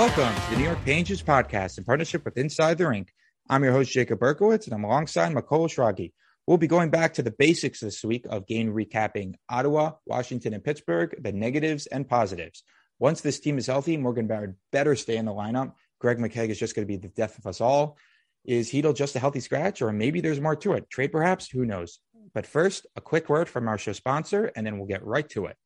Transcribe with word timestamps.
Welcome 0.00 0.34
to 0.34 0.50
the 0.52 0.56
New 0.56 0.64
York 0.64 0.78
Rangers 0.86 1.22
podcast 1.22 1.76
in 1.76 1.84
partnership 1.84 2.24
with 2.24 2.38
Inside 2.38 2.78
the 2.78 2.88
Rink. 2.88 3.12
I'm 3.50 3.62
your 3.62 3.74
host, 3.74 3.92
Jacob 3.92 4.18
Berkowitz, 4.18 4.64
and 4.64 4.72
I'm 4.72 4.84
alongside 4.84 5.30
Mikola 5.30 5.68
Shragi. 5.68 6.14
We'll 6.46 6.56
be 6.56 6.68
going 6.68 6.88
back 6.88 7.12
to 7.14 7.22
the 7.22 7.30
basics 7.30 7.80
this 7.80 8.02
week 8.02 8.24
of 8.30 8.46
game 8.46 8.72
recapping 8.72 9.34
Ottawa, 9.50 9.96
Washington, 10.06 10.54
and 10.54 10.64
Pittsburgh, 10.64 11.14
the 11.20 11.32
negatives 11.32 11.84
and 11.84 12.08
positives. 12.08 12.64
Once 12.98 13.20
this 13.20 13.40
team 13.40 13.58
is 13.58 13.66
healthy, 13.66 13.98
Morgan 13.98 14.26
Barron 14.26 14.56
better 14.72 14.96
stay 14.96 15.18
in 15.18 15.26
the 15.26 15.34
lineup. 15.34 15.74
Greg 15.98 16.16
McKegg 16.16 16.48
is 16.48 16.58
just 16.58 16.74
going 16.74 16.88
to 16.88 16.90
be 16.90 16.96
the 16.96 17.12
death 17.12 17.36
of 17.36 17.46
us 17.46 17.60
all. 17.60 17.98
Is 18.46 18.70
Chytil 18.70 18.96
just 18.96 19.16
a 19.16 19.20
healthy 19.20 19.40
scratch, 19.40 19.82
or 19.82 19.92
maybe 19.92 20.22
there's 20.22 20.40
more 20.40 20.56
to 20.56 20.72
it? 20.72 20.88
Trade 20.88 21.12
perhaps? 21.12 21.50
Who 21.50 21.66
knows? 21.66 21.98
But 22.32 22.46
first, 22.46 22.86
a 22.96 23.02
quick 23.02 23.28
word 23.28 23.50
from 23.50 23.68
our 23.68 23.76
show 23.76 23.92
sponsor, 23.92 24.50
and 24.56 24.66
then 24.66 24.78
we'll 24.78 24.88
get 24.88 25.04
right 25.04 25.28
to 25.32 25.44
it. 25.44 25.58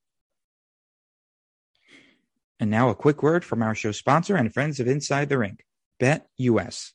And 2.60 2.70
now 2.70 2.88
a 2.88 2.94
quick 2.94 3.22
word 3.22 3.44
from 3.44 3.62
our 3.62 3.74
show 3.74 3.92
sponsor 3.92 4.36
and 4.36 4.52
friends 4.52 4.80
of 4.80 4.86
Inside 4.86 5.28
the 5.28 5.38
Rink, 5.38 5.64
BetUS. 6.00 6.92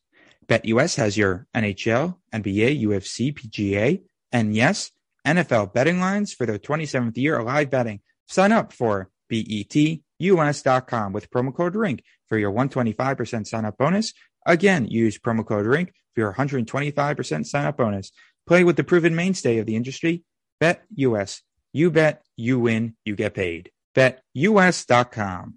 BetUS 0.48 0.96
has 0.96 1.18
your 1.18 1.48
NHL, 1.56 2.18
NBA, 2.34 2.84
UFC, 2.84 3.34
PGA, 3.34 4.02
and 4.32 4.56
yes, 4.56 4.92
NFL 5.28 5.74
betting 5.74 6.00
lines 6.00 6.34
for 6.34 6.46
their 6.46 6.58
27th 6.58 7.18
year 7.18 7.38
of 7.38 7.46
live 7.46 7.70
betting. 7.70 8.00
Sign 8.28 8.52
up 8.52 8.74
for 8.74 9.10
betus.com 9.32 11.14
with 11.14 11.30
promo 11.30 11.54
code 11.54 11.76
RINK 11.76 12.04
for 12.28 12.38
your 12.38 12.52
125% 12.52 13.48
sign 13.48 13.66
up 13.66 13.78
bonus. 13.78 14.14
Again, 14.46 14.88
use 14.88 15.20
promo 15.20 15.46
code 15.46 15.66
RINK 15.66 15.94
for 16.16 16.22
your 16.22 16.34
125% 16.34 17.46
sign 17.46 17.66
up 17.66 17.78
bonus. 17.78 18.12
Play 18.48 18.64
with 18.64 18.78
the 18.78 18.84
proven 18.84 19.16
mainstay 19.16 19.60
of 19.60 19.66
the 19.66 19.76
industry, 19.76 20.24
BetUS. 20.62 21.42
You 21.74 21.92
bet, 21.92 22.24
you 22.36 22.60
win, 22.60 22.96
you 23.06 23.16
get 23.16 23.36
paid. 23.36 23.72
BetUS.com. 23.96 25.56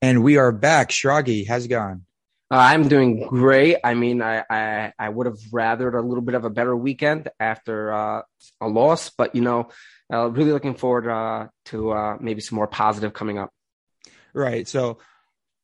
And 0.00 0.24
we 0.24 0.36
are 0.36 0.50
back. 0.50 0.90
Shragi, 0.90 1.46
how's 1.46 1.66
it 1.66 1.68
going? 1.68 2.04
Uh, 2.50 2.56
I'm 2.56 2.88
doing 2.88 3.26
great. 3.26 3.76
I 3.82 3.94
mean, 3.94 4.20
I, 4.20 4.44
I, 4.50 4.92
I 4.98 5.08
would 5.08 5.26
have 5.26 5.38
rathered 5.52 5.94
a 5.94 6.06
little 6.06 6.22
bit 6.22 6.34
of 6.34 6.44
a 6.44 6.50
better 6.50 6.76
weekend 6.76 7.30
after 7.40 7.92
uh, 7.92 8.22
a 8.60 8.68
loss, 8.68 9.10
but 9.10 9.34
you 9.34 9.40
know, 9.40 9.68
uh, 10.12 10.28
really 10.28 10.52
looking 10.52 10.74
forward 10.74 11.08
uh, 11.08 11.46
to 11.66 11.92
uh, 11.92 12.16
maybe 12.20 12.40
some 12.40 12.56
more 12.56 12.66
positive 12.66 13.14
coming 13.14 13.38
up. 13.38 13.50
Right. 14.34 14.68
So, 14.68 14.98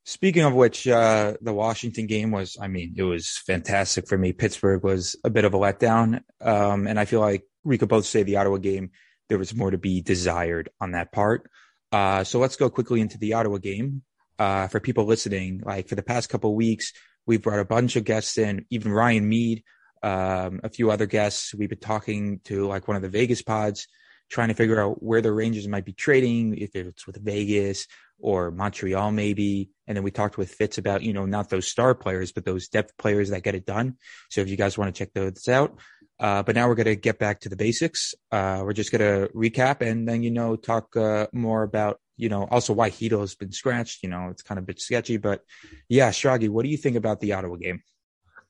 speaking 0.04 0.44
of 0.44 0.54
which, 0.54 0.88
uh, 0.88 1.34
the 1.42 1.52
Washington 1.52 2.06
game 2.06 2.30
was, 2.30 2.56
I 2.58 2.68
mean, 2.68 2.94
it 2.96 3.02
was 3.02 3.42
fantastic 3.44 4.08
for 4.08 4.16
me. 4.16 4.32
Pittsburgh 4.32 4.82
was 4.82 5.16
a 5.24 5.30
bit 5.30 5.44
of 5.44 5.52
a 5.52 5.58
letdown, 5.58 6.22
um, 6.40 6.86
and 6.86 6.98
I 6.98 7.04
feel 7.04 7.20
like 7.20 7.42
we 7.64 7.76
could 7.76 7.88
both 7.88 8.06
say 8.06 8.22
the 8.22 8.36
Ottawa 8.36 8.56
game 8.56 8.92
there 9.28 9.38
was 9.38 9.54
more 9.54 9.70
to 9.70 9.78
be 9.78 10.00
desired 10.00 10.70
on 10.80 10.92
that 10.92 11.12
part. 11.12 11.50
so 11.92 12.38
let's 12.38 12.56
go 12.56 12.70
quickly 12.70 13.00
into 13.00 13.18
the 13.18 13.34
Ottawa 13.34 13.58
game 13.58 14.02
uh, 14.38 14.68
for 14.68 14.80
people 14.80 15.04
listening, 15.04 15.62
like 15.64 15.88
for 15.88 15.94
the 15.94 16.02
past 16.02 16.28
couple 16.28 16.54
weeks, 16.54 16.92
we've 17.26 17.42
brought 17.42 17.58
a 17.58 17.64
bunch 17.64 17.96
of 17.96 18.04
guests 18.04 18.38
in, 18.38 18.64
even 18.70 18.92
Ryan 18.92 19.28
Mead, 19.28 19.64
um, 20.02 20.60
a 20.62 20.68
few 20.68 20.90
other 20.90 21.06
guests. 21.06 21.54
We've 21.54 21.68
been 21.68 21.78
talking 21.78 22.40
to 22.44 22.66
like 22.66 22.86
one 22.86 22.96
of 22.96 23.02
the 23.02 23.08
Vegas 23.08 23.42
pods, 23.42 23.88
trying 24.30 24.48
to 24.48 24.54
figure 24.54 24.80
out 24.80 25.02
where 25.02 25.20
the 25.20 25.32
Rangers 25.32 25.66
might 25.66 25.84
be 25.84 25.92
trading, 25.92 26.56
if 26.56 26.76
it's 26.76 27.06
with 27.06 27.22
Vegas 27.22 27.86
or 28.20 28.50
Montreal, 28.50 29.10
maybe. 29.10 29.70
And 29.86 29.96
then 29.96 30.04
we 30.04 30.10
talked 30.10 30.38
with 30.38 30.52
Fitz 30.52 30.78
about, 30.78 31.02
you 31.02 31.12
know, 31.12 31.26
not 31.26 31.50
those 31.50 31.68
star 31.68 31.94
players, 31.94 32.32
but 32.32 32.44
those 32.44 32.68
depth 32.68 32.96
players 32.96 33.30
that 33.30 33.42
get 33.42 33.54
it 33.54 33.66
done. 33.66 33.96
So 34.30 34.40
if 34.40 34.48
you 34.48 34.56
guys 34.56 34.76
want 34.76 34.94
to 34.94 34.98
check 34.98 35.12
those 35.14 35.48
out, 35.48 35.78
uh, 36.20 36.42
but 36.42 36.54
now 36.54 36.68
we're 36.68 36.74
going 36.74 36.86
to 36.86 36.96
get 36.96 37.18
back 37.18 37.40
to 37.40 37.48
the 37.48 37.56
basics. 37.56 38.14
Uh, 38.32 38.62
we're 38.64 38.72
just 38.72 38.90
going 38.90 39.00
to 39.00 39.32
recap 39.34 39.80
and 39.80 40.08
then, 40.08 40.22
you 40.22 40.30
know, 40.30 40.56
talk 40.56 40.96
uh, 40.96 41.26
more 41.32 41.62
about 41.62 42.00
you 42.18 42.28
know, 42.28 42.46
also 42.50 42.74
why 42.74 42.90
has 42.90 43.34
been 43.36 43.52
scratched. 43.52 44.02
You 44.02 44.10
know, 44.10 44.28
it's 44.30 44.42
kind 44.42 44.58
of 44.58 44.64
a 44.64 44.66
bit 44.66 44.80
sketchy, 44.80 45.16
but 45.16 45.42
yeah, 45.88 46.10
Shragi, 46.10 46.48
what 46.48 46.64
do 46.64 46.68
you 46.68 46.76
think 46.76 46.96
about 46.96 47.20
the 47.20 47.32
Ottawa 47.32 47.56
game? 47.56 47.82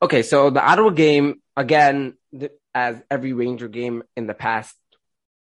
Okay, 0.03 0.23
so 0.23 0.51
the 0.51 0.65
Ottawa 0.65 0.91
game 0.91 1.43
again, 1.57 2.15
as 2.75 3.01
every 3.11 3.35
Ranger 3.35 3.69
game 3.69 4.03
in 4.17 4.27
the 4.27 4.35
past, 4.35 4.75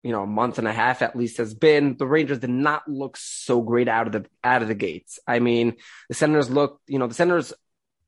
you 0.03 0.13
know, 0.13 0.27
month 0.27 0.59
and 0.59 0.69
a 0.69 0.73
half 0.73 1.03
at 1.03 1.17
least 1.17 1.39
has 1.39 1.55
been, 1.55 1.97
the 1.97 2.07
Rangers 2.07 2.41
did 2.41 2.51
not 2.51 2.89
look 2.89 3.17
so 3.17 3.61
great 3.63 3.89
out 3.89 4.07
of 4.09 4.13
the 4.13 4.27
out 4.43 4.63
of 4.63 4.69
the 4.69 4.75
gates. 4.75 5.19
I 5.27 5.39
mean, 5.39 5.77
the 6.09 6.15
Senators 6.15 6.51
looked, 6.51 6.89
you 6.89 6.99
know, 6.99 7.07
the 7.07 7.15
Senators. 7.15 7.53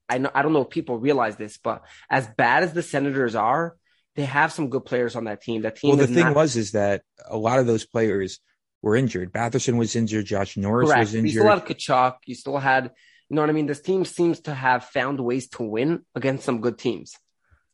I 0.08 0.18
know 0.18 0.30
I 0.34 0.42
don't 0.42 0.52
know 0.52 0.62
if 0.62 0.70
people 0.70 0.98
realize 0.98 1.36
this, 1.36 1.58
but 1.58 1.84
as 2.10 2.26
bad 2.26 2.62
as 2.62 2.72
the 2.72 2.82
Senators 2.82 3.34
are, 3.34 3.76
they 4.18 4.24
have 4.24 4.52
some 4.52 4.68
good 4.68 4.84
players 4.84 5.14
on 5.14 5.24
that 5.24 5.40
team. 5.40 5.62
That 5.62 5.76
team. 5.76 5.90
Well, 5.90 5.98
the 5.98 6.12
thing 6.12 6.24
not- 6.24 6.34
was 6.34 6.56
is 6.56 6.72
that 6.72 7.02
a 7.24 7.36
lot 7.36 7.60
of 7.60 7.68
those 7.68 7.86
players 7.86 8.40
were 8.82 8.96
injured. 8.96 9.32
Batherson 9.32 9.78
was 9.78 9.94
injured. 9.94 10.26
Josh 10.26 10.56
Norris 10.56 10.88
Correct. 10.88 11.00
was 11.00 11.14
injured. 11.14 11.34
You 11.34 11.40
still 11.40 11.48
had 11.48 11.64
Tkachuk. 11.64 12.16
You 12.26 12.34
still 12.34 12.58
had, 12.58 12.90
you 13.28 13.36
know 13.36 13.42
what 13.42 13.48
I 13.48 13.52
mean? 13.52 13.66
This 13.66 13.80
team 13.80 14.04
seems 14.04 14.40
to 14.40 14.54
have 14.54 14.86
found 14.86 15.20
ways 15.20 15.48
to 15.50 15.62
win 15.62 16.04
against 16.16 16.44
some 16.44 16.60
good 16.60 16.78
teams. 16.78 17.14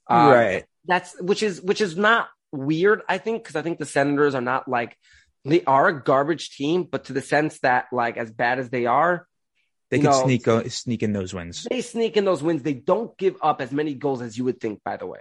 Uh, 0.06 0.32
right. 0.34 0.64
That's 0.84 1.18
which 1.18 1.42
is 1.42 1.62
which 1.62 1.80
is 1.80 1.96
not 1.96 2.28
weird. 2.52 3.00
I 3.08 3.16
think 3.16 3.42
because 3.42 3.56
I 3.56 3.62
think 3.62 3.78
the 3.78 3.86
Senators 3.86 4.34
are 4.34 4.42
not 4.42 4.68
like 4.68 4.98
they 5.46 5.64
are 5.64 5.88
a 5.88 6.04
garbage 6.04 6.50
team, 6.50 6.84
but 6.84 7.04
to 7.06 7.14
the 7.14 7.22
sense 7.22 7.58
that 7.60 7.86
like 7.90 8.18
as 8.18 8.30
bad 8.30 8.58
as 8.58 8.68
they 8.68 8.84
are, 8.84 9.26
they 9.90 9.96
can 9.96 10.10
know, 10.10 10.24
sneak 10.24 10.46
uh, 10.46 10.68
sneak 10.68 11.02
in 11.02 11.14
those 11.14 11.32
wins. 11.32 11.66
They 11.70 11.80
sneak 11.80 12.18
in 12.18 12.26
those 12.26 12.42
wins. 12.42 12.62
They 12.62 12.74
don't 12.74 13.16
give 13.16 13.36
up 13.40 13.62
as 13.62 13.72
many 13.72 13.94
goals 13.94 14.20
as 14.20 14.36
you 14.36 14.44
would 14.44 14.60
think. 14.60 14.82
By 14.84 14.98
the 14.98 15.06
way, 15.06 15.20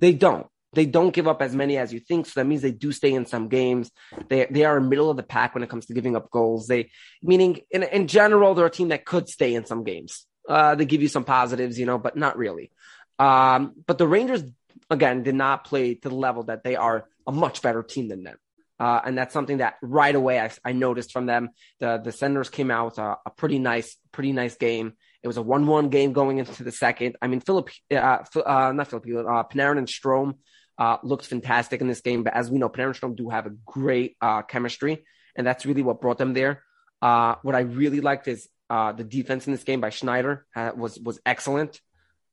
they 0.00 0.12
don't 0.12 0.46
they 0.74 0.86
don't 0.86 1.14
give 1.14 1.26
up 1.26 1.40
as 1.40 1.54
many 1.54 1.76
as 1.78 1.92
you 1.92 2.00
think. 2.00 2.26
So 2.26 2.40
that 2.40 2.46
means 2.46 2.62
they 2.62 2.72
do 2.72 2.92
stay 2.92 3.12
in 3.12 3.26
some 3.26 3.48
games. 3.48 3.90
They 4.28 4.46
they 4.50 4.64
are 4.64 4.76
in 4.76 4.88
middle 4.88 5.10
of 5.10 5.16
the 5.16 5.22
pack 5.22 5.54
when 5.54 5.62
it 5.62 5.70
comes 5.70 5.86
to 5.86 5.94
giving 5.94 6.16
up 6.16 6.30
goals. 6.30 6.66
They 6.66 6.90
meaning 7.22 7.60
in 7.70 7.82
in 7.82 8.06
general 8.06 8.54
they're 8.54 8.66
a 8.66 8.70
team 8.70 8.88
that 8.88 9.04
could 9.04 9.28
stay 9.28 9.54
in 9.54 9.64
some 9.64 9.84
games. 9.84 10.26
Uh, 10.48 10.74
they 10.74 10.86
give 10.86 11.02
you 11.02 11.08
some 11.08 11.24
positives, 11.24 11.78
you 11.78 11.86
know, 11.86 11.98
but 11.98 12.16
not 12.16 12.38
really. 12.38 12.70
Um, 13.18 13.74
but 13.86 13.98
the 13.98 14.08
Rangers 14.08 14.42
again 14.90 15.22
did 15.22 15.34
not 15.34 15.64
play 15.64 15.94
to 15.94 16.08
the 16.08 16.14
level 16.14 16.44
that 16.44 16.64
they 16.64 16.76
are 16.76 17.06
a 17.26 17.32
much 17.32 17.60
better 17.60 17.82
team 17.82 18.08
than 18.08 18.22
them. 18.22 18.36
Uh, 18.80 19.00
and 19.04 19.18
that's 19.18 19.34
something 19.34 19.58
that 19.58 19.74
right 19.82 20.14
away 20.14 20.38
I, 20.38 20.50
I 20.64 20.72
noticed 20.72 21.12
from 21.12 21.26
them. 21.26 21.50
The 21.80 22.00
the 22.02 22.12
Senators 22.12 22.48
came 22.48 22.70
out 22.70 22.86
with 22.86 22.98
a, 22.98 23.16
a 23.26 23.30
pretty 23.30 23.58
nice, 23.58 23.96
pretty 24.12 24.32
nice 24.32 24.56
game. 24.56 24.94
It 25.22 25.26
was 25.26 25.36
a 25.36 25.42
one-one 25.42 25.88
game 25.88 26.12
going 26.12 26.38
into 26.38 26.62
the 26.62 26.72
second. 26.72 27.16
I 27.20 27.26
mean, 27.26 27.40
Philip, 27.40 27.70
uh, 27.92 28.18
uh, 28.46 28.72
not 28.72 28.88
Philip, 28.88 29.04
uh, 29.06 29.44
Panarin 29.44 29.78
and 29.78 29.88
Strome 29.88 30.34
uh, 30.78 30.98
looked 31.02 31.26
fantastic 31.26 31.80
in 31.80 31.88
this 31.88 32.00
game. 32.00 32.22
But 32.22 32.34
as 32.34 32.50
we 32.50 32.58
know, 32.58 32.68
Panarin 32.68 32.86
and 32.86 32.94
Strome 32.94 33.16
do 33.16 33.28
have 33.28 33.46
a 33.46 33.50
great 33.66 34.16
uh, 34.20 34.42
chemistry, 34.42 35.04
and 35.36 35.46
that's 35.46 35.66
really 35.66 35.82
what 35.82 36.00
brought 36.00 36.18
them 36.18 36.34
there. 36.34 36.62
Uh, 37.02 37.34
what 37.42 37.54
I 37.54 37.60
really 37.60 38.00
liked 38.00 38.28
is 38.28 38.48
uh, 38.70 38.92
the 38.92 39.04
defense 39.04 39.46
in 39.46 39.52
this 39.52 39.64
game 39.64 39.80
by 39.80 39.90
Schneider 39.90 40.46
uh, 40.54 40.72
was 40.76 40.98
was 41.00 41.20
excellent. 41.26 41.80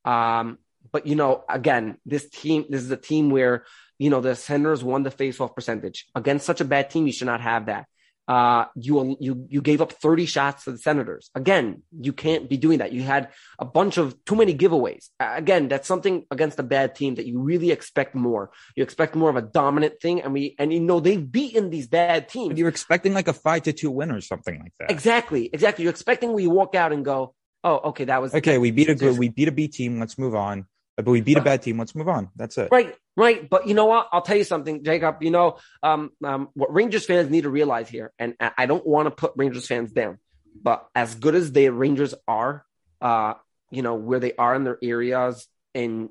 Um, 0.04 0.58
but 0.92 1.06
you 1.06 1.16
know, 1.16 1.44
again, 1.48 1.98
this 2.06 2.28
team, 2.28 2.66
this 2.68 2.82
is 2.82 2.90
a 2.90 2.96
team 2.96 3.30
where 3.30 3.64
you 3.98 4.10
know 4.10 4.20
the 4.20 4.36
Senators 4.36 4.84
won 4.84 5.02
the 5.02 5.10
face-off 5.10 5.54
percentage 5.56 6.06
against 6.14 6.46
such 6.46 6.60
a 6.60 6.64
bad 6.64 6.90
team. 6.90 7.06
You 7.06 7.12
should 7.12 7.26
not 7.26 7.40
have 7.40 7.66
that 7.66 7.86
uh, 8.28 8.64
you 8.74 9.16
you 9.20 9.46
you 9.48 9.60
gave 9.60 9.80
up 9.80 9.92
30 9.92 10.26
shots 10.26 10.64
to 10.64 10.72
the 10.72 10.78
Senators. 10.78 11.30
Again, 11.34 11.82
you 11.98 12.12
can't 12.12 12.48
be 12.48 12.56
doing 12.56 12.78
that. 12.78 12.92
You 12.92 13.02
had 13.02 13.28
a 13.58 13.64
bunch 13.64 13.98
of 13.98 14.16
too 14.24 14.34
many 14.34 14.54
giveaways. 14.54 15.08
Again, 15.20 15.68
that's 15.68 15.86
something 15.86 16.24
against 16.30 16.58
a 16.58 16.64
bad 16.64 16.94
team 16.94 17.14
that 17.16 17.26
you 17.26 17.40
really 17.40 17.70
expect 17.70 18.14
more. 18.14 18.50
You 18.74 18.82
expect 18.82 19.14
more 19.14 19.30
of 19.30 19.36
a 19.36 19.42
dominant 19.42 20.00
thing, 20.00 20.22
and 20.22 20.32
we 20.32 20.56
and 20.58 20.72
you 20.72 20.80
know 20.80 20.98
they've 20.98 21.30
beaten 21.30 21.70
these 21.70 21.86
bad 21.86 22.28
teams. 22.28 22.48
But 22.48 22.58
you're 22.58 22.68
expecting 22.68 23.14
like 23.14 23.28
a 23.28 23.32
five 23.32 23.62
to 23.62 23.72
two 23.72 23.90
win 23.90 24.10
or 24.10 24.20
something 24.20 24.58
like 24.58 24.72
that. 24.80 24.90
Exactly, 24.90 25.48
exactly. 25.52 25.84
You're 25.84 25.92
expecting 25.92 26.32
we 26.32 26.48
walk 26.48 26.74
out 26.74 26.92
and 26.92 27.04
go, 27.04 27.34
oh, 27.62 27.76
okay, 27.90 28.04
that 28.04 28.20
was 28.20 28.34
okay. 28.34 28.58
We 28.58 28.72
beat 28.72 28.88
a 28.88 28.94
good, 28.96 29.18
we 29.18 29.28
beat 29.28 29.48
a 29.48 29.52
B 29.52 29.68
team. 29.68 30.00
Let's 30.00 30.18
move 30.18 30.34
on. 30.34 30.66
But 30.96 31.06
we 31.06 31.20
beat 31.20 31.36
a 31.36 31.42
bad 31.42 31.62
team. 31.62 31.78
Let's 31.78 31.94
move 31.94 32.08
on. 32.08 32.30
That's 32.36 32.56
it. 32.56 32.70
Right, 32.72 32.96
right. 33.16 33.48
But 33.48 33.66
you 33.66 33.74
know 33.74 33.86
what? 33.86 34.08
I'll 34.12 34.22
tell 34.22 34.36
you 34.36 34.44
something, 34.44 34.84
Jacob. 34.84 35.22
You 35.22 35.30
know, 35.30 35.58
um, 35.82 36.10
um, 36.24 36.48
what 36.54 36.72
Rangers 36.72 37.06
fans 37.06 37.30
need 37.30 37.42
to 37.42 37.50
realize 37.50 37.88
here, 37.88 38.12
and 38.18 38.34
I 38.40 38.66
don't 38.66 38.86
want 38.86 39.06
to 39.06 39.10
put 39.10 39.32
Rangers 39.36 39.66
fans 39.66 39.92
down, 39.92 40.18
but 40.62 40.86
as 40.94 41.14
good 41.14 41.34
as 41.34 41.52
the 41.52 41.68
Rangers 41.70 42.14
are, 42.28 42.64
uh, 43.00 43.34
you 43.70 43.82
know, 43.82 43.94
where 43.94 44.20
they 44.20 44.34
are 44.34 44.54
in 44.54 44.64
their 44.64 44.78
areas 44.82 45.46
in 45.74 46.10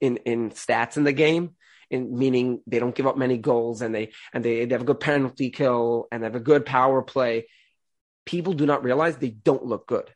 in 0.00 0.18
in 0.18 0.50
stats 0.50 0.96
in 0.96 1.04
the 1.04 1.12
game, 1.12 1.54
in 1.90 2.16
meaning 2.18 2.60
they 2.66 2.78
don't 2.78 2.94
give 2.94 3.06
up 3.06 3.16
many 3.16 3.38
goals 3.38 3.82
and 3.82 3.94
they 3.94 4.12
and 4.32 4.44
they, 4.44 4.64
they 4.64 4.74
have 4.74 4.82
a 4.82 4.86
good 4.86 5.00
penalty 5.00 5.50
kill 5.50 6.08
and 6.10 6.22
they 6.22 6.26
have 6.26 6.36
a 6.36 6.40
good 6.40 6.66
power 6.66 7.02
play. 7.02 7.46
People 8.24 8.54
do 8.54 8.66
not 8.66 8.82
realize 8.82 9.16
they 9.16 9.30
don't 9.30 9.64
look 9.64 9.86
good. 9.86 10.10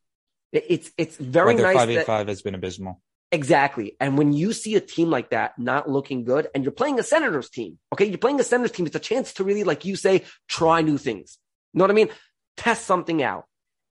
It's 0.52 0.90
it's 0.98 1.16
very 1.16 1.54
well, 1.54 1.64
nice. 1.64 1.76
Five 1.76 1.90
eight 1.90 2.06
five 2.06 2.28
has 2.28 2.42
been 2.42 2.56
abysmal. 2.56 3.00
Exactly. 3.32 3.96
And 4.00 4.18
when 4.18 4.32
you 4.32 4.52
see 4.52 4.74
a 4.74 4.80
team 4.80 5.08
like 5.08 5.30
that 5.30 5.58
not 5.58 5.88
looking 5.88 6.24
good 6.24 6.48
and 6.54 6.64
you're 6.64 6.72
playing 6.72 6.98
a 6.98 7.04
Senators 7.04 7.48
team, 7.48 7.78
okay, 7.92 8.06
you're 8.06 8.18
playing 8.18 8.40
a 8.40 8.44
Senators 8.44 8.72
team, 8.72 8.86
it's 8.86 8.96
a 8.96 9.00
chance 9.00 9.34
to 9.34 9.44
really, 9.44 9.62
like 9.62 9.84
you 9.84 9.94
say, 9.94 10.24
try 10.48 10.82
new 10.82 10.98
things. 10.98 11.38
You 11.72 11.78
know 11.78 11.84
what 11.84 11.92
I 11.92 11.94
mean? 11.94 12.08
Test 12.56 12.86
something 12.86 13.22
out. 13.22 13.44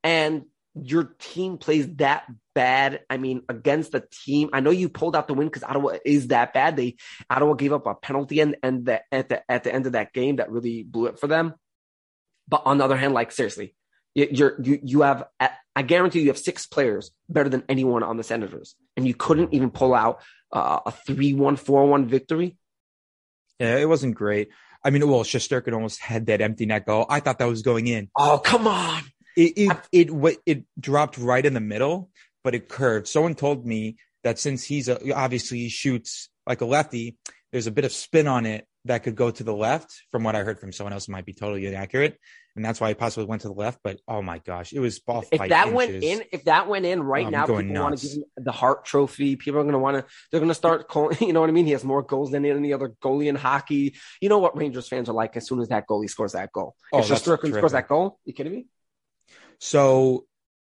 And 0.04 0.44
your 0.76 1.16
team 1.20 1.58
plays 1.58 1.88
that 1.96 2.26
bad. 2.54 3.02
I 3.10 3.18
mean, 3.18 3.44
against 3.48 3.94
the 3.94 4.04
team, 4.26 4.50
I 4.52 4.60
know 4.60 4.72
you 4.72 4.90
pulled 4.90 5.16
out 5.16 5.28
the 5.28 5.34
win 5.34 5.48
because 5.48 5.64
Ottawa 5.64 5.98
is 6.06 6.28
that 6.28 6.54
bad. 6.54 6.76
They 6.76 6.98
Ottawa 7.30 7.54
gave 7.54 7.74
up 7.74 7.88
a 7.88 7.96
penalty 7.96 8.42
and, 8.42 8.58
and 8.62 8.86
the, 8.86 9.02
at 9.12 9.30
the 9.30 9.50
at 9.52 9.64
the 9.64 9.74
end 9.74 9.86
of 9.86 9.94
that 9.94 10.14
game 10.14 10.38
that 10.38 10.52
really 10.52 10.84
blew 10.84 11.08
it 11.08 11.20
for 11.20 11.28
them. 11.28 11.54
But 12.48 12.64
on 12.66 12.78
the 12.78 12.84
other 12.84 12.98
hand, 12.98 13.14
like 13.14 13.32
seriously, 13.32 13.76
You're, 14.16 14.60
you 14.62 14.80
you 14.84 15.02
have 15.02 15.26
I 15.76 15.82
guarantee 15.82 16.22
you 16.22 16.28
have 16.28 16.38
six 16.38 16.66
players 16.66 17.12
better 17.30 17.48
than 17.48 17.64
anyone 17.70 18.04
on 18.04 18.18
the 18.18 18.24
Senators, 18.24 18.76
and 18.98 19.08
you 19.08 19.14
couldn't 19.14 19.54
even 19.54 19.70
pull 19.72 19.94
out 19.94 20.22
uh, 20.52 20.80
a 20.86 20.92
three-one, 20.92 21.56
four-one 21.56 22.08
victory. 22.08 22.58
Yeah, 23.60 23.78
it 23.78 23.88
wasn't 23.88 24.16
great. 24.16 24.50
I 24.84 24.90
mean, 24.90 25.08
well, 25.08 25.24
Shesterkin 25.24 25.74
almost 25.74 26.02
had 26.02 26.26
that 26.26 26.42
empty 26.42 26.66
net 26.66 26.86
goal. 26.86 27.06
I 27.10 27.20
thought 27.20 27.40
that 27.40 27.48
was 27.48 27.62
going 27.62 27.88
in. 27.88 28.10
Oh, 28.18 28.42
come 28.44 28.68
on! 28.68 29.04
It 29.38 29.54
it 29.58 29.78
it, 29.92 30.10
it, 30.12 30.38
it 30.46 30.64
dropped 30.80 31.18
right 31.18 31.46
in 31.46 31.54
the 31.54 31.60
middle, 31.62 32.10
but 32.44 32.56
it 32.56 32.68
curved. 32.68 33.08
Someone 33.08 33.36
told 33.36 33.66
me 33.66 33.98
that 34.24 34.40
since 34.40 34.64
he's 34.64 34.90
a, 34.90 35.14
obviously 35.14 35.60
he 35.60 35.70
shoots 35.70 36.30
like 36.48 36.62
a 36.62 36.66
lefty, 36.66 37.18
there's 37.52 37.68
a 37.68 37.72
bit 37.72 37.86
of 37.86 37.92
spin 37.92 38.28
on 38.28 38.46
it 38.46 38.66
that 38.86 39.04
could 39.04 39.16
go 39.16 39.32
to 39.32 39.44
the 39.44 39.56
left. 39.56 39.94
From 40.12 40.24
what 40.24 40.36
I 40.36 40.44
heard 40.44 40.60
from 40.60 40.72
someone 40.72 40.94
else, 40.94 41.08
might 41.08 41.26
be 41.26 41.34
totally 41.34 41.66
inaccurate, 41.66 42.18
and 42.60 42.66
that's 42.66 42.82
why 42.82 42.90
he 42.90 42.94
possibly 42.94 43.24
went 43.24 43.44
to 43.44 43.48
the 43.48 43.54
left. 43.54 43.80
But 43.86 44.02
oh 44.06 44.22
my 44.22 44.40
gosh, 44.40 44.74
it 44.74 44.82
was 44.82 45.00
off. 45.08 45.28
If 45.32 45.40
that 45.40 45.68
inches. 45.68 45.74
went 45.74 46.04
in, 46.04 46.24
if 46.34 46.44
that 46.44 46.68
went 46.68 46.86
in 46.86 47.02
right 47.02 47.26
I'm 47.26 47.32
now, 47.32 47.46
people 47.46 47.82
want 47.82 47.98
to 47.98 48.06
give 48.06 48.18
him 48.18 48.24
the 48.36 48.52
Hart 48.52 48.84
Trophy. 48.84 49.38
People 49.38 49.62
are 49.62 49.64
going 49.64 49.72
to 49.72 49.80
want 49.80 49.96
to. 49.96 50.06
They're 50.30 50.42
going 50.42 50.50
to 50.50 50.56
start 50.56 50.90
calling. 50.90 51.16
You 51.30 51.32
know 51.32 51.40
what 51.40 51.50
I 51.50 51.54
mean? 51.54 51.66
He 51.66 51.72
has 51.72 51.86
more 51.86 52.02
goals 52.02 52.32
than 52.32 52.46
any 52.46 52.74
other 52.74 52.90
goalie 53.02 53.28
in 53.28 53.36
hockey. 53.36 53.96
You 54.20 54.28
know 54.28 54.40
what 54.40 54.58
Rangers 54.58 54.90
fans 54.90 55.08
are 55.08 55.14
like 55.14 55.38
as 55.38 55.48
soon 55.48 55.62
as 55.62 55.70
that 55.70 55.88
goalie 55.88 56.10
scores 56.10 56.34
that 56.34 56.52
goal. 56.52 56.76
Oh, 56.92 57.00
if 57.00 57.08
that's 57.08 57.22
Shesterkin 57.22 57.56
scores 57.56 57.72
that 57.72 57.88
goal, 57.88 58.20
you 58.26 58.34
kidding 58.34 58.52
me? 58.52 58.66
So 59.60 60.26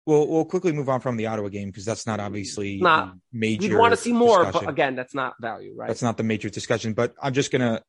we'll 0.06 0.26
we'll 0.26 0.44
quickly 0.44 0.72
move 0.72 0.88
on 0.88 1.00
from 1.00 1.16
the 1.16 1.26
Ottawa 1.26 1.50
game 1.50 1.68
because 1.68 1.84
that's 1.84 2.04
not 2.04 2.18
obviously 2.18 2.78
Not- 2.78 3.14
major. 3.32 3.68
You'd 3.68 3.78
want 3.78 3.92
to 3.92 3.96
see 3.96 4.12
more, 4.12 4.44
discussion. 4.44 4.64
but 4.66 4.72
again, 4.72 4.96
that's 4.96 5.14
not 5.14 5.34
value, 5.40 5.74
right? 5.76 5.86
That's 5.86 6.02
not 6.02 6.16
the 6.16 6.24
major 6.24 6.48
discussion. 6.48 6.94
But 6.94 7.14
I'm 7.22 7.32
just 7.32 7.52
gonna 7.52 7.82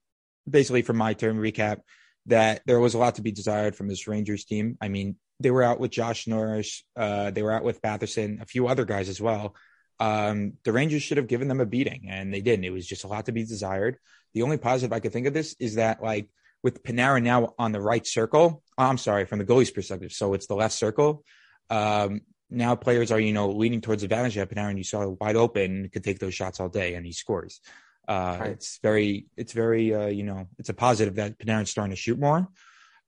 basically, 0.47 0.83
from 0.83 0.97
my 0.97 1.13
turn, 1.13 1.37
recap 1.37 1.79
that 2.27 2.61
there 2.65 2.79
was 2.79 2.93
a 2.93 2.97
lot 2.97 3.15
to 3.15 3.21
be 3.21 3.31
desired 3.31 3.75
from 3.75 3.87
this 3.87 4.07
Rangers 4.07 4.45
team. 4.45 4.77
I 4.81 4.89
mean, 4.89 5.15
they 5.39 5.51
were 5.51 5.63
out 5.63 5.79
with 5.79 5.91
Josh 5.91 6.27
Norris, 6.27 6.83
uh, 6.95 7.31
they 7.31 7.43
were 7.43 7.51
out 7.51 7.63
with 7.63 7.81
Batherson, 7.81 8.41
a 8.41 8.45
few 8.45 8.67
other 8.67 8.85
guys 8.85 9.09
as 9.09 9.21
well. 9.21 9.55
Um, 9.99 10.53
the 10.63 10.71
Rangers 10.71 11.03
should 11.03 11.17
have 11.17 11.27
given 11.27 11.47
them 11.47 11.59
a 11.59 11.65
beating, 11.65 12.07
and 12.09 12.33
they 12.33 12.41
didn't. 12.41 12.65
It 12.65 12.71
was 12.71 12.85
just 12.85 13.03
a 13.03 13.07
lot 13.07 13.25
to 13.25 13.31
be 13.31 13.43
desired. 13.43 13.97
The 14.33 14.43
only 14.43 14.57
positive 14.57 14.93
I 14.93 14.99
could 14.99 15.13
think 15.13 15.27
of 15.27 15.33
this 15.33 15.55
is 15.59 15.75
that, 15.75 16.01
like, 16.03 16.29
with 16.63 16.83
Panarin 16.83 17.23
now 17.23 17.53
on 17.57 17.71
the 17.71 17.81
right 17.81 18.05
circle, 18.05 18.61
oh, 18.77 18.83
I'm 18.83 18.97
sorry, 18.97 19.25
from 19.25 19.39
the 19.39 19.45
goalie's 19.45 19.71
perspective, 19.71 20.11
so 20.11 20.33
it's 20.33 20.47
the 20.47 20.55
left 20.55 20.73
circle. 20.73 21.23
Um, 21.69 22.21
now 22.49 22.75
players 22.75 23.11
are, 23.11 23.19
you 23.19 23.33
know, 23.33 23.49
leaning 23.49 23.81
towards 23.81 24.03
advantage 24.03 24.37
at 24.37 24.49
Panarin. 24.49 24.77
You 24.77 24.83
saw 24.83 25.07
wide 25.19 25.35
open, 25.35 25.89
could 25.91 26.03
take 26.03 26.19
those 26.19 26.33
shots 26.33 26.59
all 26.59 26.69
day, 26.69 26.95
and 26.95 27.05
he 27.05 27.11
scores. 27.11 27.61
Uh, 28.07 28.37
Right. 28.39 28.51
It's 28.51 28.79
very, 28.81 29.25
it's 29.35 29.53
very, 29.53 29.93
uh, 29.93 30.07
you 30.07 30.23
know, 30.23 30.47
it's 30.57 30.69
a 30.69 30.73
positive 30.73 31.15
that 31.15 31.37
Panarin's 31.37 31.69
starting 31.69 31.91
to 31.91 32.01
shoot 32.01 32.19
more. 32.19 32.47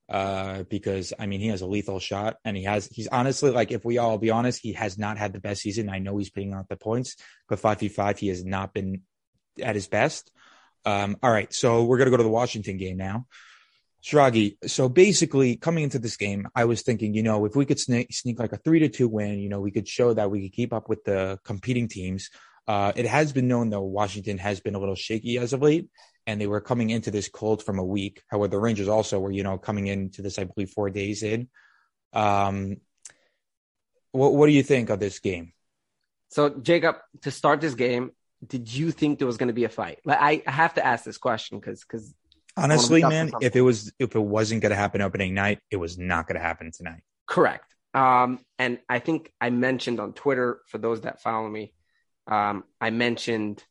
Uh, 0.08 0.64
because 0.64 1.12
I 1.20 1.26
mean, 1.26 1.38
he 1.38 1.46
has 1.48 1.60
a 1.60 1.66
lethal 1.66 2.00
shot, 2.00 2.36
and 2.44 2.56
he 2.56 2.64
has, 2.64 2.88
he's 2.88 3.06
honestly 3.06 3.52
like, 3.52 3.70
if 3.70 3.84
we 3.84 3.98
all 3.98 4.18
be 4.18 4.30
honest, 4.30 4.60
he 4.60 4.72
has 4.72 4.98
not 4.98 5.18
had 5.18 5.32
the 5.32 5.38
best 5.38 5.62
season. 5.62 5.88
I 5.88 6.00
know 6.00 6.16
he's 6.18 6.30
putting 6.30 6.52
out 6.52 6.68
the 6.68 6.76
points, 6.76 7.14
but 7.48 7.60
five 7.60 7.78
v 7.78 7.88
five, 7.88 8.18
he 8.18 8.26
has 8.26 8.44
not 8.44 8.74
been 8.74 9.02
at 9.62 9.76
his 9.76 9.86
best. 9.86 10.32
Um, 10.84 11.16
all 11.22 11.30
right, 11.30 11.54
so 11.54 11.84
we're 11.84 11.98
gonna 11.98 12.10
go 12.10 12.16
to 12.16 12.24
the 12.24 12.28
Washington 12.28 12.76
game 12.76 12.96
now. 12.96 13.26
Shragi. 14.02 14.56
So 14.66 14.88
basically, 14.88 15.56
coming 15.56 15.84
into 15.84 15.98
this 15.98 16.16
game, 16.16 16.48
I 16.56 16.64
was 16.64 16.82
thinking, 16.82 17.14
you 17.14 17.22
know, 17.22 17.44
if 17.44 17.54
we 17.54 17.64
could 17.64 17.78
sneak, 17.78 18.12
sneak 18.12 18.40
like 18.40 18.52
a 18.52 18.56
three 18.56 18.80
to 18.80 18.88
two 18.88 19.08
win, 19.08 19.38
you 19.38 19.48
know, 19.48 19.60
we 19.60 19.70
could 19.70 19.86
show 19.86 20.12
that 20.14 20.30
we 20.30 20.42
could 20.42 20.56
keep 20.56 20.72
up 20.72 20.88
with 20.88 21.04
the 21.04 21.38
competing 21.44 21.86
teams. 21.86 22.30
Uh, 22.70 22.92
it 22.94 23.04
has 23.04 23.32
been 23.32 23.48
known 23.48 23.68
though 23.68 23.82
Washington 23.82 24.38
has 24.38 24.60
been 24.60 24.76
a 24.76 24.78
little 24.78 24.94
shaky 24.94 25.38
as 25.38 25.52
of 25.52 25.60
late, 25.60 25.88
and 26.28 26.40
they 26.40 26.46
were 26.46 26.60
coming 26.60 26.90
into 26.90 27.10
this 27.10 27.28
cold 27.28 27.64
from 27.64 27.80
a 27.80 27.84
week. 27.84 28.22
However, 28.28 28.46
the 28.46 28.60
Rangers 28.60 28.86
also 28.86 29.18
were, 29.18 29.32
you 29.32 29.42
know, 29.42 29.58
coming 29.58 29.88
into 29.88 30.22
this, 30.22 30.38
I 30.38 30.44
believe, 30.44 30.70
four 30.70 30.88
days 30.88 31.24
in. 31.24 31.48
Um, 32.12 32.76
what 34.12 34.34
what 34.34 34.46
do 34.46 34.52
you 34.52 34.62
think 34.62 34.88
of 34.88 35.00
this 35.00 35.18
game? 35.18 35.52
So, 36.28 36.48
Jacob, 36.48 36.98
to 37.22 37.32
start 37.32 37.60
this 37.60 37.74
game, 37.74 38.12
did 38.46 38.72
you 38.72 38.92
think 38.92 39.18
there 39.18 39.26
was 39.26 39.36
going 39.36 39.48
to 39.48 39.52
be 39.52 39.64
a 39.64 39.68
fight? 39.68 39.98
Like, 40.04 40.44
I, 40.46 40.48
have 40.48 40.74
to 40.74 40.86
ask 40.86 41.04
this 41.04 41.18
question 41.18 41.58
because 41.58 41.80
because 41.80 42.14
Honestly, 42.56 43.02
man, 43.02 43.32
if 43.40 43.56
it 43.56 43.62
was 43.62 43.92
if 43.98 44.14
it 44.14 44.22
wasn't 44.22 44.62
going 44.62 44.70
to 44.70 44.76
happen 44.76 45.00
opening 45.00 45.34
night, 45.34 45.58
it 45.72 45.76
was 45.76 45.98
not 45.98 46.28
going 46.28 46.36
to 46.36 46.46
happen 46.46 46.70
tonight. 46.70 47.02
Correct. 47.26 47.74
Um, 47.94 48.38
and 48.60 48.78
I 48.88 49.00
think 49.00 49.32
I 49.40 49.50
mentioned 49.50 49.98
on 49.98 50.12
Twitter 50.12 50.60
for 50.68 50.78
those 50.78 51.00
that 51.00 51.20
follow 51.20 51.48
me, 51.48 51.72
um, 52.30 52.64
I 52.80 52.90
mentioned 52.90 53.62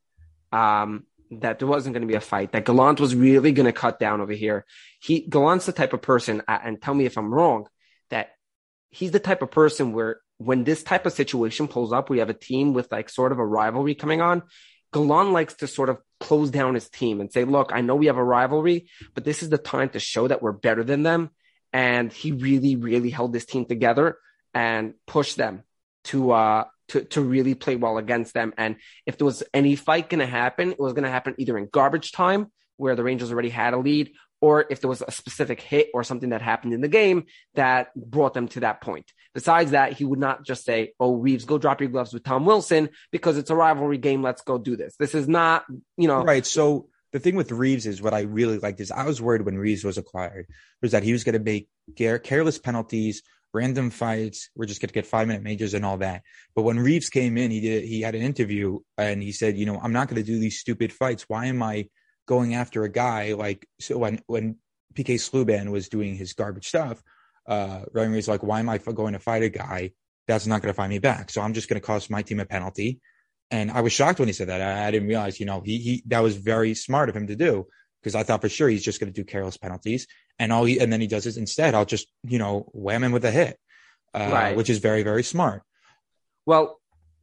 um, 0.51 1.05
that 1.31 1.59
there 1.59 1.67
wasn't 1.67 1.93
going 1.93 2.01
to 2.01 2.07
be 2.07 2.15
a 2.15 2.21
fight. 2.21 2.51
That 2.51 2.65
Gallant 2.65 2.99
was 2.99 3.15
really 3.15 3.51
going 3.51 3.65
to 3.65 3.71
cut 3.71 3.99
down 3.99 4.21
over 4.21 4.33
here. 4.33 4.65
He 5.01 5.21
Gallant's 5.21 5.65
the 5.65 5.71
type 5.71 5.93
of 5.93 6.01
person, 6.01 6.41
and 6.47 6.81
tell 6.81 6.93
me 6.93 7.05
if 7.05 7.17
I'm 7.17 7.33
wrong, 7.33 7.67
that 8.09 8.29
he's 8.89 9.11
the 9.11 9.19
type 9.19 9.41
of 9.41 9.51
person 9.51 9.93
where 9.93 10.21
when 10.37 10.63
this 10.63 10.83
type 10.83 11.05
of 11.05 11.13
situation 11.13 11.67
pulls 11.67 11.91
up, 11.91 12.09
we 12.09 12.19
have 12.19 12.29
a 12.29 12.33
team 12.33 12.73
with 12.73 12.91
like 12.91 13.09
sort 13.09 13.31
of 13.31 13.39
a 13.39 13.45
rivalry 13.45 13.95
coming 13.95 14.21
on. 14.21 14.43
Gallant 14.93 15.31
likes 15.31 15.53
to 15.55 15.67
sort 15.67 15.89
of 15.89 15.99
close 16.19 16.49
down 16.49 16.73
his 16.73 16.89
team 16.89 17.21
and 17.21 17.31
say, 17.31 17.43
"Look, 17.43 17.71
I 17.73 17.81
know 17.81 17.95
we 17.95 18.07
have 18.07 18.17
a 18.17 18.23
rivalry, 18.23 18.89
but 19.13 19.23
this 19.23 19.43
is 19.43 19.49
the 19.49 19.57
time 19.57 19.89
to 19.89 19.99
show 19.99 20.27
that 20.27 20.41
we're 20.41 20.51
better 20.51 20.83
than 20.83 21.03
them." 21.03 21.31
and 21.71 22.11
he 22.11 22.31
really, 22.31 22.75
really 22.75 23.09
held 23.09 23.33
this 23.33 23.45
team 23.45 23.65
together 23.65 24.17
and 24.53 24.93
pushed 25.05 25.37
them 25.37 25.63
to 26.05 26.31
uh 26.31 26.63
to 26.89 27.03
to 27.05 27.21
really 27.21 27.55
play 27.55 27.75
well 27.75 27.97
against 27.97 28.33
them. 28.33 28.53
And 28.57 28.75
if 29.05 29.17
there 29.17 29.25
was 29.25 29.43
any 29.53 29.75
fight 29.75 30.09
going 30.09 30.19
to 30.19 30.25
happen, 30.25 30.71
it 30.71 30.79
was 30.79 30.93
going 30.93 31.03
to 31.03 31.09
happen 31.09 31.35
either 31.37 31.57
in 31.57 31.69
garbage 31.71 32.11
time 32.11 32.51
where 32.77 32.95
the 32.95 33.03
Rangers 33.03 33.31
already 33.31 33.49
had 33.49 33.73
a 33.73 33.77
lead, 33.77 34.11
or 34.41 34.65
if 34.69 34.79
there 34.79 34.89
was 34.89 35.03
a 35.05 35.11
specific 35.11 35.59
hit 35.59 35.89
or 35.93 36.03
something 36.03 36.29
that 36.29 36.41
happened 36.41 36.73
in 36.73 36.81
the 36.81 36.87
game 36.87 37.25
that 37.55 37.93
brought 37.95 38.33
them 38.33 38.47
to 38.47 38.61
that 38.61 38.81
point. 38.81 39.11
Besides 39.33 39.71
that, 39.71 39.93
he 39.93 40.05
would 40.05 40.19
not 40.19 40.45
just 40.45 40.63
say, 40.63 40.93
"Oh, 40.99 41.15
Reeves, 41.15 41.45
go 41.45 41.57
drop 41.57 41.81
your 41.81 41.89
gloves 41.89 42.13
with 42.13 42.23
Tom 42.23 42.45
Wilson 42.45 42.89
because 43.11 43.37
it's 43.37 43.49
a 43.49 43.55
rivalry 43.55 43.97
game. 43.97 44.23
Let's 44.23 44.41
go 44.41 44.57
do 44.57 44.75
this." 44.75 44.95
This 44.97 45.13
is 45.13 45.27
not, 45.27 45.65
you 45.97 46.07
know, 46.07 46.23
Right. 46.23 46.45
So 46.45 46.89
the 47.11 47.19
thing 47.19 47.35
with 47.35 47.51
Reeves 47.51 47.85
is 47.85 48.01
what 48.01 48.13
I 48.13 48.21
really 48.21 48.59
liked 48.59 48.79
is 48.79 48.91
I 48.91 49.05
was 49.05 49.21
worried 49.21 49.41
when 49.43 49.57
Reeves 49.57 49.83
was 49.83 49.97
acquired 49.97 50.47
was 50.81 50.91
that 50.91 51.03
he 51.03 51.11
was 51.11 51.23
going 51.23 51.33
to 51.33 51.43
make 51.43 51.67
care- 51.95 52.19
careless 52.19 52.59
penalties, 52.59 53.23
random 53.53 53.89
fights. 53.89 54.49
We're 54.55 54.65
just 54.65 54.81
going 54.81 54.89
to 54.89 54.93
get 54.93 55.05
five 55.05 55.27
minute 55.27 55.43
majors 55.43 55.73
and 55.73 55.85
all 55.85 55.97
that. 55.97 56.23
But 56.55 56.63
when 56.63 56.79
Reeves 56.79 57.09
came 57.09 57.37
in, 57.37 57.51
he 57.51 57.61
did 57.61 57.85
he 57.85 58.01
had 58.01 58.15
an 58.15 58.21
interview 58.21 58.79
and 58.97 59.21
he 59.21 59.31
said, 59.31 59.57
you 59.57 59.65
know, 59.65 59.79
I'm 59.81 59.93
not 59.93 60.07
going 60.07 60.21
to 60.21 60.27
do 60.27 60.39
these 60.39 60.59
stupid 60.59 60.93
fights. 60.93 61.25
Why 61.27 61.47
am 61.47 61.63
I 61.63 61.87
going 62.27 62.55
after 62.55 62.83
a 62.83 62.89
guy 62.89 63.33
like 63.33 63.67
so 63.79 63.97
when 63.97 64.21
when 64.27 64.57
PK 64.93 65.15
Subban 65.15 65.71
was 65.71 65.89
doing 65.89 66.15
his 66.15 66.33
garbage 66.33 66.67
stuff? 66.67 67.01
Uh, 67.47 67.81
Ryan 67.93 68.11
Reeves 68.11 68.27
like, 68.27 68.43
why 68.43 68.59
am 68.59 68.69
I 68.69 68.77
going 68.77 69.13
to 69.13 69.19
fight 69.19 69.43
a 69.43 69.49
guy 69.49 69.91
that's 70.27 70.45
not 70.45 70.61
going 70.61 70.71
to 70.71 70.77
fight 70.77 70.89
me 70.89 70.99
back? 70.99 71.31
So 71.31 71.41
I'm 71.41 71.53
just 71.53 71.67
going 71.67 71.81
to 71.81 71.85
cost 71.85 72.11
my 72.11 72.21
team 72.21 72.39
a 72.39 72.45
penalty. 72.45 72.99
And 73.51 73.71
I 73.71 73.81
was 73.81 73.91
shocked 73.91 74.19
when 74.19 74.27
he 74.27 74.33
said 74.33 74.49
that. 74.49 74.61
I, 74.61 74.87
I 74.87 74.91
didn't 74.91 75.07
realize, 75.07 75.39
you 75.39 75.47
know, 75.47 75.61
he 75.61 75.79
he 75.79 76.03
that 76.07 76.19
was 76.19 76.37
very 76.37 76.75
smart 76.75 77.09
of 77.09 77.15
him 77.15 77.27
to 77.27 77.35
do 77.35 77.67
because 78.01 78.15
I 78.15 78.23
thought 78.23 78.41
for 78.41 78.49
sure 78.49 78.69
he's 78.69 78.83
just 78.83 78.99
going 78.99 79.11
to 79.11 79.19
do 79.19 79.25
careless 79.25 79.57
penalties, 79.57 80.07
and 80.39 80.51
all 80.53 80.65
he 80.65 80.79
and 80.79 80.91
then 80.91 81.01
he 81.01 81.07
does 81.07 81.25
is 81.25 81.37
instead 81.37 81.75
I'll 81.75 81.85
just 81.85 82.07
you 82.23 82.39
know 82.39 82.69
wham 82.73 83.03
him 83.03 83.11
with 83.11 83.25
a 83.25 83.31
hit, 83.31 83.57
uh, 84.13 84.29
Right. 84.31 84.55
which 84.57 84.69
is 84.69 84.77
very 84.79 85.03
very 85.03 85.23
smart. 85.23 85.61
well, 86.45 86.79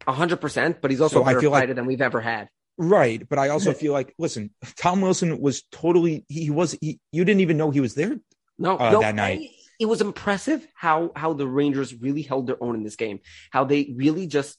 hundred 0.07 0.41
percent. 0.41 0.81
But 0.81 0.91
he's 0.91 1.01
also 1.01 1.17
So 1.17 1.21
a 1.21 1.25
I 1.25 1.29
better 1.31 1.41
feel 1.41 1.51
like- 1.51 1.63
fighter 1.63 1.75
than 1.75 1.87
we've 1.87 2.01
ever 2.03 2.21
had. 2.21 2.49
Right, 2.79 3.27
but 3.27 3.39
I 3.39 3.49
also 3.49 3.73
feel 3.83 3.93
like 3.93 4.15
listen, 4.19 4.51
Tom 4.77 5.01
Wilson 5.01 5.41
was 5.41 5.63
totally 5.73 6.25
he, 6.29 6.51
was 6.51 6.77
he, 6.81 7.01
you 7.11 7.25
didn't 7.25 7.41
even 7.41 7.57
know 7.57 7.71
he 7.71 7.81
was 7.81 7.95
there. 7.95 8.19
No, 8.59 8.79
uh, 8.79 8.91
no, 8.93 9.01
that 9.01 9.15
night. 9.15 9.41
I- 9.43 9.51
It 9.81 9.87
was 9.87 10.01
impressive 10.01 10.67
how 10.75 11.11
how 11.17 11.33
the 11.35 11.47
Rangers 11.47 11.95
really 11.95 12.23
held 12.23 12.47
their 12.47 12.63
own 12.63 12.75
in 12.75 12.83
this 12.85 12.97
game. 12.97 13.21
How 13.51 13.65
they 13.65 13.93
really 13.97 14.27
just 14.27 14.57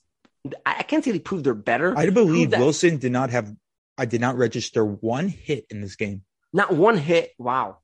I 0.66 0.78
I 0.80 0.84
can't 0.84 1.04
say 1.04 1.12
they 1.12 1.20
proved 1.20 1.44
they're 1.44 1.54
better. 1.54 1.98
I 1.98 2.10
believe 2.10 2.52
Wilson 2.52 2.98
did 2.98 3.12
not 3.12 3.30
have 3.30 3.54
I 3.98 4.06
did 4.06 4.22
not 4.22 4.36
register 4.38 4.84
one 4.86 5.28
hit 5.28 5.66
in 5.70 5.82
this 5.82 5.96
game. 5.96 6.24
Not 6.54 6.72
one 6.74 6.98
hit. 6.98 7.32
Wow. 7.40 7.78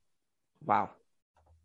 Wow. 0.65 0.89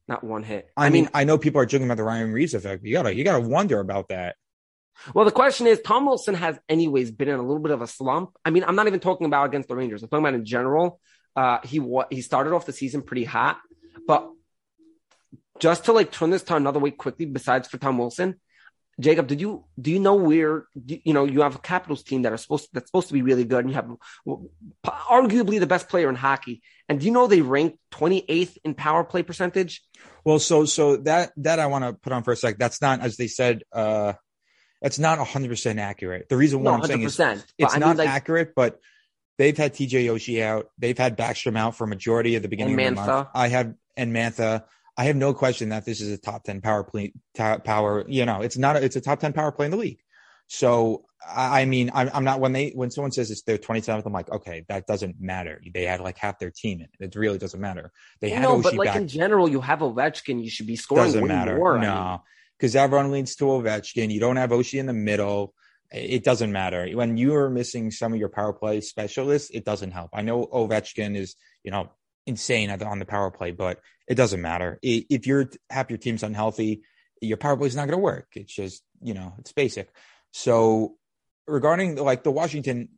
Not 0.07 0.25
one 0.25 0.43
hit. 0.43 0.71
I, 0.77 0.89
mean, 0.89 1.09
I 1.13 1.25
know 1.25 1.37
people 1.37 1.61
are 1.61 1.67
joking 1.67 1.87
about 1.87 1.99
the 1.99 2.05
Ryan 2.05 2.33
Reeves 2.33 2.55
effect. 2.55 2.83
But 2.83 2.89
you 2.89 2.95
gotta 2.95 3.15
you 3.15 3.25
gotta 3.25 3.47
wonder 3.47 3.79
about 3.79 4.09
that. 4.09 4.37
well, 5.15 5.27
the 5.27 5.31
question 5.31 5.67
is 5.67 5.81
Tom 5.83 6.07
Wilson 6.07 6.35
has 6.35 6.59
anyways 6.69 7.11
been 7.11 7.29
in 7.29 7.39
a 7.39 7.43
little 7.43 7.63
bit 7.63 7.73
of 7.73 7.83
a 7.83 7.87
slump. 7.87 8.31
I 8.45 8.51
mean, 8.51 8.65
I'm 8.65 8.75
not 8.75 8.87
even 8.87 9.01
talking 9.01 9.27
about 9.27 9.45
against 9.45 9.69
the 9.69 9.77
Rangers. 9.77 10.03
I'm 10.03 10.09
talking 10.09 10.25
about 10.25 10.35
in 10.35 10.47
general. 10.47 11.01
Uh, 11.37 11.59
he 11.63 11.79
wa- 11.79 12.07
he 12.11 12.23
started 12.23 12.55
off 12.55 12.65
the 12.65 12.73
season 12.73 13.03
pretty 13.03 13.25
hot, 13.25 13.59
but 14.07 14.31
just 15.59 15.85
to 15.85 15.93
like 15.93 16.11
turn 16.11 16.31
this 16.31 16.43
to 16.45 16.57
another 16.57 16.79
way 16.79 16.91
quickly, 16.91 17.27
besides 17.27 17.69
for 17.69 17.77
Tom 17.77 17.99
Wilson, 17.99 18.41
Jacob, 19.01 19.29
did 19.29 19.41
you 19.41 19.65
do 19.81 19.91
you 19.93 20.01
know 20.01 20.17
where 20.17 20.67
you 20.87 21.13
know 21.13 21.25
you 21.25 21.43
have 21.43 21.55
a 21.55 21.61
Capitals 21.61 22.03
team 22.03 22.23
that 22.23 22.33
are 22.33 22.37
supposed 22.37 22.69
that's 22.73 22.89
supposed 22.89 23.09
to 23.09 23.15
be 23.15 23.23
really 23.23 23.45
good, 23.45 23.65
and 23.65 23.71
you 23.71 23.75
have 23.75 23.89
arguably 24.85 25.61
the 25.61 25.67
best 25.67 25.89
player 25.89 26.09
in 26.09 26.17
hockey, 26.17 26.63
and 26.89 26.99
do 26.99 27.07
you 27.07 27.13
know 27.13 27.27
they 27.27 27.41
rank 27.41 27.79
28th 27.93 28.57
in 28.65 28.75
power 28.75 29.05
play 29.05 29.23
percentage? 29.23 29.83
Well, 30.25 30.41
so 30.41 30.65
so 30.65 30.97
that 30.99 31.33
that 31.37 31.61
I 31.61 31.67
want 31.67 31.85
to 31.85 31.93
put 31.93 32.13
on 32.13 32.25
for 32.25 32.33
a 32.33 32.37
sec. 32.37 32.59
That's 32.59 32.81
not 32.81 33.01
as 33.01 33.17
they 33.17 33.29
said. 33.29 33.63
uh 33.73 34.15
That's 34.83 34.99
not 34.99 35.25
hundred 35.25 35.51
percent 35.51 35.79
accurate. 35.79 36.29
The 36.29 36.37
reason 36.37 36.61
why 36.61 36.73
No, 36.73 36.79
I'm 36.79 36.85
saying 36.85 37.03
is 37.03 37.21
it's 37.57 37.75
I 37.75 37.79
not 37.79 37.91
mean, 37.91 37.97
like, 37.99 38.09
accurate, 38.09 38.53
but 38.57 38.81
they've 39.39 39.57
had 39.57 39.75
TJ 39.75 40.07
Oshie 40.07 40.43
out. 40.43 40.71
They've 40.77 40.99
had 40.99 41.17
Backstrom 41.17 41.57
out 41.57 41.77
for 41.77 41.85
a 41.85 41.89
majority 41.89 42.35
of 42.35 42.43
the 42.43 42.49
beginning 42.49 42.75
of 42.75 42.97
the 42.97 43.01
month. 43.01 43.29
I 43.33 43.49
have 43.49 43.75
and 43.97 44.15
Mantha. 44.15 44.65
I 44.99 45.05
have 45.05 45.17
no 45.17 45.33
question 45.33 45.69
that 45.69 45.85
this 45.85 46.01
is 46.01 46.11
a 46.11 46.19
top 46.19 46.43
10 46.43 46.61
power 46.61 46.83
play, 46.83 47.13
power, 47.37 48.05
you 48.09 48.27
know, 48.27 48.43
it's 48.43 48.59
not, 48.59 48.75
a, 48.75 48.85
it's 48.85 48.97
a 48.97 49.01
top 49.01 49.21
10 49.21 49.33
power 49.33 49.53
play 49.53 49.67
in 49.67 49.71
the 49.71 49.77
league. 49.77 50.01
So, 50.49 51.05
I 51.25 51.67
mean, 51.67 51.93
I'm, 51.95 52.11
I'm 52.13 52.25
not, 52.25 52.41
when 52.41 52.53
they, 52.53 52.71
when 52.71 52.91
someone 52.91 53.13
says 53.13 53.31
it's 53.31 53.43
their 53.43 53.59
27th, 53.59 54.05
I'm 54.05 54.13
like, 54.13 54.29
okay, 54.29 54.65
that 54.69 54.89
doesn't 54.89 55.21
matter. 55.21 55.63
They 55.73 55.85
had 55.85 56.01
like 56.01 56.19
half 56.19 56.41
their 56.41 56.51
team 56.51 56.81
in 56.81 56.87
it. 56.87 57.15
It 57.15 57.17
really 57.17 57.39
doesn't 57.39 57.61
matter. 57.61 57.93
They 58.21 58.31
had 58.31 58.43
no, 58.43 58.59
Oshie 58.59 58.63
but 58.65 58.75
like 58.75 58.89
back. 58.89 58.97
in 58.97 59.07
general, 59.07 59.49
you 59.49 59.61
have 59.61 59.79
Ovechkin, 59.79 60.43
you 60.43 60.51
should 60.51 60.67
be 60.67 60.75
scoring 60.75 61.05
doesn't 61.05 61.27
matter. 61.29 61.57
more. 61.57 61.77
I 61.77 61.81
mean. 61.81 61.91
no, 61.91 62.23
because 62.59 62.75
everyone 62.75 63.13
leads 63.13 63.37
to 63.37 63.45
Ovechkin. 63.45 64.11
You 64.11 64.19
don't 64.19 64.37
have 64.37 64.51
Oshie 64.51 64.81
in 64.81 64.87
the 64.87 64.93
middle. 64.93 65.55
It 65.93 66.25
doesn't 66.25 66.51
matter. 66.51 66.89
When 66.93 67.17
you 67.17 67.37
are 67.37 67.49
missing 67.49 67.93
some 67.93 68.13
of 68.13 68.19
your 68.19 68.31
power 68.31 68.53
play 68.53 68.81
specialists, 68.81 69.51
it 69.51 69.65
doesn't 69.65 69.93
help. 69.93 70.11
I 70.13 70.23
know 70.23 70.47
Ovechkin 70.47 71.17
is, 71.17 71.37
you 71.63 71.71
know, 71.71 71.91
insane 72.29 72.77
the, 72.79 72.87
on 72.87 72.99
the 72.99 73.05
power 73.05 73.31
play, 73.31 73.51
but 73.51 73.81
it 74.07 74.15
doesn't 74.15 74.41
matter. 74.41 74.79
If 74.83 75.27
you're 75.27 75.51
half 75.71 75.91
your 75.91 75.99
team's 75.99 76.23
unhealthy, 76.23 76.83
your 77.21 77.37
power 77.37 77.57
play 77.57 77.67
is 77.67 77.77
not 77.77 77.87
going 77.87 77.99
to 77.99 78.03
work. 78.03 78.29
It's 78.35 78.55
just, 78.55 78.83
you 79.03 79.15
know, 79.15 79.35
it's 79.39 79.53
basic. 79.53 79.91
So 80.33 80.97
regarding 81.47 81.97
like 81.97 82.23
the 82.23 82.31
Washington 82.31 82.91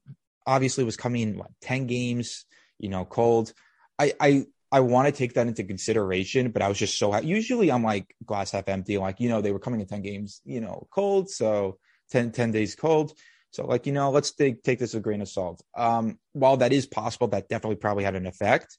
obviously 0.46 0.84
was 0.84 0.96
coming 0.96 1.22
in 1.22 1.38
what, 1.38 1.50
10 1.62 1.86
games, 1.86 2.44
you 2.78 2.88
know, 2.88 3.04
cold. 3.04 3.52
I, 3.98 4.12
I, 4.20 4.46
I 4.72 4.80
want 4.80 5.06
to 5.06 5.12
take 5.12 5.34
that 5.34 5.46
into 5.46 5.64
consideration, 5.64 6.50
but 6.50 6.62
I 6.62 6.68
was 6.68 6.78
just 6.78 6.98
so. 6.98 7.16
Usually 7.20 7.72
I'm 7.72 7.82
like 7.82 8.14
glass 8.24 8.52
half 8.52 8.68
empty, 8.68 8.98
like, 8.98 9.20
you 9.20 9.28
know, 9.28 9.40
they 9.40 9.52
were 9.52 9.58
coming 9.58 9.80
in 9.80 9.86
10 9.86 10.02
games, 10.02 10.40
you 10.44 10.60
know, 10.60 10.86
cold. 10.90 11.30
So 11.30 11.78
10, 12.10 12.32
10 12.32 12.52
days 12.52 12.74
cold. 12.74 13.12
So 13.52 13.66
like, 13.66 13.86
you 13.86 13.92
know, 13.92 14.10
let's 14.10 14.32
take, 14.32 14.62
take 14.62 14.78
this 14.78 14.94
a 14.94 15.00
grain 15.00 15.22
of 15.22 15.28
salt. 15.28 15.62
Um, 15.76 16.18
while 16.32 16.58
that 16.58 16.72
is 16.72 16.86
possible, 16.86 17.28
that 17.28 17.48
definitely 17.48 17.76
probably 17.76 18.04
had 18.04 18.14
an 18.14 18.26
effect. 18.26 18.76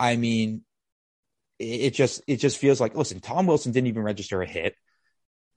I 0.00 0.16
mean, 0.16 0.62
it, 1.58 1.90
just, 1.90 2.22
it 2.26 2.38
just 2.38 2.56
feels 2.56 2.80
like, 2.80 2.96
listen, 2.96 3.20
Tom 3.20 3.46
Wilson 3.46 3.70
didn't 3.72 3.88
even 3.88 4.02
register 4.02 4.40
a 4.40 4.46
hit 4.46 4.74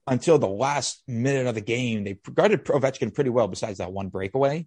until 0.06 0.38
the 0.38 0.46
last 0.46 1.02
minute 1.08 1.46
of 1.46 1.54
the 1.54 1.62
game. 1.62 2.04
They 2.04 2.18
guarded 2.32 2.64
Ovechkin 2.64 3.14
pretty 3.14 3.30
well 3.30 3.48
besides 3.48 3.78
that 3.78 3.90
one 3.90 4.08
breakaway. 4.08 4.66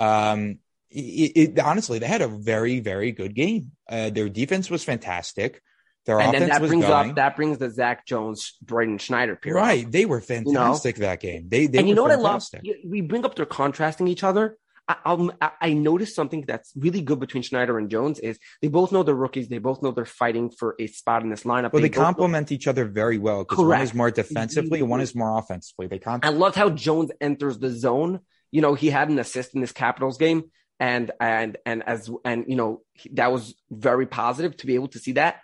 Um, 0.00 0.58
it, 0.90 1.32
it, 1.36 1.58
honestly, 1.60 2.00
they 2.00 2.06
had 2.06 2.22
a 2.22 2.28
very, 2.28 2.80
very 2.80 3.12
good 3.12 3.34
game. 3.34 3.70
Uh, 3.88 4.10
their 4.10 4.28
defense 4.28 4.68
was 4.68 4.82
fantastic. 4.82 5.62
Their 6.06 6.20
and 6.20 6.34
offense 6.34 6.40
then 6.40 6.48
that 6.50 6.68
brings 6.68 6.84
going. 6.84 7.10
up 7.10 7.16
that 7.16 7.36
brings 7.36 7.58
the 7.58 7.70
Zach 7.70 8.04
Jones, 8.04 8.58
Braden 8.60 8.98
Schneider 8.98 9.36
period. 9.36 9.58
right. 9.58 9.90
They 9.90 10.04
were 10.04 10.20
fantastic 10.20 10.96
that 10.96 11.20
game. 11.20 11.46
They, 11.48 11.66
they 11.66 11.78
and 11.78 11.88
you 11.88 11.94
know 11.94 12.02
what 12.02 12.10
I 12.10 12.16
love? 12.16 12.44
We 12.84 13.00
bring 13.00 13.24
up 13.24 13.36
their 13.36 13.46
contrasting 13.46 14.08
each 14.08 14.22
other. 14.22 14.58
I, 14.86 15.28
I 15.40 15.50
I 15.60 15.72
noticed 15.72 16.14
something 16.14 16.44
that's 16.46 16.72
really 16.76 17.00
good 17.00 17.18
between 17.18 17.42
Schneider 17.42 17.78
and 17.78 17.90
Jones 17.90 18.18
is 18.18 18.38
they 18.60 18.68
both 18.68 18.92
know 18.92 19.02
they're 19.02 19.14
rookies. 19.14 19.48
They 19.48 19.58
both 19.58 19.82
know 19.82 19.92
they're 19.92 20.04
fighting 20.04 20.50
for 20.50 20.74
a 20.78 20.86
spot 20.86 21.22
in 21.22 21.30
this 21.30 21.44
lineup. 21.44 21.72
Well, 21.72 21.82
they 21.82 21.88
know- 21.88 22.02
complement 22.02 22.52
each 22.52 22.66
other 22.66 22.84
very 22.84 23.18
well 23.18 23.44
because 23.44 23.58
one 23.58 23.80
is 23.80 23.94
more 23.94 24.10
defensively, 24.10 24.82
one 24.82 25.00
is 25.00 25.14
more 25.14 25.38
offensively. 25.38 25.86
They 25.86 25.96
I 25.96 26.00
complement. 26.00 26.38
loved 26.38 26.56
how 26.56 26.70
Jones 26.70 27.10
enters 27.20 27.58
the 27.58 27.70
zone. 27.70 28.20
You 28.50 28.60
know, 28.60 28.74
he 28.74 28.90
had 28.90 29.08
an 29.08 29.18
assist 29.18 29.54
in 29.54 29.60
this 29.62 29.72
Capitals 29.72 30.18
game, 30.18 30.44
and 30.78 31.10
and 31.18 31.56
and 31.64 31.82
as 31.82 32.10
and 32.24 32.44
you 32.46 32.56
know 32.56 32.82
that 33.12 33.32
was 33.32 33.54
very 33.70 34.06
positive 34.06 34.56
to 34.58 34.66
be 34.66 34.74
able 34.74 34.88
to 34.88 34.98
see 34.98 35.12
that. 35.12 35.40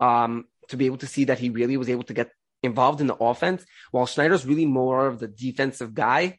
Um, 0.00 0.44
to 0.68 0.76
be 0.76 0.86
able 0.86 0.98
to 0.98 1.06
see 1.06 1.24
that 1.24 1.38
he 1.38 1.50
really 1.50 1.76
was 1.76 1.88
able 1.88 2.04
to 2.04 2.14
get 2.14 2.30
involved 2.62 3.00
in 3.00 3.06
the 3.06 3.16
offense, 3.16 3.64
while 3.90 4.06
Schneider's 4.06 4.46
really 4.46 4.66
more 4.66 5.06
of 5.06 5.18
the 5.18 5.28
defensive 5.28 5.94
guy. 5.94 6.38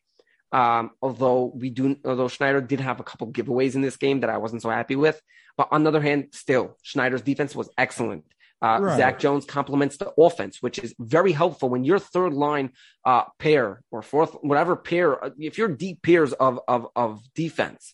Um, 0.53 0.91
although 1.01 1.51
we 1.55 1.69
do, 1.72 1.98
although 2.05 2.27
Schneider 2.29 2.62
did 2.62 2.79
have 2.79 3.00
a 3.00 3.03
couple 3.03 3.27
giveaways 3.31 3.74
in 3.75 3.81
this 3.81 3.98
game 3.98 4.19
that 4.22 4.29
I 4.29 4.38
wasn't 4.38 4.62
so 4.62 4.69
happy 4.69 4.95
with, 4.95 5.19
but 5.57 5.67
on 5.72 5.83
the 5.83 5.89
other 5.89 6.01
hand, 6.01 6.27
still 6.31 6.77
Schneider's 6.83 7.24
defense 7.24 7.55
was 7.55 7.69
excellent. 7.77 8.24
Uh, 8.62 8.79
Right. 8.81 8.98
Zach 8.98 9.19
Jones 9.19 9.43
complements 9.45 9.98
the 9.98 10.13
offense, 10.17 10.62
which 10.62 10.79
is 10.79 10.93
very 11.00 11.33
helpful 11.33 11.67
when 11.69 11.83
your 11.83 12.00
third 12.00 12.33
line 12.33 12.69
uh, 13.03 13.24
pair 13.38 13.81
or 13.91 14.01
fourth, 14.01 14.36
whatever 14.41 14.75
pair, 14.77 15.19
if 15.38 15.57
your 15.57 15.67
deep 15.67 16.01
pairs 16.01 16.31
of, 16.33 16.60
of, 16.67 16.88
of 16.95 17.22
defense 17.36 17.93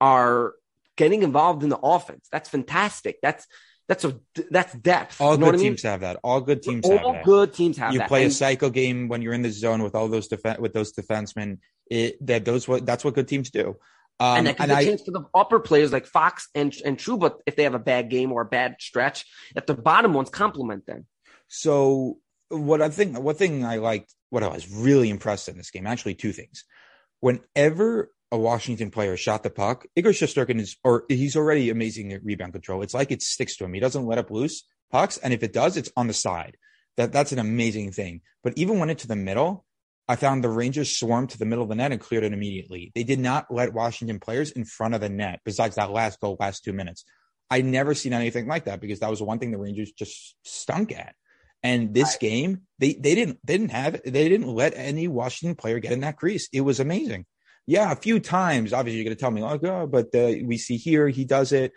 are 0.00 0.52
getting 0.96 1.22
involved 1.24 1.62
in 1.64 1.68
the 1.68 1.78
offense, 1.78 2.28
that's 2.30 2.48
fantastic. 2.48 3.16
That's, 3.22 3.46
that's 3.88 4.04
a, 4.04 4.18
that's 4.50 4.72
depth. 4.74 5.20
All 5.20 5.32
you 5.32 5.38
know 5.38 5.46
good 5.46 5.54
I 5.54 5.58
mean? 5.58 5.66
teams 5.66 5.82
have 5.82 6.00
that. 6.00 6.18
All 6.22 6.40
good 6.40 6.62
teams 6.62 6.86
have 6.86 7.02
All 7.02 7.12
that. 7.14 7.24
good 7.24 7.52
teams 7.52 7.76
have 7.78 7.92
you 7.92 7.98
that. 7.98 8.08
play 8.08 8.22
a 8.22 8.24
And- 8.26 8.32
cycle 8.32 8.70
game 8.70 9.08
when 9.08 9.20
you're 9.20 9.34
in 9.34 9.42
the 9.42 9.50
zone 9.50 9.82
with 9.82 9.94
all 9.94 10.08
those 10.08 10.28
def- 10.28 10.58
with 10.58 10.72
those 10.72 10.92
defensemen. 10.92 11.58
It, 11.90 12.24
that 12.26 12.44
those 12.44 12.66
what 12.66 12.86
that's 12.86 13.04
what 13.04 13.14
good 13.14 13.28
teams 13.28 13.50
do. 13.50 13.76
Um, 14.20 14.38
and 14.38 14.46
that 14.46 14.58
gives 14.58 14.70
and 14.70 14.80
a 14.80 14.84
chance 14.84 15.02
for 15.02 15.10
the 15.10 15.24
upper 15.34 15.60
players 15.60 15.92
like 15.92 16.06
Fox 16.06 16.48
and 16.54 16.74
and 16.84 16.98
True, 16.98 17.18
but 17.18 17.40
if 17.46 17.56
they 17.56 17.64
have 17.64 17.74
a 17.74 17.80
bad 17.80 18.10
game 18.10 18.32
or 18.32 18.42
a 18.42 18.46
bad 18.46 18.76
stretch, 18.80 19.26
if 19.56 19.66
the 19.66 19.74
bottom 19.74 20.14
ones 20.14 20.30
complement 20.30 20.86
them. 20.86 21.06
So 21.48 22.18
what 22.48 22.80
I 22.80 22.88
think, 22.88 23.18
one 23.18 23.34
thing 23.34 23.64
I 23.64 23.76
liked, 23.76 24.14
what 24.30 24.42
I 24.42 24.48
was 24.48 24.70
really 24.70 25.10
impressed 25.10 25.48
in 25.48 25.56
this 25.56 25.70
game, 25.70 25.86
actually 25.86 26.14
two 26.14 26.32
things. 26.32 26.64
Whenever 27.20 28.10
a 28.30 28.38
Washington 28.38 28.90
player 28.90 29.16
shot 29.16 29.42
the 29.42 29.50
puck, 29.50 29.86
Igor 29.96 30.12
Shesterkin 30.12 30.60
is, 30.60 30.76
or 30.84 31.04
he's 31.08 31.36
already 31.36 31.70
amazing 31.70 32.12
at 32.12 32.24
rebound 32.24 32.52
control. 32.52 32.82
It's 32.82 32.94
like 32.94 33.10
it 33.10 33.22
sticks 33.22 33.56
to 33.56 33.64
him. 33.64 33.74
He 33.74 33.80
doesn't 33.80 34.06
let 34.06 34.18
up 34.18 34.30
loose 34.30 34.64
pucks. 34.90 35.18
And 35.18 35.32
if 35.32 35.42
it 35.42 35.52
does, 35.52 35.76
it's 35.76 35.90
on 35.96 36.06
the 36.06 36.12
side. 36.12 36.56
That, 36.96 37.12
that's 37.12 37.32
an 37.32 37.38
amazing 37.38 37.92
thing. 37.92 38.20
But 38.42 38.54
even 38.56 38.78
when 38.78 38.90
into 38.90 39.06
the 39.06 39.16
middle, 39.16 39.64
I 40.06 40.16
found 40.16 40.44
the 40.44 40.50
Rangers 40.50 40.96
swarmed 40.96 41.30
to 41.30 41.38
the 41.38 41.46
middle 41.46 41.62
of 41.62 41.70
the 41.70 41.74
net 41.74 41.92
and 41.92 42.00
cleared 42.00 42.24
it 42.24 42.32
immediately. 42.32 42.92
They 42.94 43.04
did 43.04 43.18
not 43.18 43.46
let 43.50 43.72
Washington 43.72 44.20
players 44.20 44.50
in 44.50 44.64
front 44.64 44.94
of 44.94 45.00
the 45.00 45.08
net 45.08 45.40
besides 45.44 45.76
that 45.76 45.90
last 45.90 46.20
goal, 46.20 46.36
last 46.38 46.64
two 46.64 46.72
minutes. 46.72 47.04
I 47.50 47.62
never 47.62 47.94
seen 47.94 48.12
anything 48.12 48.46
like 48.46 48.64
that 48.64 48.80
because 48.80 49.00
that 49.00 49.10
was 49.10 49.22
one 49.22 49.38
thing 49.38 49.50
the 49.50 49.58
Rangers 49.58 49.92
just 49.92 50.36
stunk 50.42 50.92
at. 50.92 51.14
And 51.62 51.94
this 51.94 52.16
game, 52.16 52.62
they 52.78 52.92
they 52.92 53.14
didn't 53.14 53.38
they 53.42 53.56
didn't 53.56 53.70
have 53.70 54.02
they 54.04 54.28
didn't 54.28 54.48
let 54.48 54.74
any 54.76 55.08
Washington 55.08 55.56
player 55.56 55.78
get 55.78 55.92
in 55.92 56.00
that 56.00 56.18
crease. 56.18 56.48
It 56.52 56.60
was 56.60 56.78
amazing. 56.78 57.24
Yeah, 57.66 57.90
a 57.90 57.96
few 57.96 58.20
times. 58.20 58.74
Obviously, 58.74 58.98
you're 58.98 59.06
going 59.06 59.16
to 59.16 59.20
tell 59.20 59.30
me, 59.30 59.40
like, 59.40 59.64
oh, 59.64 59.86
but 59.86 60.14
uh, 60.14 60.34
we 60.44 60.58
see 60.58 60.76
here 60.76 61.08
he 61.08 61.24
does 61.24 61.52
it. 61.52 61.72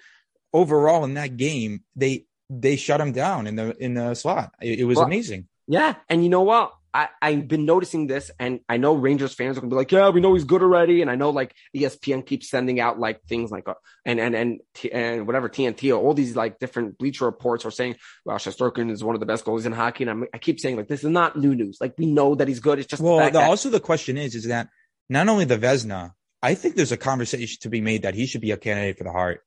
Overall, 0.52 1.06
in 1.06 1.14
that 1.14 1.38
game, 1.38 1.84
they 1.96 2.26
they 2.50 2.76
shut 2.76 3.00
him 3.00 3.14
down 3.14 3.48
in 3.48 3.56
the 3.56 3.76
in 3.82 3.94
the 3.94 4.14
slot. 4.16 4.54
It, 4.62 4.80
it 4.80 4.84
was 4.84 4.98
Well, 4.98 5.06
amazing. 5.06 5.48
Yeah, 5.68 5.96
and 6.10 6.22
you 6.24 6.30
know 6.30 6.44
what? 6.44 6.74
I, 6.94 7.10
I've 7.22 7.48
been 7.48 7.66
noticing 7.66 8.08
this, 8.08 8.32
and 8.40 8.60
I 8.68 8.78
know 8.78 8.94
Rangers 8.94 9.34
fans 9.34 9.58
are 9.58 9.62
gonna 9.62 9.70
be 9.70 9.76
like, 9.76 9.92
"Yeah, 9.92 10.10
we 10.10 10.22
know 10.22 10.34
he's 10.34 10.44
good 10.44 10.62
already." 10.62 11.02
And 11.02 11.12
I 11.12 11.16
know 11.16 11.30
like 11.30 11.54
ESPN 11.76 12.26
keeps 12.26 12.50
sending 12.50 12.80
out 12.80 13.00
like 13.00 13.22
things 13.24 13.52
like 13.52 13.68
uh, 13.68 13.76
and 14.06 14.20
and 14.20 14.36
and 14.36 14.60
T- 14.74 14.92
and 14.92 15.28
whatever 15.28 15.50
TNT, 15.50 15.96
all 15.96 16.14
these 16.14 16.36
like 16.36 16.60
different 16.60 16.98
Bleacher 16.98 17.26
reports 17.26 17.66
are 17.66 17.72
saying, 17.72 17.96
"Well, 18.26 18.38
Shesterkin 18.38 18.90
is 18.90 19.04
one 19.04 19.16
of 19.16 19.20
the 19.20 19.26
best 19.26 19.46
goalies 19.46 19.66
in 19.66 19.72
hockey." 19.72 20.04
And 20.04 20.12
I'm, 20.12 20.26
I 20.34 20.38
keep 20.38 20.60
saying 20.60 20.78
like, 20.78 20.88
this 20.88 21.04
is 21.04 21.10
not 21.10 21.36
new 21.38 21.56
news. 21.56 21.78
Like 21.80 21.94
we 21.98 22.06
know 22.06 22.36
that 22.36 22.48
he's 22.48 22.60
good. 22.60 22.80
It's 22.80 22.88
just 22.88 23.02
Well, 23.02 23.20
fact 23.20 23.34
the, 23.34 23.40
that- 23.40 23.50
also 23.50 23.70
the 23.70 23.80
question 23.80 24.18
is, 24.18 24.36
is 24.36 24.46
that 24.46 24.70
not 25.10 25.28
only 25.30 25.46
the 25.46 25.58
Vezina, 25.58 26.12
I 26.42 26.56
think 26.56 26.76
there's 26.76 26.92
a 26.92 26.98
conversation 26.98 27.58
to 27.62 27.70
be 27.70 27.82
made 27.82 28.04
that 28.04 28.14
he 28.14 28.26
should 28.26 28.42
be 28.42 28.52
a 28.52 28.58
candidate 28.58 28.98
for 28.98 29.04
the 29.04 29.12
Hart. 29.12 29.42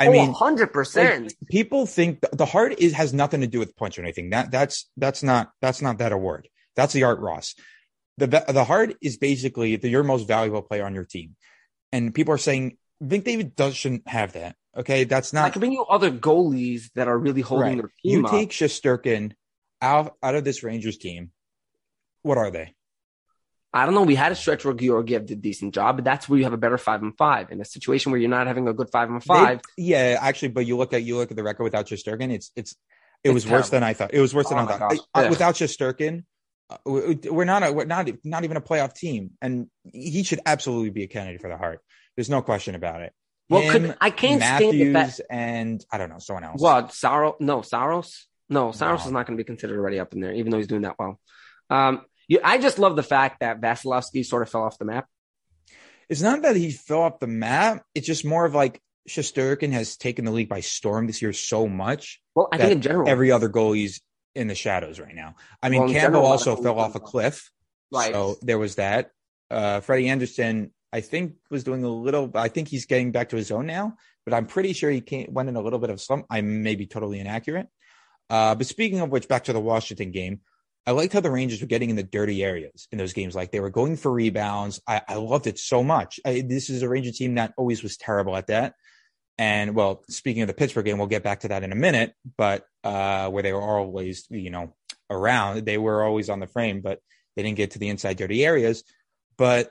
I 0.00 0.06
oh, 0.06 0.12
mean, 0.12 0.32
hundred 0.32 0.72
percent. 0.72 1.34
people 1.50 1.86
think 1.86 2.22
th- 2.22 2.32
the 2.32 2.46
Hart 2.46 2.78
is 2.78 2.92
has 2.94 3.12
nothing 3.12 3.42
to 3.42 3.46
do 3.46 3.58
with 3.58 3.76
points 3.76 3.98
or 3.98 4.02
anything. 4.02 4.30
That 4.30 4.50
that's 4.50 4.88
that's 4.96 5.22
not 5.22 5.50
that's 5.60 5.82
not 5.82 5.98
that 5.98 6.12
award. 6.12 6.48
That's 6.76 6.92
the 6.92 7.04
Art 7.04 7.18
Ross. 7.20 7.54
The 8.18 8.26
the 8.48 8.64
Hart 8.64 8.94
is 9.02 9.16
basically 9.18 9.76
the, 9.76 9.88
your 9.88 10.02
most 10.02 10.26
valuable 10.28 10.62
player 10.62 10.84
on 10.86 10.94
your 10.94 11.04
team, 11.04 11.36
and 11.92 12.14
people 12.14 12.32
are 12.34 12.38
saying 12.38 12.78
McDavid 13.02 13.56
does 13.56 13.76
shouldn't 13.76 14.08
have 14.08 14.32
that. 14.34 14.56
Okay, 14.76 15.04
that's 15.04 15.32
not. 15.32 15.46
I 15.46 15.50
can 15.50 15.60
bring 15.60 15.72
you 15.72 15.84
other 15.84 16.10
goalies 16.10 16.90
that 16.94 17.08
are 17.08 17.18
really 17.18 17.40
holding 17.42 17.66
right. 17.66 17.76
their 17.78 17.90
team 18.02 18.20
You 18.20 18.24
up. 18.26 18.30
take 18.30 18.50
Shesterkin 18.50 19.32
out 19.82 20.14
out 20.22 20.34
of 20.34 20.44
this 20.44 20.62
Rangers 20.62 20.96
team. 20.98 21.30
What 22.22 22.38
are 22.38 22.50
they? 22.50 22.74
I 23.72 23.84
don't 23.84 23.94
know. 23.94 24.02
We 24.04 24.14
had 24.14 24.32
a 24.32 24.34
stretch 24.34 24.64
where 24.64 24.72
Georgiev 24.72 25.26
did 25.26 25.38
a 25.38 25.40
decent 25.40 25.74
job, 25.74 25.96
but 25.96 26.04
that's 26.04 26.28
where 26.28 26.38
you 26.38 26.44
have 26.44 26.54
a 26.54 26.58
better 26.58 26.78
five 26.78 27.02
and 27.02 27.14
five. 27.18 27.50
In 27.50 27.60
a 27.60 27.64
situation 27.64 28.10
where 28.10 28.18
you're 28.20 28.30
not 28.30 28.46
having 28.46 28.66
a 28.68 28.72
good 28.72 28.88
five 28.90 29.10
and 29.10 29.22
five, 29.22 29.60
They- 29.76 29.84
yeah, 29.84 30.18
actually, 30.20 30.48
but 30.48 30.64
you 30.66 30.78
look 30.78 30.94
at 30.94 31.02
you 31.02 31.16
look 31.18 31.30
at 31.30 31.36
the 31.36 31.42
record 31.42 31.64
without 31.64 31.86
Shesterkin, 31.86 32.32
it's 32.32 32.50
it's 32.56 32.72
it 33.22 33.28
It's 33.30 33.34
was 33.34 33.46
worse 33.46 33.68
than 33.68 33.82
I 33.82 33.92
thought. 33.92 34.14
It 34.14 34.20
was 34.20 34.34
worse 34.34 34.48
than 34.48 34.58
Oh 34.58 34.62
I 34.62 34.78
thought. 34.78 34.98
I- 35.14 35.24
I- 35.26 35.28
without 35.30 35.54
Shesterkin, 35.56 36.24
we're 36.84 37.44
not 37.44 37.62
a, 37.62 37.72
we're 37.72 37.84
not 37.84 38.08
not 38.24 38.44
even 38.44 38.56
a 38.56 38.60
playoff 38.60 38.94
team, 38.94 39.30
and 39.40 39.68
he 39.84 40.22
should 40.22 40.40
absolutely 40.46 40.90
be 40.90 41.04
a 41.04 41.06
candidate 41.06 41.40
for 41.40 41.48
the 41.48 41.56
Hart. 41.56 41.80
There's 42.16 42.30
no 42.30 42.42
question 42.42 42.74
about 42.74 43.02
it. 43.02 43.12
well, 43.48 43.62
Him, 43.62 43.70
could, 43.88 43.96
I 44.00 44.10
can't 44.10 44.42
stand 44.42 44.72
the 44.72 44.90
Matthews, 44.90 45.16
fact. 45.18 45.30
and 45.30 45.84
I 45.92 45.98
don't 45.98 46.08
know 46.10 46.18
someone 46.18 46.44
else. 46.44 46.60
What 46.60 46.92
Saros? 46.92 47.34
No, 47.40 47.62
Saros. 47.62 48.26
No, 48.48 48.72
Saros 48.72 49.00
No. 49.00 49.06
is 49.06 49.12
not 49.12 49.26
going 49.26 49.36
to 49.36 49.42
be 49.42 49.46
considered 49.46 49.78
already 49.78 50.00
up 50.00 50.12
in 50.12 50.20
there, 50.20 50.32
even 50.32 50.50
though 50.50 50.58
he's 50.58 50.66
doing 50.66 50.82
that 50.82 50.96
well. 50.98 51.20
Um, 51.70 52.02
you, 52.28 52.40
I 52.42 52.58
just 52.58 52.78
love 52.78 52.96
the 52.96 53.02
fact 53.02 53.40
that 53.40 53.60
Vasilevsky 53.60 54.24
sort 54.24 54.42
of 54.42 54.48
fell 54.50 54.62
off 54.62 54.78
the 54.78 54.84
map. 54.84 55.06
It's 56.08 56.22
not 56.22 56.42
that 56.42 56.56
he 56.56 56.70
fell 56.70 57.02
off 57.02 57.18
the 57.20 57.26
map. 57.26 57.82
It's 57.94 58.06
just 58.06 58.24
more 58.24 58.44
of 58.44 58.54
like 58.54 58.80
Shesterkin 59.08 59.72
has 59.72 59.96
taken 59.96 60.24
the 60.24 60.30
league 60.32 60.48
by 60.48 60.60
storm 60.60 61.06
this 61.06 61.20
year 61.22 61.32
so 61.32 61.68
much. 61.68 62.20
Well, 62.34 62.48
I 62.52 62.58
think 62.58 62.72
in 62.72 62.80
general, 62.80 63.08
every 63.08 63.30
other 63.32 63.48
goalie's 63.48 64.00
in 64.36 64.46
the 64.46 64.54
shadows 64.54 65.00
right 65.00 65.14
now. 65.14 65.34
I 65.62 65.68
mean, 65.68 65.82
Well, 65.82 65.92
Campbell 65.92 66.24
also 66.24 66.56
fell 66.56 66.78
off 66.78 66.94
a 66.94 67.00
cliff. 67.00 67.50
right? 67.92 68.12
So 68.12 68.36
there 68.42 68.58
was 68.58 68.76
that. 68.76 69.10
Uh, 69.50 69.80
Freddie 69.80 70.08
Andersen, 70.08 70.72
I 70.92 71.00
think, 71.00 71.34
was 71.50 71.64
doing 71.64 71.82
a 71.84 71.88
little. 71.88 72.30
I 72.34 72.48
think 72.48 72.68
he's 72.68 72.86
getting 72.86 73.12
back 73.12 73.30
to 73.30 73.36
his 73.36 73.50
own 73.50 73.66
now, 73.66 73.96
but 74.24 74.34
I'm 74.34 74.46
pretty 74.46 74.72
sure 74.72 74.90
he 74.90 75.00
came, 75.00 75.32
went 75.32 75.48
in 75.48 75.56
a 75.56 75.60
little 75.60 75.78
bit 75.78 75.90
of 75.90 76.00
slump. 76.00 76.26
I 76.30 76.40
may 76.40 76.74
be 76.74 76.86
totally 76.86 77.18
inaccurate. 77.20 77.68
Uh, 78.28 78.54
but 78.54 78.66
speaking 78.66 79.00
of 79.00 79.10
which, 79.10 79.28
back 79.28 79.44
to 79.44 79.52
the 79.52 79.60
Washington 79.60 80.10
game, 80.10 80.40
I 80.86 80.92
liked 80.92 81.12
how 81.12 81.20
the 81.20 81.30
Rangers 81.30 81.60
were 81.60 81.66
getting 81.66 81.90
in 81.90 81.96
the 81.96 82.02
dirty 82.02 82.44
areas 82.44 82.86
in 82.92 82.98
those 82.98 83.12
games. 83.12 83.34
Like 83.34 83.50
they 83.50 83.60
were 83.60 83.70
going 83.70 83.96
for 83.96 84.12
rebounds. 84.12 84.80
I, 84.86 85.02
I 85.08 85.14
loved 85.14 85.46
it 85.46 85.58
so 85.58 85.82
much. 85.82 86.20
I, 86.24 86.42
this 86.46 86.70
is 86.70 86.82
a 86.82 86.88
Ranger 86.88 87.12
team 87.12 87.34
that 87.36 87.54
always 87.56 87.82
was 87.82 87.96
terrible 87.96 88.36
at 88.36 88.48
that. 88.48 88.74
And 89.38 89.74
well, 89.74 90.02
speaking 90.08 90.42
of 90.42 90.48
the 90.48 90.54
Pittsburgh 90.54 90.86
game, 90.86 90.98
we'll 90.98 91.08
get 91.08 91.22
back 91.22 91.40
to 91.40 91.48
that 91.48 91.62
in 91.62 91.72
a 91.72 91.76
minute, 91.76 92.14
but 92.36 92.66
uh, 92.84 93.28
where 93.28 93.42
they 93.42 93.52
were 93.52 93.62
always, 93.62 94.26
you 94.30 94.50
know, 94.50 94.74
around, 95.10 95.66
they 95.66 95.78
were 95.78 96.02
always 96.02 96.30
on 96.30 96.40
the 96.40 96.46
frame, 96.46 96.80
but 96.80 97.00
they 97.34 97.42
didn't 97.42 97.58
get 97.58 97.72
to 97.72 97.78
the 97.78 97.88
inside 97.88 98.16
dirty 98.16 98.44
areas. 98.44 98.82
But 99.36 99.70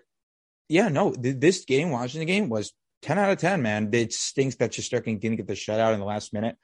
yeah, 0.69 0.89
no, 0.89 1.11
th- 1.11 1.37
this 1.39 1.65
game, 1.65 1.89
Washington 1.89 2.27
game, 2.27 2.49
was 2.49 2.73
10 3.01 3.17
out 3.17 3.31
of 3.31 3.39
10, 3.39 3.61
man. 3.61 3.89
It 3.91 4.13
stinks 4.13 4.55
that 4.57 4.71
Shesterkin 4.71 5.19
didn't 5.19 5.37
get 5.37 5.47
the 5.47 5.53
shutout 5.53 5.93
in 5.93 5.99
the 5.99 6.05
last 6.05 6.33
minute. 6.33 6.57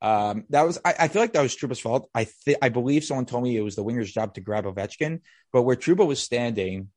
Um, 0.00 0.44
that 0.50 0.62
was, 0.62 0.78
I, 0.84 0.94
I, 1.00 1.08
feel 1.08 1.22
like 1.22 1.32
that 1.32 1.42
was 1.42 1.56
Trouba's 1.56 1.80
fault. 1.80 2.10
I 2.14 2.24
think, 2.24 2.58
I 2.60 2.68
believe 2.68 3.04
someone 3.04 3.24
told 3.24 3.42
me 3.42 3.56
it 3.56 3.62
was 3.62 3.74
the 3.74 3.82
winger's 3.82 4.12
job 4.12 4.34
to 4.34 4.42
grab 4.42 4.64
Ovechkin, 4.64 5.20
but 5.50 5.62
where 5.62 5.76
Trouba 5.76 6.06
was 6.06 6.20
standing, 6.20 6.90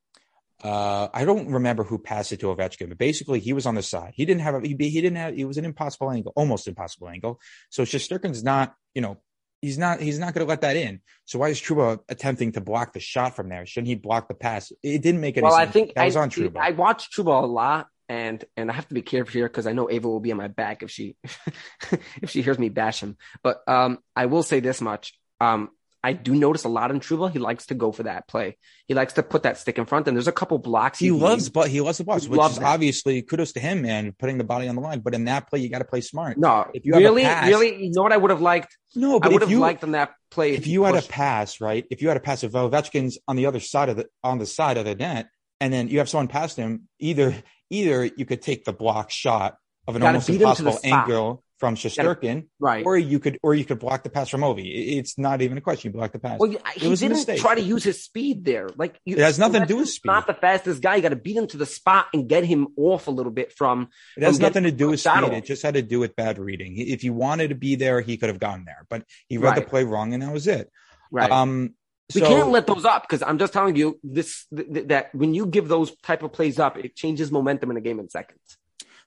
uh, 0.62 1.08
I 1.12 1.24
don't 1.24 1.52
remember 1.52 1.84
who 1.84 1.98
passed 1.98 2.32
it 2.32 2.40
to 2.40 2.46
Ovechkin, 2.46 2.88
but 2.88 2.98
basically 2.98 3.40
he 3.40 3.52
was 3.52 3.66
on 3.66 3.74
the 3.74 3.82
side. 3.82 4.12
He 4.14 4.24
didn't 4.24 4.40
have 4.40 4.54
a, 4.56 4.60
he, 4.60 4.76
he 4.76 5.00
didn't 5.00 5.16
have, 5.16 5.38
it 5.38 5.44
was 5.44 5.56
an 5.56 5.64
impossible 5.64 6.10
angle, 6.10 6.32
almost 6.34 6.66
impossible 6.66 7.08
angle. 7.08 7.40
So 7.70 7.84
Shesterkin's 7.84 8.42
not, 8.42 8.74
you 8.94 9.02
know, 9.02 9.18
he's 9.62 9.78
not, 9.78 10.00
he's 10.00 10.18
not 10.18 10.34
going 10.34 10.44
to 10.44 10.48
let 10.48 10.62
that 10.62 10.76
in. 10.76 11.00
So 11.26 11.38
why 11.38 11.48
is 11.48 11.60
Trouba 11.60 12.00
attempting 12.08 12.52
to 12.52 12.60
block 12.60 12.92
the 12.92 13.00
shot 13.00 13.36
from 13.36 13.48
there? 13.48 13.66
Shouldn't 13.66 13.88
he 13.88 13.94
block 13.94 14.26
the 14.26 14.34
pass? 14.34 14.72
It 14.82 15.02
didn't 15.02 15.20
make 15.20 15.36
any 15.36 15.44
well, 15.44 15.56
sense. 15.56 15.68
I 15.68 15.72
think 15.72 15.94
that 15.94 16.04
was 16.04 16.16
on 16.16 16.30
Trouba. 16.30 16.58
I 16.58 16.70
watched 16.70 17.16
Trouba 17.16 17.42
a 17.42 17.46
lot 17.46 17.86
and 18.08 18.44
and 18.56 18.70
I 18.70 18.74
have 18.74 18.88
to 18.88 18.94
be 18.94 19.02
careful 19.02 19.32
here 19.32 19.48
because 19.48 19.66
I 19.66 19.72
know 19.72 19.90
Ava 19.90 20.08
will 20.08 20.20
be 20.20 20.32
on 20.32 20.38
my 20.38 20.48
back 20.48 20.82
if 20.82 20.90
she 20.90 21.16
if 22.22 22.30
she 22.30 22.42
hears 22.42 22.58
me 22.58 22.68
bash 22.68 23.00
him. 23.00 23.16
But 23.42 23.60
um, 23.68 23.98
I 24.16 24.26
will 24.26 24.42
say 24.42 24.60
this 24.60 24.80
much: 24.80 25.12
um, 25.40 25.70
I 26.08 26.14
do 26.14 26.34
notice 26.34 26.64
a 26.64 26.70
lot 26.70 26.90
in 26.90 27.00
Trouba. 27.00 27.30
He 27.30 27.38
likes 27.38 27.66
to 27.66 27.74
go 27.74 27.92
for 27.92 28.04
that 28.04 28.26
play. 28.26 28.56
He 28.86 28.94
likes 28.94 29.12
to 29.14 29.22
put 29.22 29.42
that 29.42 29.58
stick 29.58 29.76
in 29.76 29.84
front. 29.84 30.08
And 30.08 30.16
there's 30.16 30.26
a 30.26 30.32
couple 30.32 30.56
blocks. 30.58 30.98
He, 30.98 31.06
he 31.06 31.10
loves, 31.12 31.50
but 31.50 31.68
he 31.68 31.82
loves 31.82 31.98
the 31.98 32.04
blocks, 32.04 32.22
He 32.22 32.30
which 32.30 32.38
loves 32.38 32.54
is 32.54 32.60
that. 32.60 32.66
obviously 32.66 33.20
kudos 33.20 33.52
to 33.52 33.60
him, 33.60 33.82
man, 33.82 34.14
putting 34.18 34.38
the 34.38 34.44
body 34.44 34.68
on 34.68 34.74
the 34.74 34.80
line. 34.80 35.00
But 35.00 35.12
in 35.14 35.26
that 35.26 35.50
play, 35.50 35.58
you 35.58 35.68
got 35.68 35.80
to 35.80 35.84
play 35.84 36.00
smart. 36.00 36.38
No, 36.38 36.64
If 36.72 36.86
you 36.86 36.94
really, 36.94 37.24
pass- 37.24 37.46
really, 37.46 37.84
you 37.84 37.92
know 37.94 38.02
what 38.02 38.14
I 38.14 38.16
would 38.16 38.30
have 38.30 38.40
liked? 38.40 38.74
No, 38.94 39.20
but 39.20 39.28
I 39.28 39.32
would 39.34 39.42
if 39.42 39.48
have 39.48 39.50
you 39.50 39.58
liked 39.58 39.84
on 39.84 39.90
that 39.90 40.14
play 40.30 40.54
if 40.54 40.66
you 40.66 40.84
had 40.84 40.96
a 40.96 41.02
pass, 41.02 41.60
right? 41.60 41.84
If 41.90 42.00
you 42.00 42.08
had 42.08 42.16
a 42.16 42.20
pass, 42.20 42.42
if 42.42 42.52
Ovechkin's 42.52 43.18
on 43.28 43.36
the 43.36 43.44
other 43.44 43.60
side 43.60 43.90
of 43.90 43.96
the 43.98 44.06
on 44.24 44.38
the 44.38 44.46
side 44.46 44.78
of 44.78 44.86
the 44.86 44.94
net, 44.94 45.28
and 45.60 45.70
then 45.70 45.88
you 45.88 45.98
have 45.98 46.08
someone 46.08 46.28
past 46.28 46.56
him, 46.56 46.88
either 46.98 47.34
either 47.68 48.06
you 48.06 48.24
could 48.24 48.40
take 48.40 48.64
the 48.64 48.72
block 48.72 49.10
shot 49.10 49.58
of 49.86 49.96
an 49.96 50.02
almost 50.02 50.30
impossible 50.30 50.78
angle 50.84 51.44
from 51.58 51.74
Shesterkin, 51.74 52.46
right. 52.60 52.86
or 52.86 52.96
you 52.96 53.18
could 53.18 53.38
or 53.42 53.54
you 53.54 53.64
could 53.64 53.78
block 53.80 54.04
the 54.04 54.10
pass 54.10 54.28
from 54.28 54.42
Ovi. 54.42 54.96
It's 54.98 55.18
not 55.18 55.42
even 55.42 55.58
a 55.58 55.60
question. 55.60 55.90
You 55.90 55.98
block 55.98 56.12
the 56.12 56.18
pass. 56.20 56.38
Well, 56.38 56.52
you- 56.52 56.58
he 56.76 56.88
was 56.88 57.00
a 57.02 57.06
didn't 57.06 57.16
mistake. 57.18 57.40
try 57.40 57.54
to 57.56 57.60
use 57.60 57.82
his 57.82 58.02
speed 58.04 58.44
there. 58.44 58.68
Like 58.76 59.00
you, 59.04 59.16
It 59.16 59.22
has 59.22 59.38
nothing 59.38 59.62
to 59.62 59.66
do 59.66 59.76
with 59.78 59.88
speed. 59.88 60.06
Not 60.08 60.26
the 60.26 60.34
fastest 60.34 60.80
guy. 60.80 60.96
You 60.96 61.02
got 61.02 61.08
to 61.08 61.16
beat 61.16 61.36
him 61.36 61.46
to 61.48 61.56
the 61.56 61.66
spot 61.66 62.06
and 62.12 62.28
get 62.28 62.44
him 62.44 62.68
off 62.76 63.08
a 63.08 63.10
little 63.10 63.32
bit 63.32 63.52
from. 63.52 63.88
It 64.16 64.22
has 64.22 64.36
from 64.36 64.42
nothing 64.42 64.62
to 64.64 64.70
do 64.70 64.90
with 64.90 65.00
speed. 65.00 65.10
off. 65.10 65.32
It 65.32 65.44
just 65.44 65.62
had 65.62 65.74
to 65.74 65.82
do 65.82 65.98
with 65.98 66.14
bad 66.14 66.38
reading. 66.38 66.76
If 66.78 67.02
he 67.02 67.10
wanted 67.10 67.48
to 67.48 67.54
be 67.56 67.74
there, 67.74 68.00
he 68.00 68.16
could 68.16 68.28
have 68.28 68.38
gone 68.38 68.64
there, 68.64 68.86
but 68.88 69.04
he 69.28 69.38
read 69.38 69.56
the 69.56 69.62
play 69.62 69.84
wrong, 69.84 70.14
and 70.14 70.22
that 70.22 70.32
was 70.32 70.46
it. 70.46 70.70
Right. 71.10 71.30
Um, 71.30 71.74
we 72.14 72.20
so 72.22 72.26
can't 72.28 72.48
let 72.50 72.66
those 72.66 72.84
up 72.86 73.02
because 73.02 73.22
I'm 73.22 73.38
just 73.38 73.52
telling 73.52 73.76
you 73.76 73.98
this 74.02 74.46
th- 74.54 74.72
th- 74.72 74.86
that 74.88 75.14
when 75.14 75.34
you 75.34 75.44
give 75.44 75.68
those 75.68 75.94
type 76.02 76.22
of 76.22 76.32
plays 76.32 76.58
up, 76.58 76.78
it 76.78 76.96
changes 76.96 77.30
momentum 77.30 77.70
in 77.70 77.76
a 77.76 77.80
game 77.82 77.98
in 78.00 78.08
seconds. 78.08 78.56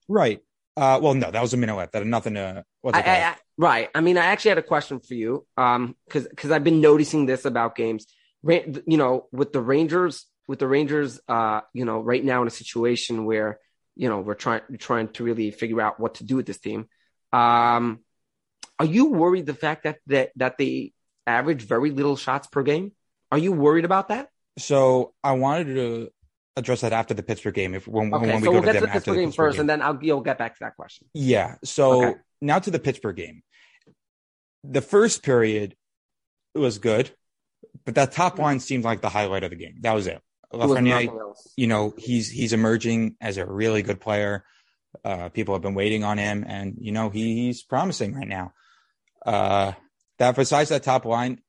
right. 0.08 0.42
Uh, 0.78 1.00
well, 1.02 1.14
no, 1.14 1.30
that 1.30 1.42
was 1.42 1.54
a 1.54 1.58
minuet. 1.58 1.92
That 1.92 2.00
had 2.00 2.08
nothing 2.08 2.36
to. 2.36 2.64
What's 2.82 2.98
I? 2.98 3.02
I, 3.02 3.30
I, 3.30 3.36
right. 3.58 3.90
I 3.94 4.02
mean, 4.02 4.18
I 4.18 4.26
actually 4.26 4.50
had 4.50 4.58
a 4.58 4.64
question 4.64 5.00
for 5.00 5.14
you. 5.14 5.46
Um, 5.58 5.96
because 6.08 6.28
because 6.28 6.52
I've 6.52 6.64
been 6.64 6.82
noticing 6.82 7.26
this 7.26 7.46
about 7.46 7.76
games. 7.76 8.08
You 8.44 8.98
know, 8.98 9.28
with 9.32 9.52
the 9.52 9.62
Rangers, 9.62 10.26
with 10.48 10.60
the 10.60 10.68
Rangers, 10.68 11.20
uh, 11.28 11.62
you 11.74 11.86
know, 11.86 12.00
right 12.00 12.24
now 12.24 12.42
in 12.42 12.48
a 12.48 12.52
situation 12.52 13.26
where 13.26 13.60
you 13.96 14.10
know 14.10 14.22
we're 14.22 14.34
trying 14.34 14.62
trying 14.80 15.10
to 15.10 15.24
really 15.24 15.52
figure 15.52 15.82
out 15.82 16.00
what 16.00 16.16
to 16.16 16.24
do 16.24 16.38
with 16.38 16.46
this 16.46 16.60
team. 16.60 16.88
Um, 17.34 18.00
are 18.80 18.86
you 18.86 19.12
worried 19.12 19.46
the 19.46 19.54
fact 19.54 19.84
that 19.84 20.00
that 20.08 20.32
that 20.38 20.58
they 20.58 20.94
average 21.28 21.64
very 21.64 21.92
little 21.92 22.16
shots 22.16 22.48
per 22.48 22.64
game? 22.64 22.94
Are 23.32 23.38
you 23.38 23.52
worried 23.52 23.86
about 23.86 24.08
that? 24.08 24.30
So 24.58 25.14
I 25.24 25.34
wanted 25.34 25.76
to 25.76 26.12
address 26.58 26.82
that 26.82 26.94
after 26.94 27.14
the 27.14 27.24
Pittsburgh 27.24 27.54
game. 27.56 27.74
If 27.74 27.88
when, 27.88 28.14
Okay, 28.14 28.28
when 28.28 28.42
we 28.42 28.48
so 28.48 28.52
go 28.52 28.52
we'll 28.54 28.62
to 28.62 28.68
get 28.68 28.74
them 28.74 28.74
to 28.74 28.80
the 28.82 28.88
after 28.88 29.00
Pittsburgh 29.00 29.16
the 29.16 29.22
game 29.22 29.30
Pittsburgh 29.30 29.46
first, 29.48 29.56
game. 29.56 29.62
and 29.62 29.70
then 29.70 29.82
I'll 29.82 30.00
you'll 30.02 30.22
get 30.22 30.38
back 30.38 30.54
to 30.56 30.60
that 30.62 30.76
question. 30.76 31.08
Yeah. 31.14 31.56
So 31.64 32.04
Okay. 32.10 32.20
now 32.42 32.60
to 32.60 32.72
the 32.72 32.80
Pittsburgh 32.80 33.16
game. 33.16 33.44
The 34.64 34.82
first 34.82 35.24
period 35.24 35.76
was 36.54 36.78
good, 36.78 37.10
but 37.86 37.96
that 37.96 38.12
top 38.12 38.38
line 38.38 38.60
seemed 38.60 38.84
like 38.84 39.02
the 39.02 39.10
highlight 39.10 39.44
of 39.44 39.50
the 39.50 39.56
game. 39.56 39.78
That 39.82 39.94
was 39.94 40.06
it. 40.08 40.22
It 40.54 40.58
Lafreniere, 40.58 41.34
you 41.56 41.68
know, 41.68 41.94
he's 41.98 42.30
he's 42.30 42.54
emerging 42.54 43.16
as 43.22 43.38
a 43.38 43.46
really 43.46 43.82
good 43.82 44.00
player. 44.02 44.44
Uh, 45.06 45.30
people 45.30 45.56
have 45.56 45.62
been 45.62 45.74
waiting 45.74 46.04
on 46.04 46.18
him, 46.18 46.44
and 46.48 46.76
you 46.80 46.92
know 46.92 47.10
he, 47.10 47.46
he's 47.46 47.64
promising 47.64 48.14
right 48.14 48.28
now. 48.28 48.54
Uh, 49.26 49.72
that 50.20 50.36
besides 50.36 50.70
that 50.70 50.84
top 50.84 51.06
line, 51.06 51.40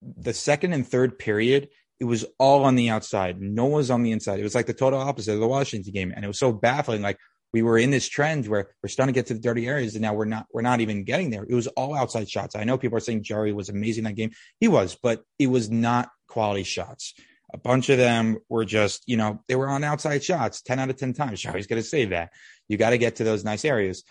the 0.00 0.32
second 0.32 0.72
and 0.72 0.86
third 0.86 1.18
period, 1.18 1.68
it 2.02 2.06
was 2.06 2.24
all 2.36 2.64
on 2.64 2.74
the 2.74 2.90
outside. 2.90 3.40
No 3.40 3.66
one 3.66 3.74
was 3.74 3.88
on 3.88 4.02
the 4.02 4.10
inside. 4.10 4.40
It 4.40 4.42
was 4.42 4.56
like 4.56 4.66
the 4.66 4.74
total 4.74 4.98
opposite 4.98 5.34
of 5.34 5.38
the 5.38 5.46
Washington 5.46 5.92
game, 5.92 6.12
and 6.12 6.24
it 6.24 6.26
was 6.26 6.36
so 6.36 6.52
baffling. 6.52 7.00
Like 7.00 7.16
we 7.52 7.62
were 7.62 7.78
in 7.78 7.92
this 7.92 8.08
trend 8.08 8.48
where 8.48 8.70
we're 8.82 8.88
starting 8.88 9.14
to 9.14 9.16
get 9.16 9.28
to 9.28 9.34
the 9.34 9.40
dirty 9.40 9.68
areas, 9.68 9.94
and 9.94 10.02
now 10.02 10.12
we're 10.12 10.24
not. 10.24 10.46
We're 10.52 10.62
not 10.62 10.80
even 10.80 11.04
getting 11.04 11.30
there. 11.30 11.46
It 11.48 11.54
was 11.54 11.68
all 11.68 11.94
outside 11.94 12.28
shots. 12.28 12.56
I 12.56 12.64
know 12.64 12.76
people 12.76 12.98
are 12.98 13.00
saying 13.00 13.22
Jerry 13.22 13.52
was 13.52 13.68
amazing 13.68 14.02
that 14.02 14.16
game. 14.16 14.32
He 14.58 14.66
was, 14.66 14.98
but 15.00 15.22
it 15.38 15.46
was 15.46 15.70
not 15.70 16.08
quality 16.26 16.64
shots. 16.64 17.14
A 17.54 17.58
bunch 17.58 17.88
of 17.88 17.98
them 17.98 18.38
were 18.48 18.64
just, 18.64 19.04
you 19.06 19.16
know, 19.16 19.40
they 19.46 19.54
were 19.54 19.68
on 19.68 19.84
outside 19.84 20.24
shots 20.24 20.60
10 20.62 20.80
out 20.80 20.90
of 20.90 20.96
10 20.96 21.12
times. 21.12 21.40
Jerry's 21.42 21.68
going 21.68 21.80
to 21.80 21.88
save 21.88 22.10
that. 22.10 22.32
You 22.66 22.78
got 22.78 22.90
to 22.90 22.98
get 22.98 23.16
to 23.16 23.24
those 23.24 23.44
nice 23.44 23.64
areas. 23.64 24.02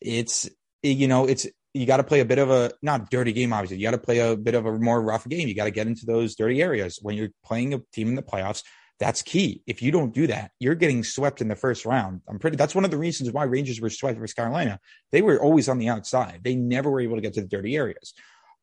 It's, 0.00 0.48
you 0.82 1.06
know, 1.06 1.26
it's, 1.26 1.46
you 1.76 1.86
got 1.86 1.98
to 1.98 2.04
play 2.04 2.20
a 2.20 2.24
bit 2.24 2.38
of 2.38 2.50
a, 2.50 2.72
not 2.82 3.10
dirty 3.10 3.32
game, 3.32 3.52
obviously. 3.52 3.76
You 3.76 3.84
got 3.86 3.92
to 3.92 3.98
play 3.98 4.18
a 4.18 4.36
bit 4.36 4.54
of 4.54 4.66
a 4.66 4.72
more 4.78 5.00
rough 5.00 5.28
game. 5.28 5.48
You 5.48 5.54
got 5.54 5.64
to 5.64 5.70
get 5.70 5.86
into 5.86 6.06
those 6.06 6.34
dirty 6.34 6.62
areas. 6.62 6.98
When 7.02 7.16
you're 7.16 7.30
playing 7.44 7.74
a 7.74 7.80
team 7.92 8.08
in 8.08 8.14
the 8.14 8.22
playoffs, 8.22 8.62
that's 8.98 9.20
key. 9.22 9.62
If 9.66 9.82
you 9.82 9.92
don't 9.92 10.14
do 10.14 10.26
that, 10.28 10.52
you're 10.58 10.74
getting 10.74 11.04
swept 11.04 11.40
in 11.42 11.48
the 11.48 11.56
first 11.56 11.84
round. 11.84 12.22
I'm 12.28 12.38
pretty, 12.38 12.56
that's 12.56 12.74
one 12.74 12.84
of 12.84 12.90
the 12.90 12.96
reasons 12.96 13.30
why 13.30 13.44
Rangers 13.44 13.80
were 13.80 13.90
swept 13.90 14.18
versus 14.18 14.34
Carolina. 14.34 14.80
They 15.12 15.20
were 15.22 15.40
always 15.40 15.68
on 15.68 15.78
the 15.78 15.88
outside. 15.88 16.40
They 16.42 16.54
never 16.54 16.90
were 16.90 17.00
able 17.00 17.16
to 17.16 17.22
get 17.22 17.34
to 17.34 17.42
the 17.42 17.46
dirty 17.48 17.76
areas. 17.76 18.14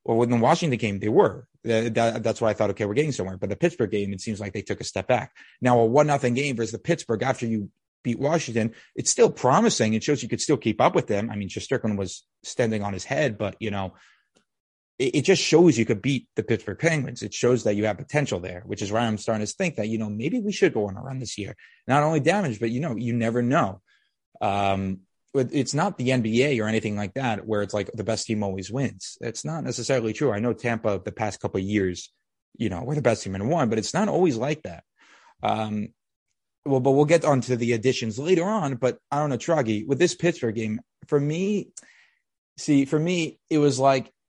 Well, 0.03 0.17
with 0.17 0.29
the 0.29 0.37
Washington 0.37 0.77
game, 0.79 0.99
they 0.99 1.09
were. 1.09 1.47
That, 1.63 1.93
that- 1.93 2.23
that's 2.23 2.41
why 2.41 2.49
I 2.49 2.53
thought, 2.53 2.71
okay, 2.71 2.85
we're 2.85 2.93
getting 2.95 3.11
somewhere. 3.11 3.37
But 3.37 3.49
the 3.49 3.55
Pittsburgh 3.55 3.91
game, 3.91 4.11
it 4.11 4.21
seems 4.21 4.39
like 4.39 4.53
they 4.53 4.61
took 4.63 4.81
a 4.81 4.83
step 4.83 5.07
back. 5.07 5.31
Now, 5.61 5.79
a 5.79 5.85
one 5.85 6.07
nothing 6.07 6.33
game 6.33 6.55
versus 6.55 6.71
the 6.71 6.79
Pittsburgh 6.79 7.21
after 7.23 7.45
you 7.45 7.69
beat 8.03 8.19
Washington, 8.19 8.73
it's 8.95 9.09
still 9.09 9.31
promising. 9.31 9.93
It 9.93 10.03
shows 10.03 10.21
you 10.21 10.29
could 10.29 10.41
still 10.41 10.57
keep 10.57 10.81
up 10.81 10.95
with 10.95 11.07
them. 11.07 11.29
I 11.29 11.35
mean, 11.35 11.49
Shesterkin 11.49 11.97
was 11.97 12.25
standing 12.43 12.83
on 12.83 12.93
his 12.93 13.05
head, 13.05 13.37
but 13.37 13.55
you 13.59 13.71
know, 13.71 13.93
it, 14.99 15.15
it 15.15 15.21
just 15.21 15.41
shows 15.41 15.77
you 15.77 15.85
could 15.85 16.01
beat 16.01 16.27
the 16.35 16.43
Pittsburgh 16.43 16.79
Penguins. 16.79 17.23
It 17.23 17.33
shows 17.33 17.63
that 17.63 17.75
you 17.75 17.85
have 17.85 17.97
potential 17.97 18.39
there, 18.39 18.63
which 18.65 18.81
is 18.81 18.91
why 18.91 19.01
I'm 19.01 19.17
starting 19.17 19.45
to 19.45 19.51
think 19.51 19.75
that 19.75 19.87
you 19.87 19.97
know 19.97 20.09
maybe 20.09 20.39
we 20.39 20.51
should 20.51 20.73
go 20.73 20.87
on 20.87 20.97
a 20.97 21.01
run 21.01 21.19
this 21.19 21.37
year. 21.37 21.55
Not 21.87 22.03
only 22.03 22.19
damage, 22.19 22.59
but 22.59 22.69
you 22.69 22.79
know, 22.79 22.95
you 22.95 23.13
never 23.13 23.41
know. 23.41 23.81
Um, 24.41 25.01
it's 25.35 25.73
not 25.73 25.97
the 25.97 26.09
NBA 26.09 26.61
or 26.61 26.67
anything 26.67 26.95
like 26.95 27.15
that 27.15 27.47
where 27.47 27.63
it's 27.63 27.73
like 27.73 27.89
the 27.91 28.03
best 28.03 28.27
team 28.27 28.43
always 28.43 28.71
wins. 28.71 29.17
It's 29.19 29.43
not 29.43 29.63
necessarily 29.63 30.13
true. 30.13 30.31
I 30.31 30.39
know 30.39 30.53
Tampa 30.53 31.01
the 31.03 31.11
past 31.11 31.39
couple 31.39 31.59
years, 31.59 32.11
you 32.55 32.69
know, 32.69 32.83
we're 32.83 32.95
the 32.95 33.01
best 33.01 33.23
team 33.23 33.33
and 33.33 33.49
won, 33.49 33.69
but 33.69 33.79
it's 33.79 33.95
not 33.95 34.09
always 34.09 34.37
like 34.37 34.61
that. 34.63 34.83
Um, 35.41 35.89
well, 36.65 36.79
but 36.79 36.91
we'll 36.91 37.05
get 37.05 37.25
onto 37.25 37.55
the 37.55 37.73
additions 37.73 38.17
later 38.17 38.45
on. 38.45 38.75
But 38.75 38.97
I 39.11 39.19
don't 39.19 39.29
know, 39.29 39.37
Tragi, 39.37 39.85
with 39.85 39.99
this 39.99 40.15
Pittsburgh 40.15 40.55
game, 40.55 40.79
for 41.07 41.19
me, 41.19 41.69
see, 42.57 42.85
for 42.85 42.99
me, 42.99 43.39
it 43.49 43.57
was 43.57 43.79
like 43.79 44.11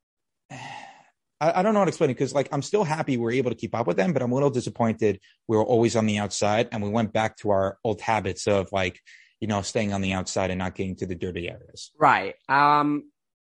I, 1.41 1.61
I 1.61 1.63
don't 1.63 1.75
know 1.75 1.81
how 1.81 1.85
to 1.85 1.91
explain 1.91 2.11
it 2.11 2.15
because 2.15 2.35
like 2.35 2.49
I'm 2.53 2.63
still 2.63 2.85
happy 2.85 3.17
we're 3.17 3.33
able 3.33 3.51
to 3.51 3.57
keep 3.57 3.75
up 3.75 3.87
with 3.87 3.97
them, 3.97 4.13
but 4.13 4.23
I'm 4.23 4.33
a 4.33 4.35
little 4.35 4.51
disappointed 4.51 5.21
we 5.49 5.57
were 5.57 5.65
always 5.65 5.97
on 5.97 6.07
the 6.07 6.19
outside 6.19 6.69
and 6.73 6.83
we 6.83 6.89
went 6.89 7.13
back 7.13 7.37
to 7.39 7.51
our 7.51 7.79
old 7.85 8.01
habits 8.01 8.47
of 8.47 8.69
like, 8.73 9.01
you 9.41 9.49
know, 9.49 9.63
staying 9.63 9.93
on 9.93 10.01
the 10.01 10.13
outside 10.13 10.51
and 10.51 10.59
not 10.59 10.75
getting 10.75 10.97
to 10.97 11.07
the 11.07 11.15
dirty 11.15 11.49
areas. 11.51 11.91
Right. 11.99 12.35
Um, 12.49 13.11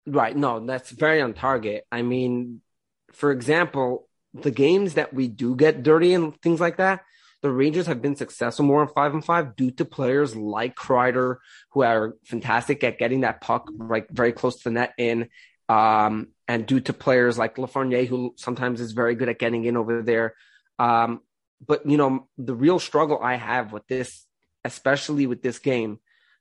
right. 0.07 0.35
No, 0.35 0.65
that's 0.65 0.89
very 0.89 1.21
on 1.21 1.33
target. 1.33 1.85
I 1.91 2.01
mean, 2.01 2.61
for 3.11 3.31
example, 3.31 4.07
the 4.33 4.51
games 4.51 4.95
that 4.95 5.13
we 5.13 5.27
do 5.27 5.55
get 5.55 5.83
dirty 5.83 6.13
and 6.13 6.39
things 6.41 6.59
like 6.59 6.77
that, 6.77 7.01
the 7.45 7.51
Rangers 7.51 7.85
have 7.85 8.01
been 8.01 8.15
successful 8.15 8.65
more 8.65 8.81
on 8.81 8.87
five 8.87 9.13
and 9.13 9.23
five 9.23 9.55
due 9.55 9.69
to 9.69 9.85
players 9.85 10.35
like 10.35 10.75
Kreider, 10.75 11.37
who 11.73 11.83
are 11.83 12.15
fantastic 12.25 12.83
at 12.83 12.97
getting 12.97 13.21
that 13.21 13.39
puck 13.39 13.69
like 13.77 14.09
very 14.09 14.31
close 14.31 14.55
to 14.55 14.63
the 14.63 14.71
net 14.71 14.95
in. 14.97 15.29
Um, 15.69 16.29
and 16.47 16.65
due 16.65 16.79
to 16.79 16.91
players 16.91 17.37
like 17.37 17.57
Lafreniere, 17.57 18.07
who 18.07 18.33
sometimes 18.35 18.81
is 18.81 18.93
very 18.93 19.13
good 19.13 19.29
at 19.29 19.37
getting 19.37 19.63
in 19.63 19.77
over 19.77 20.01
there. 20.01 20.33
Um, 20.79 21.21
but 21.63 21.87
you 21.87 21.97
know, 21.97 22.27
the 22.39 22.55
real 22.55 22.79
struggle 22.79 23.19
I 23.21 23.35
have 23.35 23.71
with 23.71 23.85
this, 23.85 24.25
especially 24.63 25.27
with 25.27 25.43
this 25.43 25.59
game, 25.59 25.99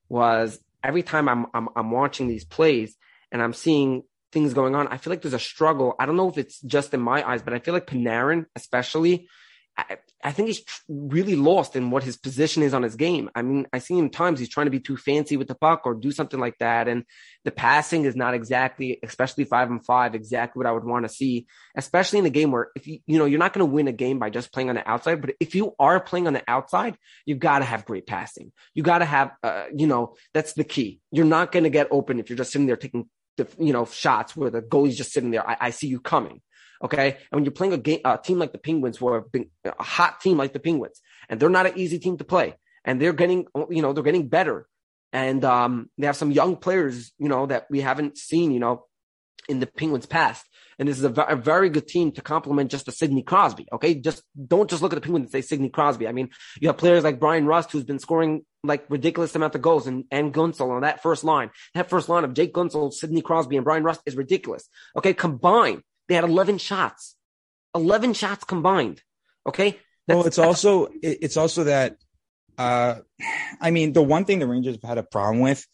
was 0.08 0.58
every 0.82 1.02
time 1.02 1.28
I'm 1.28 1.48
I'm, 1.52 1.68
I'm 1.76 1.90
watching 1.90 2.28
these 2.28 2.46
plays 2.46 2.96
and 3.30 3.42
I'm 3.42 3.52
seeing 3.52 4.04
things 4.32 4.54
going 4.54 4.74
on. 4.74 4.88
I 4.88 4.96
feel 4.96 5.10
like 5.10 5.20
there's 5.20 5.34
a 5.34 5.38
struggle. 5.38 5.96
I 5.98 6.06
don't 6.06 6.16
know 6.16 6.30
if 6.30 6.38
it's 6.38 6.62
just 6.62 6.94
in 6.94 7.00
my 7.00 7.28
eyes, 7.28 7.42
but 7.42 7.52
I 7.52 7.58
feel 7.58 7.74
like 7.74 7.86
Panarin, 7.86 8.46
especially, 8.56 9.28
I, 9.76 9.96
I 10.22 10.32
think 10.32 10.48
he's 10.48 10.62
tr- 10.62 10.82
really 10.88 11.36
lost 11.36 11.74
in 11.76 11.90
what 11.90 12.04
his 12.04 12.16
position 12.16 12.62
is 12.62 12.74
on 12.74 12.82
his 12.82 12.96
game. 12.96 13.28
I 13.34 13.42
mean, 13.42 13.66
I 13.72 13.78
see 13.78 13.98
him 13.98 14.08
times 14.08 14.38
he's 14.38 14.48
trying 14.48 14.66
to 14.66 14.70
be 14.70 14.80
too 14.80 14.96
fancy 14.96 15.36
with 15.36 15.48
the 15.48 15.54
puck 15.54 15.82
or 15.84 15.94
do 15.94 16.12
something 16.12 16.38
like 16.38 16.58
that. 16.58 16.86
And 16.88 17.04
the 17.44 17.50
passing 17.50 18.04
is 18.04 18.14
not 18.14 18.34
exactly, 18.34 18.98
especially 19.02 19.44
five 19.44 19.70
and 19.70 19.84
five, 19.84 20.14
exactly 20.14 20.60
what 20.60 20.66
I 20.66 20.72
would 20.72 20.84
want 20.84 21.04
to 21.04 21.08
see, 21.12 21.46
especially 21.76 22.20
in 22.20 22.26
a 22.26 22.30
game 22.30 22.52
where 22.52 22.68
if 22.76 22.86
you, 22.86 23.00
you 23.06 23.18
know, 23.18 23.24
you're 23.24 23.38
not 23.38 23.52
going 23.52 23.66
to 23.66 23.72
win 23.72 23.88
a 23.88 23.92
game 23.92 24.18
by 24.18 24.30
just 24.30 24.52
playing 24.52 24.68
on 24.68 24.76
the 24.76 24.88
outside, 24.88 25.20
but 25.20 25.34
if 25.40 25.54
you 25.54 25.74
are 25.78 26.00
playing 26.00 26.26
on 26.26 26.32
the 26.32 26.44
outside, 26.46 26.96
you've 27.26 27.40
got 27.40 27.58
to 27.58 27.64
have 27.64 27.84
great 27.84 28.06
passing. 28.06 28.52
You 28.74 28.82
got 28.82 28.98
to 28.98 29.04
have, 29.04 29.32
uh, 29.42 29.64
you 29.74 29.86
know, 29.86 30.14
that's 30.32 30.52
the 30.52 30.64
key. 30.64 31.00
You're 31.10 31.26
not 31.26 31.52
going 31.52 31.64
to 31.64 31.70
get 31.70 31.88
open 31.90 32.20
if 32.20 32.30
you're 32.30 32.38
just 32.38 32.52
sitting 32.52 32.66
there 32.66 32.76
taking 32.76 33.08
the, 33.36 33.48
you 33.58 33.72
know, 33.72 33.84
shots 33.84 34.36
where 34.36 34.50
the 34.50 34.62
goalie's 34.62 34.96
just 34.96 35.12
sitting 35.12 35.32
there. 35.32 35.48
I, 35.48 35.56
I 35.60 35.70
see 35.70 35.88
you 35.88 36.00
coming. 36.00 36.40
Okay. 36.84 37.12
And 37.12 37.38
when 37.38 37.44
you're 37.44 37.52
playing 37.52 37.72
a 37.72 37.78
game, 37.78 38.00
a 38.04 38.18
team 38.18 38.38
like 38.38 38.52
the 38.52 38.58
Penguins, 38.58 38.98
who 38.98 39.08
are 39.08 39.26
a 39.64 39.82
hot 39.82 40.20
team 40.20 40.36
like 40.36 40.52
the 40.52 40.60
Penguins, 40.60 41.00
and 41.28 41.40
they're 41.40 41.48
not 41.48 41.66
an 41.66 41.78
easy 41.78 41.98
team 41.98 42.18
to 42.18 42.24
play, 42.24 42.54
and 42.84 43.00
they're 43.00 43.14
getting, 43.14 43.46
you 43.70 43.82
know, 43.82 43.92
they're 43.92 44.04
getting 44.04 44.28
better. 44.28 44.68
And 45.12 45.44
um, 45.44 45.90
they 45.96 46.06
have 46.06 46.16
some 46.16 46.32
young 46.32 46.56
players, 46.56 47.12
you 47.18 47.28
know, 47.28 47.46
that 47.46 47.66
we 47.70 47.80
haven't 47.80 48.18
seen, 48.18 48.50
you 48.50 48.58
know, 48.58 48.84
in 49.48 49.60
the 49.60 49.66
Penguins 49.66 50.06
past. 50.06 50.44
And 50.78 50.88
this 50.88 50.98
is 50.98 51.04
a, 51.04 51.08
v- 51.08 51.22
a 51.28 51.36
very 51.36 51.70
good 51.70 51.86
team 51.86 52.10
to 52.12 52.20
complement 52.20 52.70
just 52.70 52.88
a 52.88 52.92
Sidney 52.92 53.22
Crosby. 53.22 53.66
Okay. 53.72 53.94
Just 53.94 54.22
don't 54.46 54.68
just 54.68 54.82
look 54.82 54.92
at 54.92 54.96
the 54.96 55.00
Penguins 55.00 55.26
and 55.26 55.32
say 55.32 55.40
Sidney 55.40 55.68
Crosby. 55.68 56.08
I 56.08 56.12
mean, 56.12 56.30
you 56.60 56.68
have 56.68 56.78
players 56.78 57.04
like 57.04 57.20
Bryan 57.20 57.46
Rust, 57.46 57.70
who's 57.70 57.84
been 57.84 58.00
scoring 58.00 58.44
like 58.64 58.86
ridiculous 58.88 59.34
amount 59.36 59.54
of 59.54 59.62
goals 59.62 59.86
and, 59.86 60.04
and 60.10 60.34
Guentzel 60.34 60.70
on 60.70 60.82
that 60.82 61.02
first 61.02 61.22
line. 61.22 61.50
That 61.74 61.88
first 61.88 62.08
line 62.08 62.24
of 62.24 62.34
Jake 62.34 62.52
Guentzel, 62.52 62.92
Sidney 62.92 63.22
Crosby, 63.22 63.56
and 63.56 63.64
Bryan 63.64 63.84
Rust 63.84 64.00
is 64.04 64.16
ridiculous. 64.16 64.68
Okay. 64.96 65.14
Combined, 65.14 65.82
they 66.08 66.14
had 66.14 66.24
11 66.24 66.58
shots, 66.58 67.16
11 67.74 68.14
shots 68.14 68.44
combined. 68.44 69.02
Okay. 69.46 69.78
That's, 70.06 70.16
well, 70.16 70.26
it's 70.26 70.38
also, 70.38 70.88
it's 71.02 71.36
also 71.36 71.64
that, 71.64 71.96
uh, 72.58 72.96
I 73.60 73.70
mean, 73.70 73.92
the 73.92 74.02
one 74.02 74.24
thing 74.24 74.38
the 74.38 74.46
Rangers 74.46 74.76
have 74.76 74.82
had 74.82 74.98
a 74.98 75.02
problem 75.02 75.40
with 75.40 75.66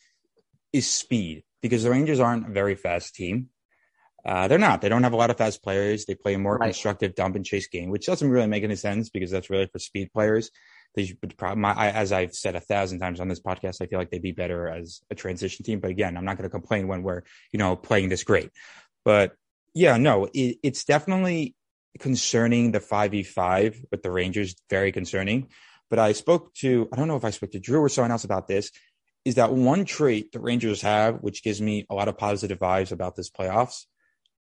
is 0.73 0.89
speed 0.89 1.45
because 1.63 1.83
the 1.83 1.91
Rangers 1.91 2.21
aren't 2.21 2.47
a 2.47 2.51
very 2.51 2.75
fast 2.75 3.15
team. 3.15 3.49
Uh, 4.25 4.49
they're 4.49 4.59
not. 4.59 4.83
They 4.83 4.89
don't 4.89 5.03
have 5.03 5.15
a 5.15 5.17
lot 5.17 5.31
of 5.31 5.39
fast 5.39 5.63
players. 5.63 6.05
They 6.05 6.15
play 6.15 6.35
a 6.35 6.39
more 6.39 6.57
right. 6.57 6.67
constructive 6.67 7.15
dump 7.15 7.37
and 7.37 7.45
chase 7.45 7.69
game, 7.69 7.91
which 7.91 8.07
doesn't 8.07 8.29
really 8.29 8.47
make 8.47 8.65
any 8.65 8.77
sense 8.77 9.09
because 9.09 9.31
that's 9.31 9.51
really 9.51 9.67
for 9.67 9.79
speed 9.79 10.13
players. 10.13 10.51
They 10.95 11.07
should, 11.07 11.19
my, 11.57 11.73
I, 11.73 11.91
as 11.91 12.13
I've 12.13 12.35
said 12.35 12.57
a 12.57 12.61
thousand 12.61 12.99
times 12.99 13.21
on 13.21 13.29
this 13.29 13.41
podcast, 13.41 13.81
I 13.81 13.87
feel 13.87 13.99
like 13.99 14.11
they'd 14.11 14.21
be 14.21 14.33
better 14.33 14.69
as 14.69 15.01
a 15.11 15.15
transition 15.15 15.65
team. 15.65 15.81
But 15.81 15.91
again, 15.91 16.17
I'm 16.17 16.25
not 16.25 16.37
going 16.37 16.49
to 16.49 16.51
complain 16.51 16.89
when 16.89 17.03
we're, 17.03 17.23
you 17.53 17.59
know, 17.59 17.77
playing 17.77 18.09
this 18.09 18.25
great. 18.25 18.51
But 19.05 19.33
yeah, 19.75 19.97
no, 19.97 20.29
it, 20.33 20.59
it's 20.63 20.85
definitely 20.85 21.55
concerning 21.99 22.73
the 22.73 22.81
5v5 22.81 23.85
with 23.91 24.03
the 24.03 24.11
Rangers, 24.11 24.55
very 24.69 24.93
concerning. 24.93 25.49
But 25.89 25.99
I 25.99 26.13
spoke 26.13 26.55
to, 26.57 26.89
I 26.93 26.97
don't 26.97 27.09
know 27.09 27.17
if 27.17 27.25
I 27.25 27.31
spoke 27.31 27.51
to 27.53 27.61
Drew 27.61 27.81
or 27.81 27.89
someone 27.89 28.13
else 28.13 28.25
about 28.25 28.47
this, 28.47 28.71
is 29.25 29.35
that 29.35 29.53
one 29.53 29.85
trait 29.85 30.33
the 30.33 30.41
Rangers 30.41 30.83
have, 30.83 31.17
which 31.17 31.43
gives 31.43 31.61
me 31.61 31.87
a 31.91 31.95
lot 31.95 32.09
of 32.09 32.17
positive 32.17 32.59
vibes 32.59 32.93
about 32.93 33.17
this 33.17 33.31
playoffs, 33.31 33.85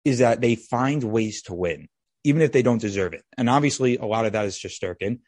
is 0.06 0.20
that 0.20 0.42
they 0.42 0.56
find 0.56 1.04
ways 1.04 1.42
to 1.44 1.54
win, 1.54 1.90
even 2.24 2.42
if 2.42 2.52
they 2.52 2.62
don't 2.62 2.80
deserve 2.80 3.14
it. 3.14 3.24
And 3.38 3.50
obviously, 3.50 3.98
a 3.98 4.06
lot 4.06 4.26
of 4.26 4.34
that 4.34 4.46
is 4.46 4.58
just 4.58 4.82
Shesterkin, 4.82 5.20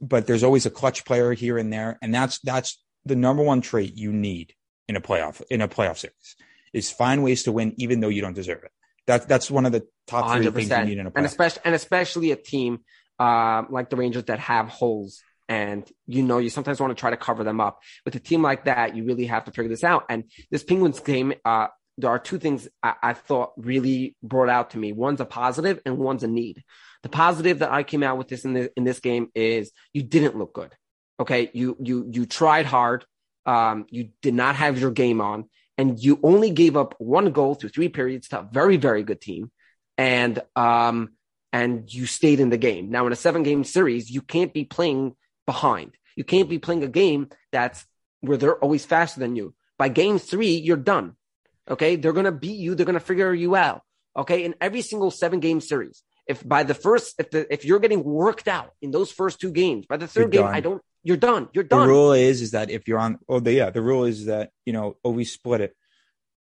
but 0.00 0.26
there's 0.26 0.42
always 0.42 0.66
a 0.66 0.70
clutch 0.70 1.04
player 1.04 1.32
here 1.32 1.58
and 1.58 1.72
there, 1.72 1.98
and 2.02 2.14
that's 2.14 2.38
that's 2.40 2.82
the 3.04 3.16
number 3.16 3.42
one 3.42 3.60
trait 3.60 3.96
you 3.96 4.12
need 4.12 4.54
in 4.88 4.96
a 4.96 5.00
playoff 5.00 5.42
in 5.50 5.60
a 5.60 5.68
playoff 5.68 5.98
series 5.98 6.36
is 6.72 6.90
find 6.90 7.22
ways 7.22 7.44
to 7.44 7.52
win 7.52 7.74
even 7.78 8.00
though 8.00 8.08
you 8.08 8.20
don't 8.20 8.34
deserve 8.34 8.62
it. 8.64 8.72
That 9.08 9.26
that's 9.26 9.50
one 9.50 9.64
of 9.64 9.72
the 9.72 9.86
top 10.06 10.36
3 10.36 10.50
things 10.50 10.70
you 10.70 10.84
need 10.84 10.98
in 10.98 11.06
a 11.06 11.10
playoff. 11.10 11.16
And 11.16 11.26
especially 11.26 11.62
and 11.64 11.74
especially 11.74 12.30
a 12.30 12.36
team 12.36 12.80
uh, 13.18 13.62
like 13.70 13.88
the 13.90 13.96
Rangers 13.96 14.24
that 14.24 14.38
have 14.38 14.68
holes 14.68 15.22
and 15.48 15.90
you 16.06 16.22
know 16.22 16.36
you 16.36 16.50
sometimes 16.50 16.78
want 16.78 16.90
to 16.90 17.00
try 17.00 17.08
to 17.08 17.16
cover 17.16 17.42
them 17.42 17.58
up. 17.58 17.80
With 18.04 18.14
a 18.14 18.20
team 18.20 18.42
like 18.42 18.66
that, 18.66 18.94
you 18.94 19.04
really 19.04 19.24
have 19.24 19.46
to 19.46 19.50
figure 19.50 19.70
this 19.70 19.82
out. 19.82 20.04
And 20.10 20.24
this 20.50 20.62
Penguins 20.62 21.00
game, 21.00 21.32
uh, 21.44 21.68
there 21.96 22.10
are 22.10 22.18
two 22.18 22.38
things 22.38 22.68
I, 22.82 22.94
I, 23.02 23.12
thought 23.14 23.52
really 23.56 24.14
brought 24.22 24.50
out 24.50 24.70
to 24.70 24.78
me. 24.78 24.92
One's 24.92 25.20
a 25.20 25.24
positive 25.24 25.80
and 25.86 25.96
one's 25.96 26.22
a 26.22 26.28
need. 26.28 26.62
The 27.02 27.08
positive 27.08 27.60
that 27.60 27.72
I 27.72 27.82
came 27.82 28.02
out 28.02 28.18
with 28.18 28.28
this 28.28 28.44
in 28.44 28.52
the, 28.52 28.70
in 28.76 28.84
this 28.84 29.00
game 29.00 29.30
is 29.34 29.72
you 29.92 30.02
didn't 30.02 30.36
look 30.36 30.52
good. 30.52 30.74
Okay, 31.18 31.50
you 31.54 31.76
you 31.80 32.06
you 32.10 32.26
tried 32.26 32.66
hard. 32.66 33.06
Um, 33.46 33.86
you 33.88 34.10
did 34.20 34.34
not 34.34 34.56
have 34.56 34.78
your 34.78 34.90
game 34.90 35.22
on, 35.22 35.48
and 35.78 35.98
you 35.98 36.20
only 36.22 36.50
gave 36.50 36.76
up 36.76 36.94
one 36.98 37.30
goal 37.30 37.54
through 37.54 37.70
three 37.70 37.88
periods 37.88 38.28
to 38.28 38.40
a 38.40 38.48
very 38.52 38.76
very 38.76 39.02
good 39.02 39.20
team, 39.20 39.50
and 39.96 40.42
um 40.56 41.10
and 41.52 41.92
you 41.92 42.04
stayed 42.04 42.40
in 42.40 42.50
the 42.50 42.58
game. 42.58 42.90
Now 42.90 43.06
in 43.06 43.12
a 43.12 43.16
seven 43.16 43.42
game 43.42 43.64
series, 43.64 44.10
you 44.10 44.20
can't 44.20 44.52
be 44.52 44.64
playing 44.64 45.14
behind. 45.46 45.96
You 46.16 46.24
can't 46.24 46.48
be 46.48 46.58
playing 46.58 46.84
a 46.84 46.88
game 46.88 47.28
that's 47.52 47.86
where 48.20 48.36
they're 48.36 48.58
always 48.58 48.84
faster 48.84 49.20
than 49.20 49.36
you. 49.36 49.54
By 49.78 49.88
game 49.88 50.18
three, 50.18 50.56
you're 50.56 50.76
done. 50.76 51.14
Okay. 51.70 51.96
They're 51.96 52.12
going 52.12 52.24
to 52.24 52.32
beat 52.32 52.58
you. 52.58 52.74
They're 52.74 52.86
going 52.86 52.94
to 52.94 53.00
figure 53.00 53.32
you 53.32 53.54
out. 53.56 53.82
Okay. 54.16 54.44
In 54.44 54.54
every 54.60 54.82
single 54.82 55.10
seven 55.10 55.40
game 55.40 55.60
series, 55.60 56.02
if 56.26 56.46
by 56.46 56.64
the 56.64 56.74
first, 56.74 57.14
if 57.18 57.30
the, 57.30 57.52
if 57.52 57.64
you're 57.64 57.78
getting 57.78 58.04
worked 58.04 58.48
out 58.48 58.72
in 58.82 58.90
those 58.90 59.10
first 59.10 59.40
two 59.40 59.52
games, 59.52 59.86
by 59.86 59.96
the 59.96 60.06
3rd 60.06 60.32
game, 60.32 60.46
I 60.46 60.60
don't, 60.60 60.82
you're 61.08 61.16
done. 61.16 61.48
You're 61.54 61.64
done. 61.64 61.86
The 61.86 61.94
rule 61.94 62.12
is, 62.12 62.42
is 62.42 62.50
that 62.50 62.70
if 62.70 62.86
you're 62.86 62.98
on, 62.98 63.18
oh, 63.30 63.40
the, 63.40 63.54
yeah, 63.54 63.70
the 63.70 63.80
rule 63.80 64.04
is 64.04 64.26
that, 64.26 64.50
you 64.66 64.74
know, 64.74 64.98
always 65.02 65.32
split 65.32 65.62
it. 65.62 65.74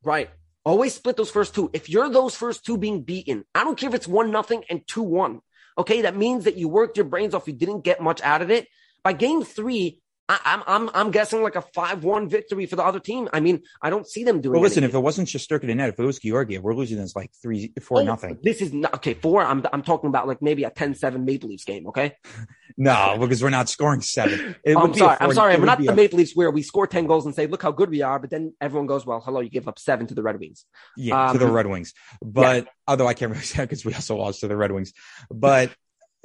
Right. 0.03 0.29
Always 0.65 0.93
split 0.93 1.15
those 1.15 1.31
first 1.31 1.55
two. 1.55 1.69
If 1.71 1.89
you're 1.89 2.09
those 2.09 2.35
first 2.35 2.65
two 2.65 2.77
being 2.77 3.03
beaten, 3.03 3.45
I 3.55 3.63
don't 3.63 3.77
care 3.77 3.87
if 3.87 3.95
it's 3.95 4.09
one 4.09 4.29
nothing 4.29 4.65
and 4.69 4.85
two 4.85 5.03
one. 5.03 5.39
Okay. 5.77 6.01
That 6.01 6.17
means 6.17 6.43
that 6.43 6.57
you 6.57 6.67
worked 6.67 6.97
your 6.97 7.05
brains 7.05 7.33
off. 7.33 7.47
You 7.47 7.53
didn't 7.53 7.85
get 7.85 8.01
much 8.01 8.21
out 8.21 8.41
of 8.41 8.51
it. 8.51 8.67
By 9.05 9.13
game 9.13 9.41
three, 9.41 10.01
I, 10.29 10.39
am 10.43 10.63
I'm 10.67 10.89
I'm 10.93 11.11
guessing 11.11 11.41
like 11.41 11.55
a 11.55 11.61
five 11.61 12.03
one 12.03 12.27
victory 12.27 12.65
for 12.65 12.75
the 12.75 12.83
other 12.83 12.99
team. 12.99 13.29
I 13.31 13.39
mean, 13.39 13.61
I 13.81 13.89
don't 13.89 14.05
see 14.05 14.25
them 14.25 14.41
doing. 14.41 14.53
Well, 14.53 14.61
listen, 14.61 14.83
anything. 14.83 14.97
if 14.97 14.99
it 14.99 15.03
wasn't 15.03 15.29
Shesterkin 15.29 15.69
and 15.69 15.77
net, 15.77 15.89
if 15.89 15.99
it 15.99 16.03
was 16.03 16.19
Georgiev, 16.19 16.63
we're 16.63 16.75
losing 16.75 16.97
this 16.97 17.15
like 17.15 17.31
three 17.41 17.71
four 17.81 18.01
oh, 18.01 18.03
nothing. 18.03 18.37
This 18.43 18.61
is 18.61 18.73
not 18.73 18.93
okay. 18.95 19.13
Four. 19.13 19.43
I'm 19.43 19.65
I'm 19.71 19.83
talking 19.83 20.09
about 20.09 20.27
like 20.27 20.41
maybe 20.41 20.65
a 20.65 20.71
10-7 20.71 21.23
Maple 21.23 21.49
Leafs 21.49 21.63
game. 21.63 21.87
Okay. 21.87 22.13
no, 22.77 23.15
because 23.17 23.41
we're 23.41 23.49
not 23.49 23.69
scoring 23.69 24.01
seven. 24.01 24.55
I'm 24.67 24.93
sorry. 24.93 25.17
i 25.19 25.23
I'm 25.23 25.33
sorry. 25.33 25.57
We're 25.57 25.65
not 25.65 25.79
the 25.79 25.87
a... 25.87 25.95
Maple 25.95 26.17
Leafs 26.17 26.35
where 26.35 26.51
we 26.51 26.61
score 26.61 26.87
ten 26.87 27.07
goals 27.07 27.25
and 27.25 27.33
say, 27.33 27.47
"Look 27.47 27.63
how 27.63 27.71
good 27.71 27.89
we 27.89 28.01
are," 28.01 28.19
but 28.19 28.29
then 28.29 28.53
everyone 28.59 28.87
goes, 28.87 29.05
"Well, 29.05 29.21
hello, 29.21 29.39
you 29.39 29.49
give 29.49 29.69
up 29.69 29.79
seven 29.79 30.07
to 30.07 30.13
the 30.13 30.23
Red 30.23 30.39
Wings." 30.39 30.65
Yeah, 30.97 31.27
um, 31.27 31.33
to 31.33 31.39
the 31.39 31.47
um, 31.47 31.53
Red 31.53 31.67
Wings. 31.67 31.93
But 32.21 32.65
yeah. 32.65 32.69
although 32.85 33.07
I 33.07 33.13
can't 33.13 33.31
really 33.31 33.43
say 33.45 33.63
because 33.63 33.85
we 33.85 33.93
also 33.93 34.17
lost 34.17 34.41
to 34.41 34.49
the 34.49 34.57
Red 34.57 34.73
Wings, 34.73 34.91
but 35.31 35.71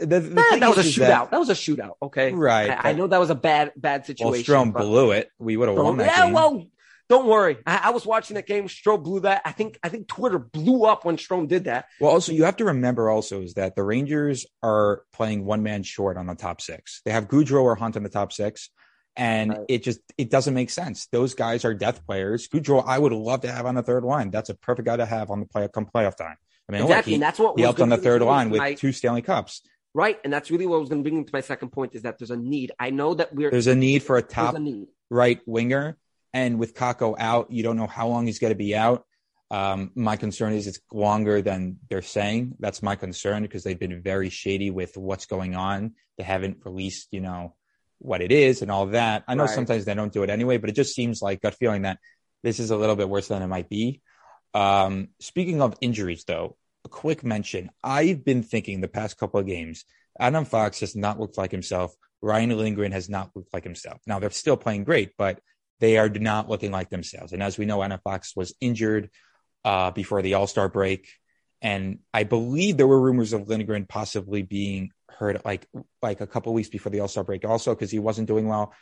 the, 0.06 0.20
the 0.20 0.40
eh, 0.40 0.50
that, 0.50 0.60
that 0.60 0.76
was 0.76 0.78
a 0.78 0.88
shootout. 0.88 1.06
That, 1.06 1.30
that, 1.30 1.38
was 1.40 1.50
a 1.50 1.54
shootout. 1.54 1.94
Okay, 2.02 2.32
right. 2.32 2.70
I, 2.70 2.90
I, 2.90 2.92
know 2.92 3.06
that 3.06 3.18
was 3.18 3.30
a 3.30 3.34
bad 3.34 3.72
bad 3.76 4.06
situation. 4.06 4.52
Well, 4.52 4.64
Strome 4.64 4.72
blew 4.72 5.10
it. 5.12 5.30
We 5.38 5.56
would 5.56 5.68
have 5.68 5.78
won 5.78 5.96
that 5.98 6.06
yeah, 6.06 6.24
game. 6.24 6.32
well, 6.32 6.66
don't 7.08 7.26
worry. 7.26 7.58
I, 7.66 7.80
I, 7.84 7.90
was 7.90 8.06
watching 8.06 8.34
that 8.36 8.46
game. 8.46 8.68
Strome 8.68 9.02
blew 9.02 9.20
that. 9.20 9.42
I 9.44 9.52
think 9.52 9.78
I 9.82 9.88
think 9.88 10.08
Twitter 10.08 10.38
blew 10.38 10.84
up 10.84 11.04
when 11.04 11.16
Strome 11.16 11.48
did 11.48 11.64
that. 11.64 11.86
Well, 12.00 12.10
also 12.10 12.32
you 12.32 12.44
have 12.44 12.56
to 12.56 12.66
remember 12.66 13.10
also 13.10 13.42
is 13.42 13.54
that 13.54 13.76
the 13.76 13.82
Rangers 13.82 14.46
are 14.62 15.02
playing 15.12 15.44
one 15.44 15.62
man 15.62 15.82
short 15.82 16.16
on 16.16 16.26
the 16.26 16.34
top 16.34 16.60
six. 16.60 17.02
They 17.04 17.10
have 17.10 17.28
Goodrow 17.28 17.62
or 17.62 17.74
Hunt 17.74 17.96
on 17.96 18.02
the 18.02 18.08
top 18.08 18.32
six. 18.32 18.70
And 19.14 19.50
right. 19.50 19.60
it 19.68 19.82
just 19.82 20.00
it 20.16 20.30
doesn't 20.30 20.54
make 20.54 20.70
sense. 20.70 21.06
Those 21.08 21.34
guys 21.34 21.66
are 21.66 21.74
death 21.74 22.06
players. 22.06 22.48
Goodrow, 22.48 22.82
I 22.86 22.98
would 22.98 23.12
love 23.12 23.42
to 23.42 23.52
have 23.52 23.66
on 23.66 23.74
the 23.74 23.82
third 23.82 24.04
line. 24.04 24.30
That's 24.30 24.48
a 24.48 24.54
perfect 24.54 24.86
guy 24.86 24.96
to 24.96 25.04
have 25.04 25.30
on 25.30 25.40
the 25.40 25.46
play 25.46 25.68
come 25.68 25.84
playoff 25.84 26.16
time. 26.16 26.36
I 26.68 26.72
mean, 26.72 26.82
exactly. 26.82 26.96
Look, 26.96 27.04
he, 27.04 27.14
and 27.14 27.22
that's 27.22 27.38
what 27.38 27.58
he 27.58 27.62
helped 27.62 27.80
on 27.80 27.90
the 27.90 27.98
third 27.98 28.22
line 28.22 28.48
with 28.48 28.78
two 28.78 28.92
Stanley 28.92 29.20
Cups. 29.20 29.60
Right. 29.94 30.18
And 30.24 30.32
that's 30.32 30.50
really 30.50 30.66
what 30.66 30.76
I 30.76 30.80
was 30.80 30.88
going 30.88 31.02
to 31.02 31.08
bring 31.08 31.18
into 31.18 31.30
my 31.32 31.42
second 31.42 31.70
point 31.70 31.94
is 31.94 32.02
that 32.02 32.18
there's 32.18 32.30
a 32.30 32.36
need. 32.36 32.72
I 32.78 32.90
know 32.90 33.14
that 33.14 33.34
we're 33.34 33.50
there's 33.50 33.66
a 33.66 33.74
need 33.74 34.02
for 34.02 34.16
a 34.16 34.22
top 34.22 34.56
a 34.56 34.86
right 35.10 35.40
winger. 35.46 35.98
And 36.32 36.58
with 36.58 36.74
Kakko 36.74 37.14
out, 37.18 37.50
you 37.50 37.62
don't 37.62 37.76
know 37.76 37.86
how 37.86 38.08
long 38.08 38.26
he's 38.26 38.38
going 38.38 38.52
to 38.52 38.58
be 38.58 38.74
out. 38.74 39.04
Um, 39.50 39.90
my 39.94 40.16
concern 40.16 40.54
is 40.54 40.66
it's 40.66 40.80
longer 40.90 41.42
than 41.42 41.76
they're 41.90 42.00
saying. 42.00 42.54
That's 42.58 42.82
my 42.82 42.96
concern 42.96 43.42
because 43.42 43.64
they've 43.64 43.78
been 43.78 44.00
very 44.00 44.30
shady 44.30 44.70
with 44.70 44.96
what's 44.96 45.26
going 45.26 45.54
on. 45.54 45.92
They 46.16 46.24
haven't 46.24 46.64
released, 46.64 47.08
you 47.10 47.20
know, 47.20 47.54
what 47.98 48.22
it 48.22 48.32
is 48.32 48.62
and 48.62 48.70
all 48.70 48.86
that. 48.86 49.24
I 49.28 49.34
know 49.34 49.44
right. 49.44 49.54
sometimes 49.54 49.84
they 49.84 49.94
don't 49.94 50.12
do 50.12 50.22
it 50.22 50.30
anyway, 50.30 50.56
but 50.56 50.70
it 50.70 50.74
just 50.74 50.94
seems 50.94 51.20
like 51.20 51.42
gut 51.42 51.54
feeling 51.54 51.82
that 51.82 51.98
this 52.42 52.60
is 52.60 52.70
a 52.70 52.76
little 52.76 52.96
bit 52.96 53.10
worse 53.10 53.28
than 53.28 53.42
it 53.42 53.46
might 53.46 53.68
be. 53.68 54.00
Um, 54.54 55.08
speaking 55.20 55.60
of 55.60 55.76
injuries, 55.82 56.24
though, 56.24 56.56
quick 56.92 57.24
mention. 57.24 57.70
I've 57.82 58.24
been 58.24 58.42
thinking 58.42 58.80
the 58.80 58.88
past 58.88 59.18
couple 59.18 59.40
of 59.40 59.46
games, 59.46 59.84
Adam 60.18 60.44
Fox 60.44 60.80
has 60.80 60.94
not 60.94 61.18
looked 61.18 61.38
like 61.38 61.50
himself. 61.50 61.94
Ryan 62.20 62.56
Lindgren 62.56 62.92
has 62.92 63.08
not 63.08 63.30
looked 63.34 63.52
like 63.52 63.64
himself. 63.64 64.00
Now 64.06 64.20
they're 64.20 64.30
still 64.30 64.56
playing 64.56 64.84
great, 64.84 65.12
but 65.18 65.40
they 65.80 65.98
are 65.98 66.08
not 66.08 66.48
looking 66.48 66.70
like 66.70 66.90
themselves. 66.90 67.32
And 67.32 67.42
as 67.42 67.58
we 67.58 67.66
know, 67.66 67.82
Adam 67.82 67.98
Fox 68.04 68.36
was 68.36 68.54
injured 68.60 69.10
uh, 69.64 69.90
before 69.90 70.22
the 70.22 70.34
All 70.34 70.46
Star 70.46 70.68
break, 70.68 71.08
and 71.60 71.98
I 72.14 72.24
believe 72.24 72.76
there 72.76 72.86
were 72.86 73.00
rumors 73.00 73.32
of 73.32 73.48
Lindgren 73.48 73.86
possibly 73.86 74.42
being 74.42 74.90
hurt 75.08 75.44
like 75.44 75.66
like 76.00 76.20
a 76.20 76.26
couple 76.26 76.52
weeks 76.54 76.68
before 76.68 76.90
the 76.90 77.00
All 77.00 77.08
Star 77.08 77.24
break, 77.24 77.44
also 77.44 77.74
because 77.74 77.90
he 77.90 77.98
wasn't 77.98 78.28
doing 78.28 78.46
well. 78.46 78.72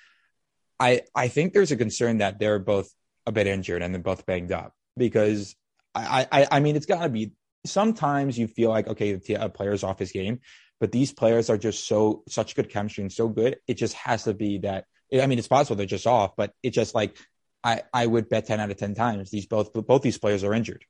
I 0.78 1.02
I 1.14 1.28
think 1.28 1.52
there's 1.52 1.72
a 1.72 1.76
concern 1.76 2.18
that 2.18 2.38
they're 2.38 2.58
both 2.58 2.90
a 3.26 3.32
bit 3.32 3.46
injured 3.46 3.82
and 3.82 3.94
they're 3.94 4.02
both 4.02 4.26
banged 4.26 4.52
up 4.52 4.74
because 4.96 5.54
I, 5.94 6.26
I, 6.30 6.46
I 6.52 6.60
mean, 6.60 6.76
it's 6.76 6.86
got 6.86 7.02
to 7.02 7.08
be. 7.08 7.32
Sometimes 7.64 8.38
you 8.38 8.46
feel 8.46 8.70
like 8.70 8.88
okay, 8.88 9.14
the 9.14 9.34
a 9.34 9.48
player's 9.48 9.84
off 9.84 9.98
his 9.98 10.12
game, 10.12 10.40
but 10.80 10.92
these 10.92 11.12
players 11.12 11.50
are 11.50 11.58
just 11.58 11.86
so 11.86 12.22
such 12.28 12.56
good 12.56 12.70
chemistry 12.70 13.02
and 13.02 13.12
so 13.12 13.28
good. 13.28 13.58
It 13.66 13.74
just 13.74 13.94
has 13.94 14.24
to 14.24 14.34
be 14.34 14.58
that. 14.58 14.86
I 15.12 15.26
mean, 15.26 15.38
it's 15.38 15.48
possible 15.48 15.76
they're 15.76 15.86
just 15.86 16.06
off, 16.06 16.36
but 16.36 16.52
it's 16.62 16.74
just 16.74 16.94
like 16.94 17.16
I, 17.62 17.82
I 17.92 18.06
would 18.06 18.28
bet 18.28 18.46
ten 18.46 18.60
out 18.60 18.70
of 18.70 18.76
ten 18.76 18.94
times 18.94 19.30
these 19.30 19.46
both 19.46 19.72
both 19.72 20.02
these 20.02 20.18
players 20.18 20.44
are 20.44 20.54
injured. 20.54 20.84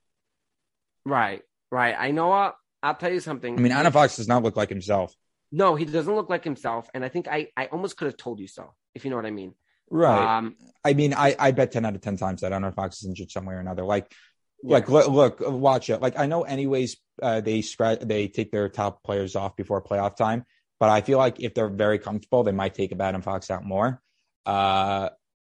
Right, 1.04 1.42
right. 1.70 1.96
I 1.98 2.10
know. 2.10 2.28
What, 2.28 2.56
I'll 2.82 2.94
tell 2.94 3.12
you 3.12 3.20
something. 3.20 3.58
I 3.58 3.60
mean, 3.60 3.72
Adam 3.72 3.92
Fox 3.92 4.16
does 4.16 4.28
not 4.28 4.42
look 4.42 4.56
like 4.56 4.68
himself. 4.68 5.14
No, 5.52 5.74
he 5.74 5.84
doesn't 5.84 6.14
look 6.14 6.30
like 6.30 6.44
himself, 6.44 6.88
and 6.94 7.04
I 7.04 7.08
think 7.08 7.26
I, 7.26 7.48
I 7.56 7.66
almost 7.66 7.96
could 7.96 8.06
have 8.06 8.16
told 8.16 8.38
you 8.38 8.46
so, 8.46 8.74
if 8.94 9.04
you 9.04 9.10
know 9.10 9.16
what 9.16 9.26
I 9.26 9.32
mean. 9.32 9.54
Right. 9.90 10.38
Um, 10.38 10.54
I 10.84 10.92
mean, 10.92 11.12
I, 11.12 11.34
I 11.36 11.50
bet 11.50 11.72
ten 11.72 11.84
out 11.84 11.96
of 11.96 12.00
ten 12.00 12.16
times 12.16 12.42
that 12.42 12.52
Adam 12.52 12.72
Fox 12.72 13.02
is 13.02 13.08
injured 13.08 13.32
some 13.32 13.46
way 13.46 13.54
or 13.54 13.58
another. 13.58 13.82
Like, 13.82 14.12
yeah. 14.62 14.72
like 14.72 14.88
look, 14.88 15.08
look, 15.08 15.40
watch 15.40 15.90
it. 15.90 16.00
Like, 16.00 16.18
I 16.18 16.26
know, 16.26 16.42
anyways, 16.42 16.96
uh, 17.22 17.40
they 17.40 17.62
scratch, 17.62 18.00
they 18.00 18.28
take 18.28 18.50
their 18.50 18.68
top 18.68 19.02
players 19.02 19.36
off 19.36 19.56
before 19.56 19.82
playoff 19.82 20.16
time, 20.16 20.44
but 20.78 20.88
I 20.88 21.00
feel 21.00 21.18
like 21.18 21.40
if 21.40 21.54
they're 21.54 21.68
very 21.68 21.98
comfortable, 21.98 22.42
they 22.42 22.52
might 22.52 22.74
take 22.74 22.98
Adam 22.98 23.22
Fox 23.22 23.50
out 23.50 23.64
more. 23.64 24.00
Uh, 24.46 25.10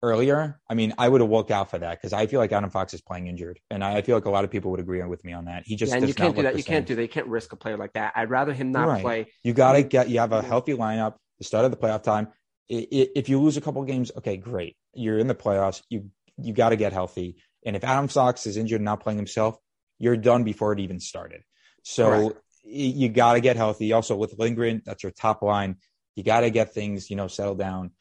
earlier, 0.04 0.60
I 0.70 0.74
mean, 0.74 0.94
I 0.98 1.08
would 1.08 1.22
have 1.22 1.30
woke 1.30 1.52
out 1.52 1.70
for 1.70 1.78
that 1.78 2.00
because 2.00 2.14
I 2.14 2.28
feel 2.28 2.40
like 2.40 2.52
Adam 2.52 2.70
Fox 2.70 2.94
is 2.94 3.02
playing 3.02 3.28
injured, 3.28 3.60
and 3.70 3.84
I 3.84 4.02
feel 4.02 4.16
like 4.16 4.26
a 4.26 4.30
lot 4.30 4.44
of 4.44 4.52
people 4.52 4.72
would 4.72 4.80
agree 4.80 5.02
with 5.04 5.24
me 5.24 5.34
on 5.34 5.46
that. 5.46 5.64
He 5.66 5.76
just 5.76 5.92
yeah, 5.92 6.00
and 6.00 6.08
you 6.08 6.14
can't 6.14 6.36
do 6.36 6.44
that. 6.44 6.56
You 6.56 6.64
same. 6.64 6.74
can't 6.74 6.88
do 6.88 6.96
that. 6.96 7.02
You 7.02 7.08
can't 7.08 7.28
risk 7.28 7.54
a 7.54 7.56
player 7.56 7.78
like 7.78 7.94
that. 7.94 8.14
I'd 8.16 8.30
rather 8.30 8.54
him 8.54 8.72
not 8.72 8.88
right. 8.88 9.02
play. 9.02 9.28
You 9.44 9.54
got 9.54 9.74
to 9.74 9.84
get. 9.84 10.10
You 10.10 10.20
have 10.20 10.32
a 10.32 10.42
healthy 10.42 10.74
lineup. 10.74 11.16
The 11.40 11.46
start 11.46 11.66
of 11.66 11.72
the 11.72 11.78
playoff 11.78 12.04
time. 12.04 12.30
If 12.70 13.28
you 13.30 13.42
lose 13.42 13.58
a 13.58 13.62
couple 13.62 13.84
games, 13.84 14.12
okay, 14.18 14.38
great. 14.38 14.78
You're 14.94 15.20
in 15.20 15.28
the 15.28 15.36
playoffs. 15.36 15.82
You 15.90 16.10
you 16.38 16.54
got 16.54 16.70
to 16.70 16.76
get 16.76 16.94
healthy. 16.94 17.38
And 17.66 17.76
if 17.76 17.84
Adam 17.84 18.08
Fox 18.08 18.46
is 18.48 18.58
injured 18.58 18.80
and 18.80 18.86
not 18.86 19.02
playing 19.02 19.18
himself, 19.18 19.58
you're 20.00 20.18
done 20.18 20.44
before 20.44 20.74
it 20.74 20.80
even 20.80 21.00
started. 21.00 21.44
So 21.84 22.10
right. 22.10 22.36
you 22.64 23.10
got 23.10 23.34
to 23.34 23.42
get 23.42 23.56
healthy. 23.56 23.94
Also 23.94 24.16
with 24.16 24.38
Lindgren, 24.38 24.82
that's 24.86 25.04
your 25.04 25.12
top 25.12 25.42
line. 25.42 25.78
You 26.16 26.24
got 26.24 26.42
to 26.42 26.50
get 26.50 26.74
things, 26.74 27.10
you 27.10 27.16
know, 27.16 27.28
settled 27.28 27.60
down. 27.60 27.92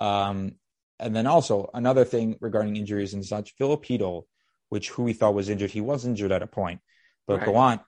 Um, 0.00 0.52
and 1.00 1.14
then 1.14 1.26
also 1.26 1.70
another 1.74 2.04
thing 2.04 2.36
regarding 2.40 2.76
injuries 2.76 3.14
and 3.14 3.24
such, 3.24 3.54
Filip 3.56 3.84
Chytil, 3.84 4.24
which 4.68 4.90
who 4.90 5.04
we 5.04 5.12
thought 5.12 5.34
was 5.34 5.48
injured, 5.48 5.70
he 5.70 5.80
was 5.80 6.04
injured 6.04 6.32
at 6.32 6.42
a 6.42 6.46
point, 6.46 6.80
but 7.26 7.38
right. 7.38 7.46
Gallant 7.46 7.80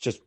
just 0.00 0.20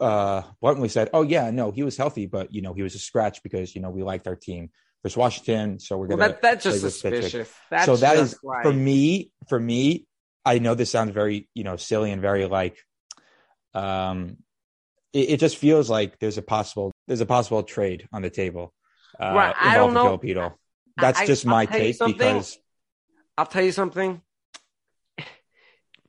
uh 0.00 0.42
bluntly 0.60 0.88
said, 0.88 1.10
"Oh 1.12 1.22
yeah, 1.22 1.50
no, 1.50 1.70
he 1.70 1.82
was 1.82 1.96
healthy, 1.96 2.26
but 2.26 2.52
you 2.52 2.62
know 2.62 2.74
he 2.74 2.82
was 2.82 2.94
a 2.94 2.98
scratch 2.98 3.42
because 3.42 3.74
you 3.74 3.80
know 3.80 3.90
we 3.90 4.02
liked 4.02 4.26
our 4.26 4.36
team 4.36 4.70
versus 5.02 5.16
Washington, 5.16 5.78
so 5.78 5.96
we're 5.96 6.08
gonna." 6.08 6.20
Well, 6.20 6.28
that, 6.30 6.42
that's 6.42 6.64
just 6.64 6.80
suspicious. 6.80 7.52
That's 7.70 7.86
so 7.86 7.96
that 7.96 8.16
is 8.16 8.38
right. 8.42 8.62
for 8.62 8.72
me. 8.72 9.30
For 9.48 9.58
me, 9.58 10.06
I 10.44 10.58
know 10.58 10.74
this 10.74 10.90
sounds 10.90 11.12
very 11.12 11.48
you 11.54 11.64
know 11.64 11.76
silly 11.76 12.10
and 12.10 12.22
very 12.22 12.46
like, 12.46 12.78
um, 13.74 14.38
it, 15.12 15.30
it 15.30 15.40
just 15.40 15.56
feels 15.56 15.88
like 15.88 16.18
there's 16.18 16.38
a 16.38 16.42
possible 16.42 16.92
there's 17.06 17.20
a 17.20 17.26
possible 17.26 17.62
trade 17.62 18.08
on 18.12 18.22
the 18.22 18.30
table. 18.30 18.72
Uh, 19.18 19.32
right, 19.34 19.54
I 19.58 19.74
don't 19.74 19.94
know. 19.94 20.04
Filipino. 20.04 20.56
That's 20.96 21.20
I, 21.20 21.26
just 21.26 21.46
my 21.46 21.66
take 21.66 21.98
because 21.98 22.58
I'll 23.36 23.46
tell 23.46 23.62
you 23.62 23.72
something. 23.72 24.20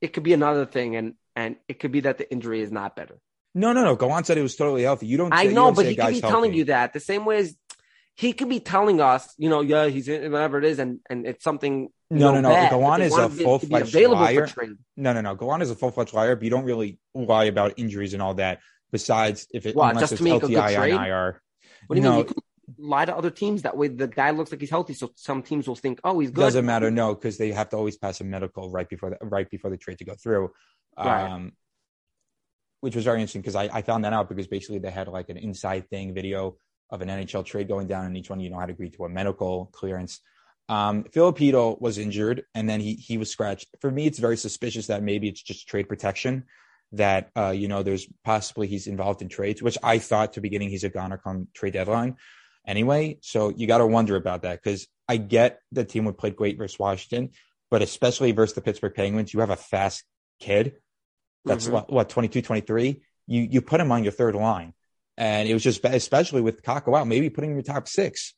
It 0.02 0.14
could 0.14 0.24
be 0.24 0.34
another 0.34 0.66
thing, 0.66 0.96
and 0.96 1.14
and 1.36 1.58
it 1.68 1.80
could 1.80 1.92
be 1.92 2.02
that 2.02 2.18
the 2.18 2.30
injury 2.32 2.62
is 2.62 2.72
not 2.72 2.96
better. 2.96 3.20
No, 3.54 3.74
no, 3.74 3.84
no. 3.84 3.96
Go 3.96 4.12
on 4.12 4.24
said 4.24 4.38
it 4.38 4.42
was 4.42 4.56
totally 4.56 4.84
healthy. 4.84 5.08
You 5.08 5.18
don't. 5.18 5.34
I 5.34 5.46
know, 5.46 5.72
but 5.72 5.86
he 5.86 5.96
could 5.96 6.08
be 6.08 6.20
healthy. 6.20 6.22
telling 6.22 6.54
you 6.54 6.66
that 6.66 6.94
the 6.94 7.00
same 7.00 7.26
way 7.26 7.38
as 7.38 7.56
he 8.20 8.34
could 8.34 8.50
be 8.50 8.60
telling 8.60 9.00
us, 9.00 9.34
you 9.38 9.50
know, 9.50 9.62
yeah, 9.62 9.88
he's 9.88 10.10
in, 10.10 10.30
whatever 10.30 10.58
it 10.58 10.66
is, 10.66 10.78
and 10.78 11.00
and 11.10 11.26
it's 11.26 11.42
something. 11.42 11.88
No, 12.10 12.34
no, 12.34 12.42
no. 12.42 12.50
Bad, 12.50 12.72
Gallant 12.72 13.04
is 13.04 13.18
a 13.18 13.30
full 13.30 13.60
fledged 13.60 13.96
liar. 13.96 14.46
No, 14.98 15.14
no, 15.14 15.22
no. 15.22 15.36
Gallant 15.36 15.64
is 15.64 15.72
a 15.72 15.76
full 15.76 15.92
fledged 15.92 16.14
liar, 16.14 16.36
but 16.36 16.44
you 16.44 16.50
don't 16.50 16.66
really 16.66 17.00
lie 17.14 17.46
about 17.46 17.76
injuries 17.78 18.14
and 18.14 18.22
all 18.22 18.34
that. 18.34 18.60
Besides, 18.92 19.48
if 19.54 19.66
it 19.66 19.74
what, 19.74 19.96
unless 19.96 20.12
it's 20.12 20.22
LTI 20.22 21.00
on 21.00 21.06
IR. 21.06 21.42
What 21.88 21.96
do 21.96 22.02
you 22.02 22.10
no, 22.10 22.16
mean? 22.18 22.26
You 22.28 22.90
lie 22.90 23.06
to 23.06 23.16
other 23.16 23.30
teams. 23.30 23.62
That 23.62 23.78
way, 23.78 23.88
the 23.88 24.08
guy 24.08 24.32
looks 24.32 24.52
like 24.52 24.60
he's 24.60 24.70
healthy. 24.70 24.96
So 24.96 25.12
some 25.16 25.42
teams 25.42 25.66
will 25.66 25.78
think, 25.78 26.02
"Oh, 26.04 26.20
he's 26.20 26.32
good." 26.32 26.42
Doesn't 26.42 26.66
matter, 26.66 26.92
no, 26.92 27.16
because 27.16 27.38
they 27.38 27.54
have 27.54 27.70
to 27.70 27.78
always 27.78 27.96
pass 27.96 28.20
a 28.20 28.26
medical 28.26 28.70
right 28.70 28.90
before 28.90 29.12
the, 29.12 29.26
right 29.26 29.50
before 29.50 29.72
the 29.72 29.78
trade 29.78 30.00
to 30.00 30.04
go 30.04 30.16
through. 30.16 30.52
Right. 30.98 31.24
Um, 31.24 31.54
which 32.82 32.98
was 32.98 33.06
very 33.06 33.22
interesting 33.22 33.42
because 33.42 33.56
I, 33.56 33.70
I 33.72 33.82
found 33.82 34.04
that 34.04 34.12
out 34.12 34.28
because 34.28 34.48
basically 34.48 34.80
they 34.80 34.92
had 34.92 35.08
like 35.08 35.30
an 35.30 35.38
inside 35.38 35.90
thing 35.90 36.14
video 36.14 36.58
of 36.90 37.02
an 37.02 37.10
NHL 37.10 37.46
trade 37.46 37.68
going 37.68 37.88
down, 37.88 38.06
and 38.06 38.18
each 38.18 38.30
one 38.30 38.40
you 38.40 38.50
know 38.50 38.60
had 38.60 38.70
agreed 38.70 38.94
to 38.94 39.06
a 39.06 39.10
medical 39.10 39.70
clearance. 39.74 40.22
Um, 40.68 41.06
Filipino 41.06 41.78
was 41.80 41.98
injured, 41.98 42.44
and 42.54 42.70
then 42.70 42.80
he 42.80 42.94
he 42.94 43.18
was 43.18 43.30
scratched. 43.30 43.68
For 43.82 43.90
me, 43.90 44.08
it's 44.08 44.20
very 44.20 44.38
suspicious 44.38 44.88
that 44.88 45.04
maybe 45.04 45.28
it's 45.28 45.42
just 45.42 45.68
trade 45.68 45.90
protection. 45.90 46.46
That 46.94 47.30
uh, 47.36 47.50
you 47.50 47.68
know, 47.68 47.84
there's 47.84 48.08
possibly 48.24 48.68
he's 48.68 48.88
involved 48.88 49.22
in 49.22 49.30
trades, 49.30 49.62
which 49.62 49.78
I 49.84 50.00
thought 50.00 50.34
to 50.34 50.42
beginning 50.42 50.70
he's 50.70 50.84
a 50.84 50.90
goner 50.90 51.18
come 51.18 51.48
trade 51.54 51.74
deadline 51.74 52.18
anyway. 52.66 53.20
So 53.22 53.50
you 53.50 53.68
got 53.68 53.80
to 53.80 53.88
wonder 53.88 54.16
about 54.16 54.42
that 54.44 54.62
because 54.62 54.88
I 55.08 55.18
get 55.18 55.60
the 55.72 55.86
team 55.86 56.06
would 56.06 56.18
play 56.18 56.32
great 56.32 56.58
versus 56.58 56.80
Washington, 56.80 57.32
but 57.70 57.82
especially 57.82 58.32
versus 58.32 58.56
the 58.56 58.62
Pittsburgh 58.62 58.94
Penguins, 58.96 59.34
you 59.34 59.40
have 59.42 59.50
a 59.50 59.56
fast 59.56 60.04
kid 60.40 60.76
that's 61.46 61.66
mm-hmm. 61.66 61.74
what, 61.74 61.92
what 61.92 62.10
22, 62.10 62.42
23. 62.42 63.02
You 63.28 63.48
you 63.52 63.62
put 63.62 63.80
him 63.80 63.92
on 63.92 64.04
your 64.04 64.12
third 64.12 64.36
line, 64.36 64.74
and 65.20 65.50
it 65.50 65.54
was 65.54 65.62
just 65.62 65.84
especially 65.84 66.42
with 66.42 66.64
Kakko 66.64 66.98
out, 66.98 67.06
maybe 67.06 67.30
putting 67.30 67.52
him 67.52 67.60
in 67.60 67.66
your 67.66 67.76
top 67.76 67.90
six. 67.90 68.34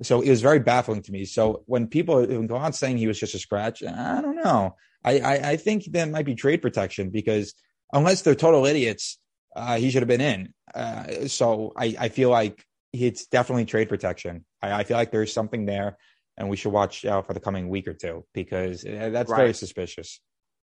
So 0.00 0.22
it 0.22 0.30
was 0.30 0.40
very 0.40 0.58
baffling 0.58 1.02
to 1.02 1.12
me. 1.12 1.26
So 1.26 1.62
when 1.66 1.86
people 1.86 2.26
go 2.46 2.56
on 2.56 2.72
saying 2.72 2.96
he 2.96 3.06
was 3.06 3.20
just 3.20 3.34
a 3.34 3.38
scratch, 3.38 3.84
I 3.84 4.20
don't 4.22 4.36
know. 4.36 4.74
I, 5.04 5.20
I, 5.20 5.34
I 5.50 5.56
think 5.56 5.84
that 5.92 6.08
might 6.10 6.24
be 6.24 6.34
trade 6.34 6.62
protection 6.62 7.10
because 7.10 7.54
unless 7.92 8.22
they're 8.22 8.34
total 8.34 8.64
idiots, 8.64 9.18
uh, 9.54 9.76
he 9.76 9.90
should 9.90 10.02
have 10.02 10.08
been 10.08 10.22
in. 10.22 10.54
Uh, 10.74 11.28
so 11.28 11.72
I, 11.76 11.94
I 12.00 12.08
feel 12.08 12.30
like 12.30 12.64
it's 12.94 13.26
definitely 13.26 13.66
trade 13.66 13.90
protection. 13.90 14.46
I, 14.62 14.72
I, 14.72 14.84
feel 14.84 14.96
like 14.96 15.12
there's 15.12 15.32
something 15.32 15.66
there, 15.66 15.98
and 16.38 16.48
we 16.48 16.56
should 16.56 16.72
watch 16.72 17.04
out 17.04 17.26
for 17.26 17.34
the 17.34 17.40
coming 17.40 17.68
week 17.68 17.86
or 17.86 17.92
two 17.92 18.24
because 18.32 18.84
uh, 18.86 19.10
that's 19.12 19.30
right. 19.30 19.38
very 19.38 19.54
suspicious. 19.54 20.20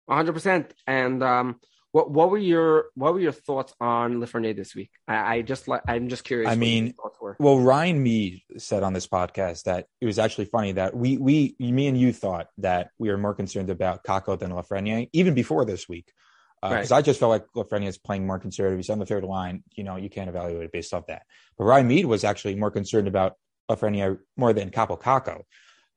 100. 0.04 0.32
percent 0.32 0.74
And 0.86 1.22
um, 1.22 1.60
what 1.96 2.10
what 2.10 2.30
were 2.30 2.36
your 2.36 2.88
what 2.94 3.14
were 3.14 3.20
your 3.20 3.32
thoughts 3.32 3.72
on 3.80 4.16
Lafreniere 4.20 4.54
this 4.54 4.74
week? 4.74 4.90
I, 5.08 5.36
I 5.36 5.42
just 5.42 5.66
I'm 5.88 6.08
just 6.10 6.24
curious. 6.24 6.52
I 6.52 6.54
mean, 6.54 6.92
well, 7.38 7.58
Ryan 7.58 8.02
Mead 8.02 8.42
said 8.58 8.82
on 8.82 8.92
this 8.92 9.06
podcast 9.06 9.62
that 9.62 9.86
it 10.02 10.04
was 10.04 10.18
actually 10.18 10.44
funny 10.44 10.72
that 10.72 10.94
we 10.94 11.16
we 11.16 11.56
me 11.58 11.86
and 11.86 11.98
you 11.98 12.12
thought 12.12 12.48
that 12.58 12.90
we 12.98 13.08
were 13.08 13.16
more 13.16 13.32
concerned 13.32 13.70
about 13.70 14.04
Kakko 14.04 14.38
than 14.38 14.50
Lafreniere 14.50 15.08
even 15.14 15.32
before 15.32 15.64
this 15.64 15.88
week 15.88 16.12
because 16.60 16.92
uh, 16.92 16.94
right. 16.96 16.98
I 16.98 17.02
just 17.02 17.18
felt 17.18 17.30
like 17.30 17.46
Lafreniere 17.56 17.88
is 17.88 17.96
playing 17.96 18.26
more 18.26 18.38
conservative. 18.38 18.78
He's 18.78 18.90
on 18.90 18.98
the 18.98 19.06
third 19.06 19.24
line. 19.24 19.64
You 19.74 19.84
know, 19.84 19.96
you 19.96 20.10
can't 20.10 20.28
evaluate 20.28 20.64
it 20.64 20.72
based 20.72 20.92
off 20.92 21.06
that. 21.06 21.22
But 21.56 21.64
Ryan 21.64 21.88
Mead 21.88 22.04
was 22.04 22.24
actually 22.24 22.56
more 22.56 22.70
concerned 22.70 23.08
about 23.08 23.36
Lafreniere 23.70 24.18
more 24.36 24.52
than 24.52 24.68
Kaapo 24.68 25.00
Kakko. 25.00 25.44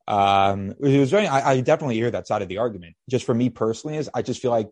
Um, 0.07 0.75
it 0.81 0.97
was 0.97 1.11
very. 1.11 1.27
I, 1.27 1.51
I, 1.51 1.61
definitely 1.61 1.95
hear 1.95 2.09
that 2.09 2.25
side 2.25 2.41
of 2.41 2.47
the 2.47 2.57
argument. 2.59 2.95
Just 3.09 3.25
for 3.25 3.35
me 3.35 3.49
personally, 3.49 3.97
is 3.97 4.09
I 4.11 4.23
just 4.23 4.41
feel 4.41 4.49
like 4.49 4.69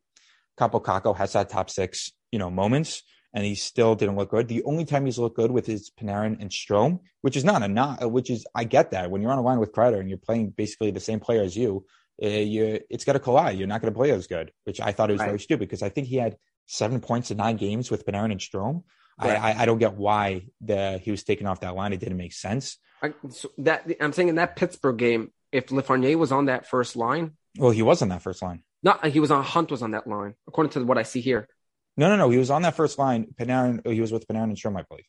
Kaapo 0.59 0.83
Kakko 0.83 1.15
has 1.15 1.33
that 1.33 1.49
top 1.49 1.69
six, 1.69 2.11
you 2.31 2.39
know, 2.39 2.49
moments, 2.49 3.03
and 3.33 3.45
he 3.45 3.55
still 3.55 3.95
didn't 3.95 4.15
look 4.15 4.31
good. 4.31 4.47
The 4.47 4.63
only 4.63 4.85
time 4.85 5.05
he's 5.05 5.19
looked 5.19 5.35
good 5.35 5.51
with 5.51 5.65
his 5.65 5.91
Panarin 5.91 6.41
and 6.41 6.49
Strome, 6.49 6.99
which 7.21 7.35
is 7.35 7.43
not 7.43 7.61
a 7.63 7.67
not, 7.67 8.11
which 8.11 8.29
is 8.29 8.45
I 8.55 8.63
get 8.63 8.91
that 8.91 9.11
when 9.11 9.21
you're 9.21 9.31
on 9.31 9.37
a 9.37 9.43
line 9.43 9.59
with 9.59 9.71
Kreider 9.71 9.99
and 9.99 10.09
you're 10.09 10.17
playing 10.17 10.49
basically 10.49 10.91
the 10.91 10.99
same 10.99 11.19
player 11.19 11.43
as 11.43 11.55
you, 11.55 11.85
uh, 12.21 12.27
you, 12.27 12.79
it's 12.89 13.05
got 13.05 13.13
to 13.13 13.19
collide. 13.19 13.57
You're 13.57 13.67
not 13.67 13.81
going 13.81 13.93
to 13.93 13.97
play 13.97 14.11
as 14.11 14.27
good, 14.27 14.51
which 14.63 14.81
I 14.81 14.91
thought 14.91 15.09
it 15.09 15.13
was 15.13 15.19
right. 15.19 15.27
very 15.27 15.39
stupid 15.39 15.67
because 15.67 15.83
I 15.83 15.89
think 15.89 16.07
he 16.07 16.15
had 16.15 16.37
seven 16.65 16.99
points 16.99 17.29
in 17.31 17.37
nine 17.37 17.57
games 17.57 17.91
with 17.91 18.05
Panarin 18.05 18.31
and 18.31 18.39
Strome. 18.39 18.83
Right. 19.21 19.31
I, 19.31 19.51
I, 19.51 19.61
I, 19.61 19.65
don't 19.65 19.79
get 19.79 19.95
why 19.95 20.45
the 20.61 20.99
he 21.03 21.09
was 21.09 21.23
taken 21.23 21.47
off 21.47 21.61
that 21.61 21.75
line. 21.75 21.91
It 21.91 21.99
didn't 21.99 22.17
make 22.17 22.33
sense. 22.33 22.77
I, 23.01 23.13
so 23.29 23.49
that 23.59 23.89
I'm 23.99 24.13
saying 24.13 24.29
in 24.29 24.35
that 24.35 24.55
Pittsburgh 24.55 24.97
game, 24.97 25.31
if 25.51 25.67
Lafreniere 25.67 26.17
was 26.17 26.31
on 26.31 26.45
that 26.45 26.67
first 26.67 26.95
line, 26.95 27.33
well, 27.57 27.71
he 27.71 27.81
was 27.81 28.01
on 28.01 28.09
that 28.09 28.21
first 28.21 28.41
line. 28.41 28.63
No, 28.83 28.97
he 29.03 29.19
was 29.19 29.31
on 29.31 29.43
Hunt 29.43 29.71
was 29.71 29.81
on 29.81 29.91
that 29.91 30.07
line, 30.07 30.35
according 30.47 30.71
to 30.71 30.83
what 30.83 30.97
I 30.97 31.03
see 31.03 31.21
here. 31.21 31.47
No, 31.97 32.09
no, 32.09 32.15
no. 32.15 32.29
He 32.29 32.37
was 32.37 32.51
on 32.51 32.61
that 32.61 32.75
first 32.75 32.99
line. 32.99 33.27
Panarin. 33.33 33.81
Oh, 33.85 33.89
he 33.89 34.01
was 34.01 34.11
with 34.11 34.27
Panarin 34.27 34.43
and 34.43 34.55
Strome, 34.55 34.79
I 34.79 34.83
believe. 34.87 35.05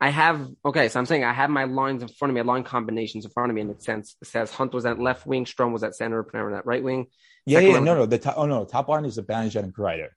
I 0.00 0.10
have 0.10 0.46
okay, 0.64 0.88
so 0.88 0.98
I'm 1.00 1.06
saying 1.06 1.24
I 1.24 1.32
have 1.32 1.48
my 1.48 1.64
lines 1.64 2.02
in 2.02 2.08
front 2.08 2.30
of 2.30 2.34
me, 2.34 2.42
line 2.42 2.62
combinations 2.62 3.24
in 3.24 3.30
front 3.30 3.50
of 3.50 3.54
me, 3.54 3.62
and 3.62 3.70
it 3.70 3.82
says 3.82 4.16
it 4.20 4.28
says 4.28 4.50
Hunt 4.50 4.74
was 4.74 4.84
at 4.84 4.98
left 4.98 5.26
wing, 5.26 5.46
Strome 5.46 5.72
was 5.72 5.82
at 5.82 5.94
center, 5.94 6.22
Panarin 6.22 6.58
at 6.58 6.66
right 6.66 6.82
wing. 6.82 7.06
Yeah, 7.46 7.60
Second 7.60 7.72
yeah, 7.72 7.80
no, 7.80 7.94
no. 7.94 8.06
The 8.06 8.18
top, 8.18 8.34
oh 8.36 8.44
no, 8.44 8.66
top 8.66 8.88
line 8.88 9.06
is 9.06 9.16
Zibanejad 9.16 9.62
and 9.62 9.74
Kreider. 9.74 10.08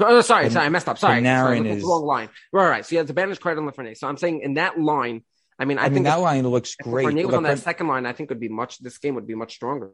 Oh, 0.00 0.20
sorry, 0.22 0.50
sorry, 0.50 0.66
I 0.66 0.68
messed 0.70 0.88
up. 0.88 0.98
Sorry, 0.98 1.22
sorry 1.22 1.68
is 1.68 1.84
wrong 1.84 2.04
line. 2.04 2.30
Right, 2.52 2.68
right. 2.68 2.86
So 2.86 2.96
yeah, 2.96 3.02
the 3.02 3.14
Banish, 3.14 3.38
Kreider, 3.38 3.58
and 3.58 3.70
Lafreniere. 3.70 3.96
So 3.96 4.08
I'm 4.08 4.16
saying 4.16 4.40
in 4.42 4.54
that 4.54 4.78
line, 4.78 5.22
I 5.58 5.66
mean, 5.66 5.78
I, 5.78 5.82
I 5.82 5.84
think 5.84 5.94
mean, 5.94 6.04
that 6.04 6.20
line 6.20 6.46
looks 6.48 6.74
great. 6.74 7.06
If 7.06 7.14
Lafreniere 7.14 7.26
was 7.26 7.34
on 7.34 7.42
that 7.44 7.58
second 7.58 7.86
line, 7.86 8.06
I 8.06 8.12
think 8.12 8.30
would 8.30 8.40
be 8.40 8.48
much. 8.48 8.78
This 8.78 8.98
game 8.98 9.14
would 9.16 9.26
be 9.26 9.34
much 9.34 9.54
stronger. 9.54 9.92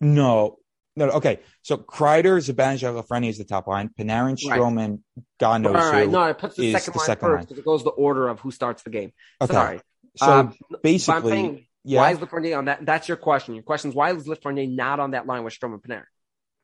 No, 0.00 0.56
no, 0.96 1.08
okay. 1.10 1.40
So 1.62 1.76
Kreider, 1.76 2.38
Zibanejad, 2.38 3.00
Lafreniere 3.00 3.28
is 3.28 3.38
the 3.38 3.44
top 3.44 3.66
line. 3.66 3.90
Panarin, 3.98 4.36
Stroman. 4.36 5.00
God 5.38 5.62
knows 5.62 5.74
right, 5.74 6.04
who 6.04 6.10
No, 6.10 6.20
I 6.20 6.32
put 6.32 6.56
the 6.56 6.72
second 6.72 6.96
line 6.96 7.06
second 7.06 7.28
first 7.28 7.48
because 7.48 7.58
it 7.58 7.64
goes 7.64 7.84
the 7.84 7.90
order 7.90 8.28
of 8.28 8.40
who 8.40 8.50
starts 8.50 8.82
the 8.82 8.90
game. 8.90 9.12
Okay. 9.40 9.52
Sorry. 9.52 9.80
So 10.16 10.26
um, 10.26 10.54
basically, 10.82 11.32
saying, 11.32 11.66
yeah. 11.84 12.00
why 12.00 12.10
is 12.10 12.18
Lafreniere 12.18 12.58
on 12.58 12.64
that? 12.66 12.84
That's 12.84 13.06
your 13.08 13.16
question. 13.16 13.54
Your 13.54 13.62
question 13.62 13.90
is 13.90 13.96
why 13.96 14.12
is 14.12 14.26
Lafreniere 14.26 14.74
not 14.74 15.00
on 15.00 15.12
that 15.12 15.26
line 15.26 15.44
with 15.44 15.58
Stroman 15.58 15.80
Panarin? 15.80 16.04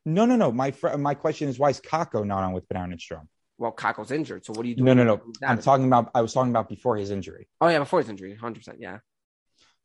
No, 0.04 0.24
no, 0.24 0.36
no. 0.36 0.50
My 0.52 0.72
fr- 0.72 0.96
my 0.96 1.14
question 1.14 1.48
is 1.48 1.58
why 1.58 1.70
is 1.70 1.80
Kakko 1.80 2.24
not 2.24 2.42
on 2.42 2.52
with 2.52 2.68
Panarin 2.68 2.92
and 2.92 2.98
Strome? 2.98 3.28
Well, 3.58 3.72
Kakko's 3.72 4.10
injured, 4.10 4.44
so 4.44 4.52
what 4.52 4.66
are 4.66 4.68
you 4.68 4.74
doing? 4.74 4.84
No, 4.84 4.92
no, 4.92 5.04
no. 5.04 5.22
I'm 5.46 5.62
talking 5.62 5.86
about. 5.86 6.10
I 6.14 6.20
was 6.20 6.32
talking 6.34 6.50
about 6.50 6.68
before 6.68 6.96
his 6.96 7.10
injury. 7.10 7.48
Oh 7.60 7.68
yeah, 7.68 7.78
before 7.78 8.00
his 8.00 8.08
injury, 8.08 8.34
hundred 8.34 8.60
percent. 8.60 8.78
Yeah. 8.80 8.98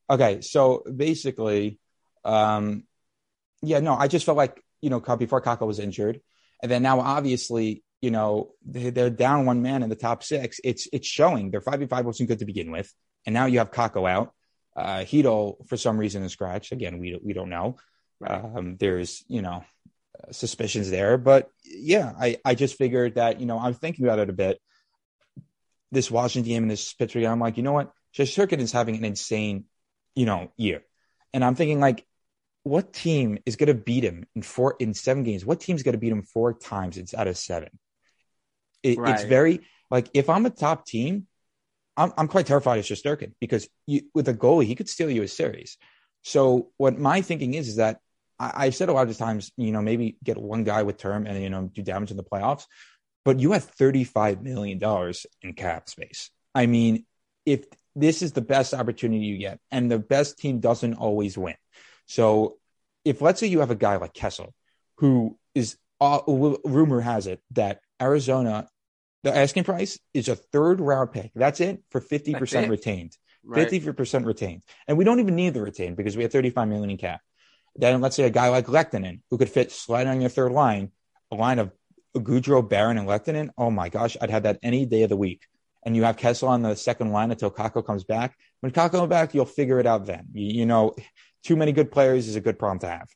Okay, 0.09 0.41
so 0.41 0.83
basically, 0.93 1.79
um, 2.25 2.83
yeah, 3.61 3.79
no, 3.79 3.95
I 3.95 4.07
just 4.07 4.25
felt 4.25 4.37
like 4.37 4.63
you 4.81 4.89
know 4.89 4.99
before 4.99 5.41
Kakko 5.41 5.67
was 5.67 5.79
injured, 5.79 6.21
and 6.61 6.71
then 6.71 6.83
now 6.83 6.99
obviously 6.99 7.83
you 8.01 8.11
know 8.11 8.51
they, 8.65 8.89
they're 8.89 9.09
down 9.09 9.45
one 9.45 9.61
man 9.61 9.83
in 9.83 9.89
the 9.89 9.95
top 9.95 10.23
six. 10.23 10.59
It's 10.63 10.87
it's 10.91 11.07
showing 11.07 11.51
their 11.51 11.61
five 11.61 11.79
v 11.79 11.87
five 11.87 12.05
wasn't 12.05 12.29
good 12.29 12.39
to 12.39 12.45
begin 12.45 12.71
with, 12.71 12.91
and 13.25 13.33
now 13.33 13.45
you 13.45 13.59
have 13.59 13.71
Kakko 13.71 14.09
out. 14.09 14.33
Uh, 14.75 14.99
Chytil 14.99 15.67
for 15.67 15.77
some 15.77 15.97
reason 15.97 16.23
is 16.23 16.31
scratched 16.31 16.71
again. 16.71 16.99
We 16.99 17.19
we 17.23 17.33
don't 17.33 17.49
know. 17.49 17.77
Right. 18.19 18.43
Um, 18.43 18.77
there's 18.77 19.23
you 19.27 19.41
know 19.41 19.63
suspicions 20.31 20.89
there, 20.89 21.17
but 21.17 21.49
yeah, 21.63 22.11
I 22.19 22.37
I 22.45 22.55
just 22.55 22.77
figured 22.77 23.15
that 23.15 23.39
you 23.39 23.45
know 23.45 23.59
I'm 23.59 23.73
thinking 23.73 24.05
about 24.05 24.19
it 24.19 24.29
a 24.29 24.33
bit. 24.33 24.59
This 25.91 26.09
Washington 26.09 26.49
game 26.49 26.63
and 26.63 26.71
this 26.71 26.93
Pittsburgh, 26.93 27.23
game, 27.23 27.31
I'm 27.31 27.39
like, 27.39 27.57
you 27.57 27.63
know 27.63 27.73
what? 27.73 27.91
Shesterkin 28.15 28.59
is 28.59 28.71
having 28.71 28.95
an 28.95 29.03
insane 29.03 29.65
you 30.15 30.25
know, 30.25 30.51
year. 30.57 30.83
And 31.33 31.43
I'm 31.43 31.55
thinking 31.55 31.79
like, 31.79 32.05
what 32.63 32.93
team 32.93 33.39
is 33.45 33.55
going 33.55 33.67
to 33.67 33.73
beat 33.73 34.03
him 34.03 34.25
in 34.35 34.41
four 34.41 34.75
in 34.79 34.93
seven 34.93 35.23
games? 35.23 35.45
What 35.45 35.59
team's 35.59 35.83
going 35.83 35.93
to 35.93 35.99
beat 35.99 36.11
him 36.11 36.23
four 36.23 36.53
times? 36.53 36.97
It's 36.97 37.13
out 37.13 37.27
of 37.27 37.37
seven. 37.37 37.69
It, 38.83 38.97
It's 39.13 39.23
very 39.23 39.61
like 39.89 40.09
if 40.13 40.29
I'm 40.29 40.45
a 40.45 40.49
top 40.49 40.85
team, 40.85 41.27
I'm 41.97 42.13
I'm 42.17 42.27
quite 42.27 42.45
terrified 42.45 42.79
of 42.79 42.85
Shesterkin 42.85 43.33
because 43.39 43.67
you, 43.87 44.01
with 44.13 44.27
a 44.27 44.33
goalie 44.33 44.65
he 44.65 44.75
could 44.75 44.89
steal 44.89 45.09
you 45.09 45.23
a 45.23 45.27
series. 45.27 45.77
So 46.23 46.71
what 46.77 46.97
my 46.97 47.21
thinking 47.21 47.53
is 47.53 47.67
is 47.67 47.75
that 47.77 47.99
I, 48.39 48.65
I've 48.65 48.75
said 48.75 48.89
a 48.89 48.93
lot 48.93 49.09
of 49.09 49.17
times, 49.17 49.51
you 49.57 49.71
know, 49.71 49.81
maybe 49.81 50.17
get 50.23 50.37
one 50.37 50.63
guy 50.63 50.83
with 50.83 50.97
term 50.97 51.25
and 51.27 51.41
you 51.41 51.49
know 51.49 51.69
do 51.73 51.81
damage 51.81 52.11
in 52.11 52.17
the 52.17 52.23
playoffs, 52.23 52.65
but 53.25 53.39
you 53.39 53.51
have 53.53 53.63
35 53.63 54.41
million 54.41 54.77
dollars 54.77 55.25
in 55.41 55.53
cap 55.53 55.89
space. 55.89 56.29
I 56.53 56.65
mean, 56.65 57.05
if 57.45 57.65
this 57.95 58.21
is 58.21 58.31
the 58.33 58.41
best 58.41 58.73
opportunity 58.73 59.25
you 59.25 59.37
get, 59.37 59.59
and 59.71 59.91
the 59.91 59.99
best 59.99 60.37
team 60.37 60.59
doesn't 60.59 60.95
always 60.95 61.37
win. 61.37 61.55
So 62.11 62.57
if 63.05 63.21
let's 63.21 63.39
say 63.39 63.47
you 63.47 63.61
have 63.61 63.71
a 63.71 63.75
guy 63.75 63.95
like 63.95 64.13
Kessel, 64.13 64.53
who 64.97 65.37
is 65.55 65.77
uh, 66.01 66.19
rumor 66.27 66.99
has 66.99 67.25
it 67.25 67.39
that 67.51 67.79
Arizona, 68.01 68.67
the 69.23 69.33
asking 69.35 69.63
price 69.63 69.97
is 70.13 70.27
a 70.27 70.35
third 70.35 70.81
round 70.81 71.13
pick. 71.13 71.31
That's 71.33 71.61
it 71.61 71.81
for 71.89 72.01
50% 72.01 72.39
That's 72.39 72.53
it? 72.53 72.69
retained. 72.69 73.17
Right. 73.45 73.65
50% 73.65 74.25
retained. 74.25 74.63
And 74.87 74.97
we 74.97 75.05
don't 75.05 75.21
even 75.21 75.37
need 75.37 75.53
the 75.53 75.61
retained 75.61 75.95
because 75.95 76.17
we 76.17 76.23
have 76.23 76.33
35 76.33 76.67
million 76.67 76.89
in 76.89 76.97
cap. 76.97 77.21
Then 77.77 78.01
let's 78.01 78.17
say 78.17 78.23
a 78.23 78.29
guy 78.29 78.49
like 78.49 78.65
Lehkonen 78.65 79.21
who 79.29 79.37
could 79.37 79.49
fit 79.49 79.71
slide 79.71 80.07
on 80.07 80.19
your 80.19 80.29
third 80.29 80.51
line, 80.51 80.91
a 81.31 81.35
line 81.35 81.59
of 81.59 81.71
Goodrow, 82.13 82.67
Barron, 82.67 82.97
and 82.97 83.07
Lehkonen. 83.07 83.51
Oh 83.57 83.71
my 83.71 83.87
gosh, 83.87 84.17
I'd 84.19 84.31
have 84.31 84.43
that 84.43 84.59
any 84.61 84.85
day 84.85 85.03
of 85.03 85.09
the 85.09 85.15
week. 85.15 85.43
And 85.85 85.95
you 85.95 86.03
have 86.03 86.17
Kessel 86.17 86.49
on 86.49 86.61
the 86.61 86.75
second 86.75 87.13
line 87.13 87.31
until 87.31 87.49
Kakko 87.49 87.85
comes 87.85 88.03
back. 88.03 88.37
When 88.59 88.73
Kakko 88.73 88.91
comes 88.91 89.09
back, 89.09 89.33
you'll 89.33 89.45
figure 89.45 89.79
it 89.79 89.87
out 89.87 90.05
then. 90.05 90.27
You, 90.33 90.59
you 90.59 90.65
know, 90.65 90.93
too 91.43 91.55
many 91.55 91.71
good 91.71 91.91
players 91.91 92.27
is 92.27 92.35
a 92.35 92.41
good 92.41 92.59
problem 92.59 92.79
to 92.79 92.87
have. 92.87 93.09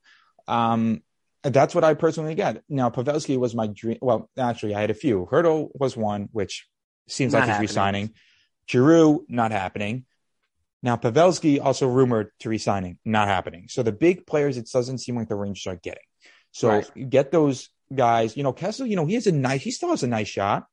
Um, 0.47 1.01
that's 1.43 1.75
what 1.75 1.83
I 1.83 1.93
personally 1.93 2.35
get. 2.35 2.63
Now, 2.69 2.89
Pavelski 2.89 3.37
was 3.37 3.53
my 3.53 3.67
dream. 3.67 3.97
Well, 4.01 4.29
actually, 4.37 4.73
I 4.75 4.81
had 4.81 4.89
a 4.89 4.95
few. 4.95 5.27
Hertl 5.31 5.69
was 5.75 5.95
one, 5.95 6.29
which 6.31 6.67
seems 7.07 7.33
Not 7.33 7.47
like 7.47 7.49
he's 7.49 7.69
resigning. 7.69 8.11
Giroux, 8.67 9.25
not 9.29 9.51
happening. 9.51 10.05
Now, 10.81 10.97
Pavelski 10.97 11.63
also 11.63 11.87
rumored 11.87 12.31
to 12.39 12.49
resigning, 12.49 12.97
not 13.05 13.27
happening. 13.27 13.67
So 13.69 13.83
the 13.83 13.91
big 13.91 14.25
players, 14.25 14.57
it 14.57 14.69
doesn't 14.71 14.99
seem 14.99 15.15
like 15.15 15.29
the 15.29 15.35
Rangers 15.35 15.67
are 15.67 15.75
getting. 15.75 16.03
So 16.51 16.69
Right. 16.69 17.09
get 17.09 17.31
those 17.31 17.69
guys. 17.93 18.35
You 18.37 18.43
know, 18.43 18.53
Kessel, 18.53 18.87
you 18.87 18.95
know, 18.95 19.05
he 19.05 19.15
has 19.15 19.27
a 19.27 19.31
nice, 19.31 19.61
he 19.61 19.71
still 19.71 19.89
has 19.89 20.03
a 20.03 20.07
nice 20.07 20.27
shot. 20.27 20.65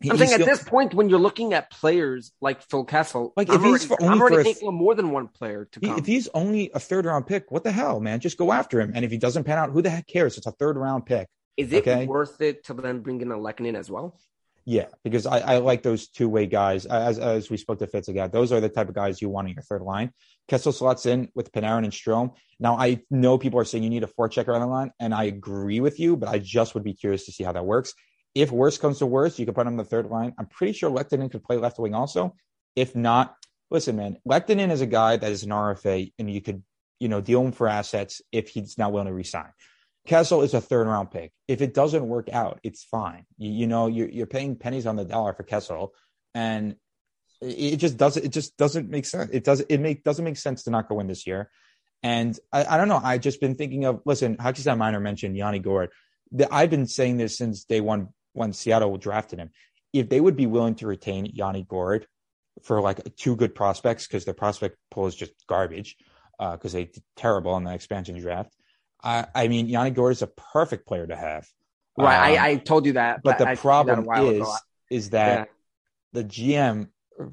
He- 0.00 0.10
I'm 0.10 0.16
saying 0.16 0.30
still- 0.30 0.42
at 0.42 0.46
this 0.46 0.62
point, 0.64 0.94
when 0.94 1.08
you're 1.10 1.18
looking 1.18 1.52
at 1.52 1.70
players 1.70 2.32
like 2.40 2.62
Phil 2.62 2.84
Kessel, 2.84 3.32
Like, 3.36 3.48
I'm 3.50 3.56
if 3.56 3.60
he's 3.60 3.68
already, 3.68 3.84
for- 3.86 4.02
I'm 4.02 4.08
only 4.12 4.20
already 4.20 4.34
for 4.36 4.40
a- 4.40 4.44
thinking 4.44 4.68
of 4.68 4.74
more 4.74 4.94
than 4.94 5.10
one 5.10 5.28
player 5.28 5.66
to 5.72 5.80
come. 5.80 5.98
if 5.98 6.06
he's 6.06 6.28
only 6.34 6.70
a 6.74 6.80
third 6.80 7.04
round 7.04 7.26
pick, 7.26 7.50
what 7.50 7.64
the 7.64 7.72
hell, 7.72 8.00
man? 8.00 8.20
Just 8.20 8.38
go 8.38 8.52
after 8.52 8.80
him. 8.80 8.92
And 8.94 9.04
if 9.04 9.10
he 9.10 9.18
doesn't 9.18 9.44
pan 9.44 9.58
out, 9.58 9.70
who 9.70 9.82
the 9.82 9.90
heck 9.90 10.06
cares? 10.06 10.38
It's 10.38 10.46
a 10.46 10.52
third 10.52 10.76
round 10.76 11.04
pick. 11.06 11.28
Is 11.56 11.72
it 11.72 11.86
okay. 11.86 12.06
worth 12.06 12.40
it 12.40 12.64
to 12.64 12.74
then 12.74 13.00
bring 13.00 13.20
in 13.20 13.30
a 13.30 13.36
Lehkonen 13.36 13.74
as 13.76 13.90
well? 13.90 14.18
Yeah, 14.66 14.86
because 15.04 15.26
I, 15.26 15.38
I 15.40 15.58
like 15.58 15.82
those 15.82 16.08
two 16.08 16.28
way 16.28 16.46
guys. 16.46 16.86
As 16.86 17.18
as 17.18 17.50
we 17.50 17.56
spoke 17.56 17.78
to 17.80 17.86
Fitz 17.86 18.08
again, 18.08 18.30
those 18.30 18.52
are 18.52 18.60
the 18.60 18.68
type 18.68 18.88
of 18.88 18.94
guys 18.94 19.20
you 19.20 19.28
want 19.28 19.48
in 19.48 19.54
your 19.54 19.62
third 19.62 19.82
line. 19.82 20.12
Kessel 20.48 20.70
slots 20.72 21.06
in 21.06 21.28
with 21.34 21.50
Panarin 21.50 21.84
and 21.84 21.92
Strome. 21.92 22.34
Now 22.60 22.76
I 22.76 23.00
know 23.10 23.36
people 23.38 23.58
are 23.58 23.64
saying 23.64 23.82
you 23.84 23.90
need 23.90 24.04
a 24.04 24.06
four 24.06 24.28
checker 24.28 24.54
on 24.54 24.60
the 24.60 24.66
line, 24.66 24.92
and 25.00 25.12
I 25.14 25.24
agree 25.24 25.80
with 25.80 25.98
you, 25.98 26.16
but 26.16 26.28
I 26.28 26.38
just 26.38 26.74
would 26.74 26.84
be 26.84 26.92
curious 26.94 27.24
to 27.26 27.32
see 27.32 27.42
how 27.42 27.52
that 27.52 27.64
works. 27.66 27.94
If 28.34 28.52
worse 28.52 28.78
comes 28.78 28.98
to 28.98 29.06
worse, 29.06 29.38
you 29.38 29.46
could 29.46 29.54
put 29.54 29.66
him 29.66 29.74
on 29.74 29.76
the 29.76 29.84
third 29.84 30.06
line. 30.06 30.34
I'm 30.38 30.46
pretty 30.46 30.72
sure 30.72 30.90
Lehkonen 30.90 31.30
could 31.30 31.44
play 31.44 31.56
left 31.56 31.78
wing 31.78 31.94
also. 31.94 32.34
If 32.76 32.94
not, 32.94 33.36
listen, 33.70 33.96
man, 33.96 34.18
Lehkonen 34.28 34.70
is 34.70 34.80
a 34.80 34.86
guy 34.86 35.16
that 35.16 35.32
is 35.32 35.42
an 35.42 35.50
RFA, 35.50 36.12
and 36.18 36.30
you 36.30 36.40
could 36.40 36.62
you 37.00 37.08
know 37.08 37.20
deal 37.20 37.42
him 37.42 37.52
for 37.52 37.66
assets 37.66 38.22
if 38.30 38.50
he's 38.50 38.78
not 38.78 38.92
willing 38.92 39.08
to 39.08 39.12
resign. 39.12 39.50
Kessel 40.06 40.42
is 40.42 40.54
a 40.54 40.60
third 40.60 40.86
round 40.86 41.10
pick. 41.10 41.32
If 41.48 41.60
it 41.60 41.74
doesn't 41.74 42.06
work 42.06 42.28
out, 42.30 42.60
it's 42.62 42.84
fine. 42.84 43.26
You, 43.36 43.50
you 43.50 43.66
know, 43.66 43.86
you're, 43.86 44.08
you're 44.08 44.26
paying 44.26 44.56
pennies 44.56 44.86
on 44.86 44.96
the 44.96 45.04
dollar 45.04 45.34
for 45.34 45.42
Kessel, 45.42 45.94
and 46.34 46.76
it 47.40 47.76
just 47.76 47.96
doesn't. 47.96 48.24
It 48.24 48.32
just 48.32 48.56
doesn't 48.56 48.88
make 48.88 49.06
sense. 49.06 49.30
It 49.32 49.44
does. 49.44 49.60
It 49.60 49.78
make 49.78 50.04
doesn't 50.04 50.24
make 50.24 50.36
sense 50.36 50.64
to 50.64 50.70
not 50.70 50.88
go 50.88 51.00
in 51.00 51.06
this 51.06 51.26
year. 51.26 51.50
And 52.02 52.38
I, 52.52 52.64
I 52.64 52.76
don't 52.76 52.88
know. 52.88 53.00
I 53.02 53.18
just 53.18 53.40
been 53.40 53.56
thinking 53.56 53.84
of. 53.84 54.02
Listen, 54.04 54.36
Stat 54.54 54.78
Minor 54.78 55.00
mentioned 55.00 55.36
Yanni 55.36 55.58
Gourde. 55.58 55.90
I've 56.50 56.70
been 56.70 56.86
saying 56.86 57.16
this 57.16 57.36
since 57.36 57.64
day 57.64 57.80
one 57.80 58.08
when 58.32 58.52
Seattle 58.52 58.96
drafted 58.96 59.38
him. 59.38 59.50
If 59.92 60.08
they 60.08 60.20
would 60.20 60.36
be 60.36 60.46
willing 60.46 60.76
to 60.76 60.86
retain 60.86 61.26
Yanni 61.26 61.64
Gourde 61.68 62.06
for 62.62 62.80
like 62.80 63.16
two 63.16 63.36
good 63.36 63.54
prospects, 63.54 64.06
because 64.06 64.24
their 64.24 64.34
prospect 64.34 64.76
pool 64.90 65.06
is 65.06 65.14
just 65.14 65.32
garbage, 65.48 65.96
because 66.38 66.72
they 66.72 66.84
did 66.84 67.02
terrible 67.16 67.56
in 67.56 67.64
the 67.64 67.74
expansion 67.74 68.18
draft. 68.20 68.54
I, 69.02 69.26
I 69.34 69.48
mean, 69.48 69.66
Yanni 69.66 69.90
Gourde 69.90 70.12
is 70.12 70.22
a 70.22 70.26
perfect 70.26 70.86
player 70.86 71.06
to 71.06 71.16
have. 71.16 71.46
Right. 71.98 72.36
Um, 72.36 72.44
I, 72.44 72.48
I 72.50 72.56
told 72.56 72.86
you 72.86 72.94
that. 72.94 73.22
but 73.22 73.38
the 73.38 73.48
I 73.48 73.54
told 73.54 73.88
you 73.88 73.94
that 73.94 73.98
a 73.98 74.02
problem 74.02 74.26
is, 74.34 74.40
ago. 74.40 74.54
is 74.90 75.10
that 75.10 75.48
the 76.12 76.24
GM 76.24 76.88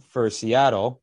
for 0.09 0.29
Seattle 0.29 1.01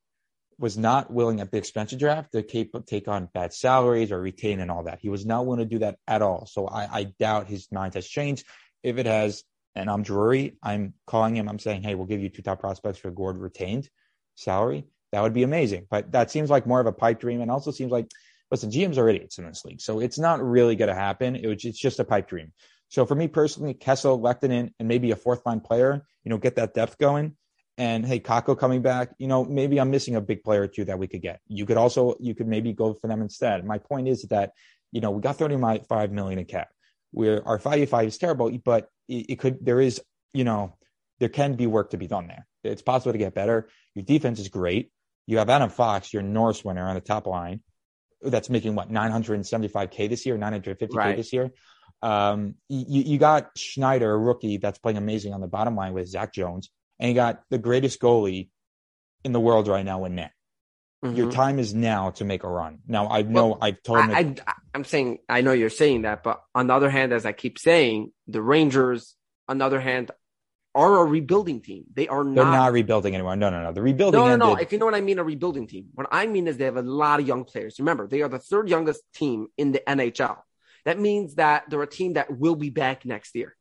was 0.59 0.79
not 0.79 1.13
willing 1.13 1.41
at 1.41 1.51
the 1.51 1.59
expansion 1.59 1.99
draft 1.99 2.33
to 2.33 2.43
take 2.43 3.09
on 3.09 3.29
bad 3.35 3.53
salaries 3.53 4.13
or 4.13 4.21
retain 4.21 4.61
and 4.61 4.71
all 4.71 4.85
that. 4.85 5.01
He 5.01 5.09
was 5.09 5.27
not 5.27 5.47
willing 5.47 5.61
to 5.61 5.65
do 5.65 5.81
that 5.81 5.99
at 6.07 6.23
all. 6.23 6.47
So 6.47 6.67
I, 6.67 6.99
I 6.99 7.05
doubt 7.19 7.49
his 7.49 7.69
mind 7.73 7.95
has 7.95 8.07
changed. 8.07 8.47
If 8.83 8.99
it 8.99 9.07
has, 9.07 9.43
and 9.75 9.91
I'm 9.91 10.03
Drury, 10.03 10.57
I'm 10.63 10.95
calling 11.07 11.37
him. 11.37 11.49
I'm 11.49 11.59
saying, 11.59 11.83
hey, 11.83 11.95
we'll 11.95 12.07
give 12.07 12.21
you 12.21 12.29
two 12.29 12.43
top 12.43 12.61
prospects 12.61 12.99
for 12.99 13.11
Gourde 13.11 13.39
retained 13.39 13.89
salary. 14.35 14.87
That 15.13 15.23
would 15.23 15.33
be 15.33 15.43
amazing. 15.43 15.87
But 15.91 16.13
that 16.13 16.31
seems 16.31 16.51
like 16.51 16.67
more 16.67 16.81
of 16.81 16.87
a 16.87 16.93
pipe 16.93 17.21
dream, 17.21 17.41
and 17.41 17.51
also 17.51 17.71
seems 17.71 17.93
like 17.93 18.09
listen, 18.51 18.71
GMs 18.71 18.99
are 18.99 19.09
idiots 19.09 19.39
in 19.39 19.47
this 19.47 19.65
league, 19.65 19.81
so 19.81 20.01
it's 20.01 20.19
not 20.19 20.43
really 20.43 20.77
going 20.77 20.89
to 20.89 20.95
happen. 20.95 21.37
It 21.37 21.47
was, 21.47 21.65
it's 21.65 21.79
just 21.79 21.99
a 21.99 22.05
pipe 22.05 22.29
dream. 22.29 22.53
So 22.89 23.05
for 23.07 23.15
me 23.15 23.27
personally, 23.27 23.75
Kessel, 23.75 24.21
Lehkonen, 24.21 24.71
and 24.79 24.89
maybe 24.89 25.11
a 25.11 25.17
fourth 25.17 25.45
line 25.47 25.61
player, 25.61 26.05
you 26.23 26.31
know, 26.31 26.39
get 26.39 26.57
that 26.57 26.75
depth 26.75 26.99
going. 26.99 27.37
And 27.77 28.07
hey, 28.07 28.21
Kakko 28.21 28.57
coming 28.57 28.83
back, 28.83 29.11
you 29.19 29.27
know, 29.27 29.45
maybe 29.45 29.81
I'm 29.81 29.91
missing 29.91 30.15
a 30.15 30.21
big 30.21 30.45
player 30.45 30.63
or 30.63 30.69
two 30.69 30.85
that 30.85 30.99
we 30.99 31.09
could 31.09 31.23
get. 31.23 31.41
You 31.49 31.67
could 31.67 31.77
also, 31.77 32.15
you 32.21 32.35
could 32.35 32.47
maybe 32.47 32.73
go 32.73 32.95
for 32.95 33.09
them 33.09 33.21
instead. 33.21 33.65
My 33.65 33.79
point 33.79 34.07
is 34.07 34.23
that, 34.25 34.53
you 34.93 35.01
know, 35.01 35.11
we 35.11 35.21
got 35.21 35.37
35 35.37 36.13
million 36.13 36.39
in 36.39 36.45
cap. 36.45 36.69
We're 37.15 37.43
our 37.45 37.59
5 37.59 37.95
is 38.07 38.19
terrible, 38.19 38.51
but 38.65 38.89
it, 39.09 39.27
it 39.31 39.39
could, 39.39 39.65
there 39.65 39.81
is, 39.81 40.03
you 40.33 40.45
know, 40.45 40.77
there 41.21 41.29
can 41.29 41.55
be 41.55 41.67
work 41.67 41.91
to 41.91 41.97
be 41.97 42.07
done 42.07 42.27
there. 42.27 42.47
It's 42.65 42.83
possible 42.83 43.13
to 43.13 43.19
get 43.19 43.35
better. 43.35 43.69
Your 43.95 44.05
defense 44.05 44.41
is 44.41 44.49
great. 44.49 44.91
You 45.27 45.39
have 45.39 45.49
Adam 45.49 45.71
Fox, 45.71 46.13
your 46.13 46.23
Norris 46.23 46.65
winner 46.65 46.87
on 46.87 46.95
the 46.95 47.01
top 47.01 47.27
line, 47.27 47.61
that's 48.21 48.51
making 48.51 48.75
what 48.75 48.91
975k 48.91 50.09
this 50.09 50.27
year, 50.27 50.37
950k 50.37 50.95
Right. 50.95 51.17
this 51.17 51.33
year. 51.33 51.51
Um, 52.03 52.57
you, 52.69 53.03
you 53.03 53.19
got 53.19 53.51
Schneider, 53.57 54.13
a 54.13 54.19
rookie 54.19 54.59
that's 54.59 54.79
playing 54.79 54.99
amazing 54.99 55.33
on 55.33 55.41
the 55.41 55.47
bottom 55.47 55.77
line 55.77 55.95
with 55.95 56.09
Zach 56.09 56.35
Jones, 56.35 56.71
and 56.99 57.09
you 57.09 57.15
got 57.15 57.43
the 57.51 57.59
greatest 57.59 58.01
goalie 58.01 58.49
in 59.25 59.33
the 59.33 59.41
world 59.41 59.69
right 59.69 59.85
now 59.85 60.05
in 60.05 60.17
net. 60.17 60.33
Your 61.05 61.27
Mhm. 61.29 61.33
time 61.33 61.59
is 61.59 61.75
now 61.75 62.11
to 62.13 62.25
make 62.25 62.45
a 62.45 62.49
run. 62.49 62.79
Now 62.89 63.09
I 63.09 63.21
know 63.23 63.49
Well, 63.49 63.59
I've 63.61 63.83
told 63.83 63.99
him. 64.01 64.11
I, 64.11 64.35
I, 64.47 64.55
I'm 64.75 64.85
saying, 64.85 65.19
I 65.29 65.43
know 65.43 65.53
you're 65.53 65.69
saying 65.69 66.03
that, 66.03 66.23
but 66.23 66.43
on 66.55 66.67
the 66.69 66.75
other 66.75 66.89
hand, 66.89 67.13
as 67.13 67.27
I 67.27 67.33
keep 67.33 67.59
saying, 67.59 68.13
the 68.27 68.41
Rangers, 68.41 69.15
on 69.47 69.59
the 69.59 69.67
other 69.67 69.81
hand, 69.81 70.11
are 70.75 71.01
a 71.01 71.05
rebuilding 71.05 71.61
team. 71.61 71.85
They 71.95 72.09
are 72.09 72.25
they're 72.25 72.33
not. 72.33 72.53
not 72.53 72.73
rebuilding 72.73 73.15
anymore. 73.15 73.37
No, 73.37 73.51
no, 73.51 73.63
no. 73.63 73.73
The 73.73 73.83
rebuilding 73.83 74.19
no, 74.19 74.27
no, 74.27 74.33
ended. 74.33 74.49
no. 74.49 74.57
If 74.57 74.73
you 74.73 74.79
know 74.79 74.87
what 74.87 74.95
I 74.95 75.03
mean, 75.03 75.19
a 75.19 75.25
rebuilding 75.25 75.67
team. 75.69 75.87
What 75.95 76.09
I 76.11 76.27
mean 76.27 76.49
is 76.49 76.57
they 76.57 76.65
have 76.65 76.77
a 76.79 76.83
lot 76.83 77.21
of 77.21 77.29
young 77.29 77.45
players. 77.45 77.79
Remember, 77.79 78.09
they 78.09 78.23
are 78.23 78.29
the 78.29 78.39
third 78.41 78.69
youngest 78.69 79.03
team 79.15 79.49
in 79.57 79.73
the 79.73 79.83
NHL. 79.89 80.39
That 80.85 80.99
means 80.99 81.37
that 81.37 81.65
they're 81.69 81.83
a 81.83 81.87
team 81.87 82.15
that 82.15 82.37
will 82.39 82.57
be 82.57 82.71
back 82.71 83.05
next 83.05 83.35
year. 83.37 83.55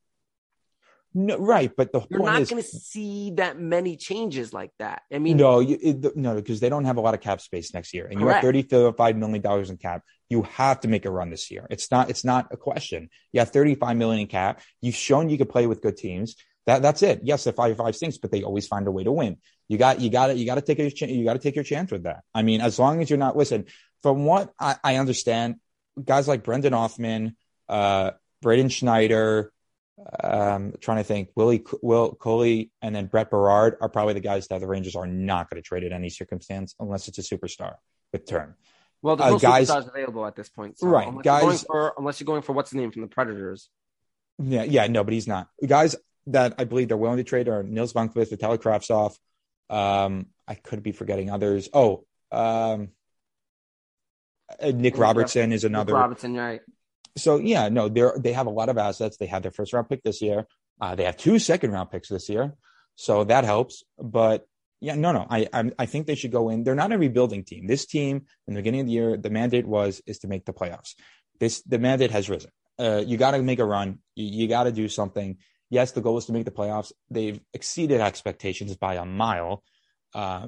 No, 1.15 1.37
right, 1.37 1.71
but 1.75 1.91
the 1.91 2.01
You're 2.09 2.23
not 2.23 2.47
going 2.49 2.61
to 2.61 2.67
see 2.67 3.31
that 3.35 3.59
many 3.59 3.97
changes 3.97 4.51
like 4.51 4.71
that. 4.79 5.03
I 5.13 5.19
mean, 5.19 5.37
no, 5.37 5.59
you, 5.59 5.77
it, 5.81 6.15
no, 6.15 6.35
because 6.35 6.59
they 6.59 6.69
don't 6.69 6.85
have 6.85 6.97
a 6.97 7.01
lot 7.01 7.13
of 7.13 7.21
cap 7.21 7.39
space 7.39 7.73
next 7.73 7.93
year, 7.93 8.07
and 8.09 8.19
you 8.19 8.27
have 8.27 8.41
thirty-five 8.41 9.15
million 9.15 9.41
dollars 9.41 9.69
in 9.69 9.77
cap. 9.77 10.01
You 10.29 10.41
have 10.43 10.79
to 10.81 10.87
make 10.87 11.05
a 11.05 11.11
run 11.11 11.29
this 11.29 11.51
year. 11.51 11.67
It's 11.69 11.91
not. 11.91 12.09
It's 12.09 12.25
not 12.25 12.47
a 12.51 12.57
question. 12.57 13.09
You 13.31 13.41
have 13.41 13.49
thirty-five 13.49 13.95
million 13.95 14.21
in 14.21 14.27
cap. 14.27 14.61
You've 14.81 14.95
shown 14.95 15.29
you 15.29 15.37
can 15.37 15.47
play 15.47 15.67
with 15.67 15.81
good 15.81 15.97
teams. 15.97 16.35
That 16.65 16.81
that's 16.81 17.03
it. 17.03 17.21
Yes, 17.23 17.43
the 17.43 17.53
five 17.53 17.77
five 17.77 17.95
stinks, 17.95 18.17
but 18.17 18.31
they 18.31 18.43
always 18.43 18.67
find 18.67 18.87
a 18.87 18.91
way 18.91 19.03
to 19.03 19.11
win. 19.11 19.37
You 19.67 19.77
got 19.77 20.01
you 20.01 20.09
got 20.09 20.27
to 20.27 20.35
you 20.35 20.45
got 20.45 20.55
to 20.55 20.61
take 20.61 20.79
a 20.79 20.89
ch- 20.89 21.03
you 21.03 21.23
got 21.23 21.33
to 21.33 21.39
take 21.39 21.55
your 21.55 21.63
chance 21.63 21.91
with 21.91 22.03
that. 22.03 22.23
I 22.33 22.41
mean, 22.41 22.59
as 22.61 22.79
long 22.79 23.01
as 23.01 23.09
you're 23.09 23.19
not 23.19 23.37
listen. 23.37 23.65
From 24.01 24.25
what 24.25 24.51
I, 24.59 24.75
I 24.83 24.95
understand, 24.97 25.61
guys 26.03 26.27
like 26.27 26.43
Brendan 26.43 26.73
Hoffman, 26.73 27.37
uh, 27.69 28.11
Braden 28.41 28.67
Schneider, 28.67 29.52
um, 30.23 30.73
trying 30.81 30.97
to 30.97 31.03
think, 31.03 31.29
Willie 31.35 31.63
Will 31.81 32.13
Coley, 32.15 32.71
and 32.81 32.95
then 32.95 33.07
Brett 33.07 33.29
Berard 33.29 33.77
are 33.81 33.89
probably 33.89 34.13
the 34.13 34.19
guys 34.19 34.47
that 34.47 34.59
the 34.59 34.67
Rangers 34.67 34.95
are 34.95 35.07
not 35.07 35.49
going 35.49 35.61
to 35.61 35.67
trade 35.67 35.83
in 35.83 35.93
any 35.93 36.09
circumstance 36.09 36.75
unless 36.79 37.07
it's 37.07 37.17
a 37.19 37.21
superstar 37.21 37.75
with 38.11 38.25
term. 38.27 38.55
well, 39.01 39.15
there's 39.15 39.27
uh, 39.27 39.31
no 39.33 39.39
guys- 39.39 39.69
superstars 39.69 39.89
available 39.89 40.25
at 40.25 40.35
this 40.35 40.49
point. 40.49 40.79
So 40.79 40.87
Right, 40.87 41.07
unless 41.07 41.25
You're 41.25 41.41
guys- 41.41 41.63
for, 41.63 41.93
unless 41.97 42.19
you're 42.19 42.25
going 42.25 42.41
for 42.41 42.53
what's 42.53 42.71
the 42.71 42.77
name 42.77 42.91
from 42.91 43.01
the 43.03 43.07
Predators. 43.07 43.69
Yeah, 44.39 44.63
yeah, 44.63 44.87
no, 44.87 45.03
but 45.03 45.13
he's 45.13 45.27
not. 45.27 45.47
Guys 45.65 45.95
that 46.27 46.55
I 46.57 46.63
believe 46.63 46.87
they're 46.87 46.97
willing 46.97 47.17
to 47.17 47.23
trade 47.23 47.47
are 47.47 47.61
Nils 47.63 47.93
Lundkvist, 47.93 48.33
Vitaly 48.35 48.57
Kravtsov. 48.57 49.15
Um, 49.69 50.27
I 50.47 50.55
could 50.55 50.81
be 50.81 50.91
forgetting 50.91 51.29
others. 51.29 51.69
Oh, 51.73 52.05
um, 52.31 52.89
Nick 54.61 54.97
Robertson 54.97 55.51
is 55.51 55.63
Nick 55.63 55.69
another. 55.69 55.93
Robinson, 55.93 56.35
right? 56.35 56.61
So 57.15 57.37
yeah, 57.37 57.69
no, 57.69 57.89
they're 57.89 58.15
they 58.17 58.33
have 58.33 58.47
a 58.47 58.51
lot 58.51 58.69
of 58.69 58.77
assets. 58.77 59.17
They 59.17 59.27
had 59.27 59.43
their 59.43 59.51
first 59.51 59.73
round 59.73 59.89
pick 59.89 60.03
this 60.03 60.21
year. 60.21 60.47
Uh, 60.81 60.95
they 60.95 61.03
have 61.03 61.17
two 61.17 61.39
second 61.39 61.71
round 61.71 61.91
picks 61.91 62.09
this 62.09 62.29
year, 62.29 62.55
so 62.95 63.23
that 63.25 63.43
helps. 63.43 63.83
But 63.99 64.45
yeah, 64.81 64.95
no, 64.95 65.11
no, 65.11 65.27
I 65.29 65.47
I, 65.53 65.71
I 65.79 65.85
think 65.85 66.07
they 66.07 66.15
should 66.15 66.31
go 66.31 66.49
in. 66.49 66.63
They're 66.63 66.75
not 66.75 66.91
a 66.91 66.97
rebuilding 66.97 67.43
team. 67.43 67.67
This 67.67 67.85
team 67.85 68.25
in 68.47 68.53
the 68.53 68.59
beginning 68.59 68.81
of 68.81 68.87
the 68.87 68.93
year, 68.93 69.17
the 69.17 69.29
mandate 69.29 69.67
was 69.67 70.01
is 70.07 70.19
to 70.19 70.27
make 70.27 70.45
the 70.45 70.53
playoffs. 70.53 70.95
This 71.39 71.61
the 71.63 71.79
mandate 71.79 72.11
has 72.11 72.29
risen. 72.29 72.51
Uh, 72.79 73.03
you 73.05 73.17
got 73.17 73.31
to 73.31 73.41
make 73.41 73.59
a 73.59 73.65
run. 73.65 73.99
You, 74.15 74.25
you 74.25 74.47
got 74.47 74.63
to 74.63 74.71
do 74.71 74.89
something. 74.89 75.37
Yes, 75.69 75.91
the 75.91 76.01
goal 76.01 76.17
is 76.17 76.25
to 76.25 76.33
make 76.33 76.45
the 76.45 76.51
playoffs. 76.51 76.91
They've 77.09 77.39
exceeded 77.53 78.01
expectations 78.01 78.75
by 78.75 78.95
a 78.95 79.05
mile, 79.05 79.63
uh, 80.13 80.47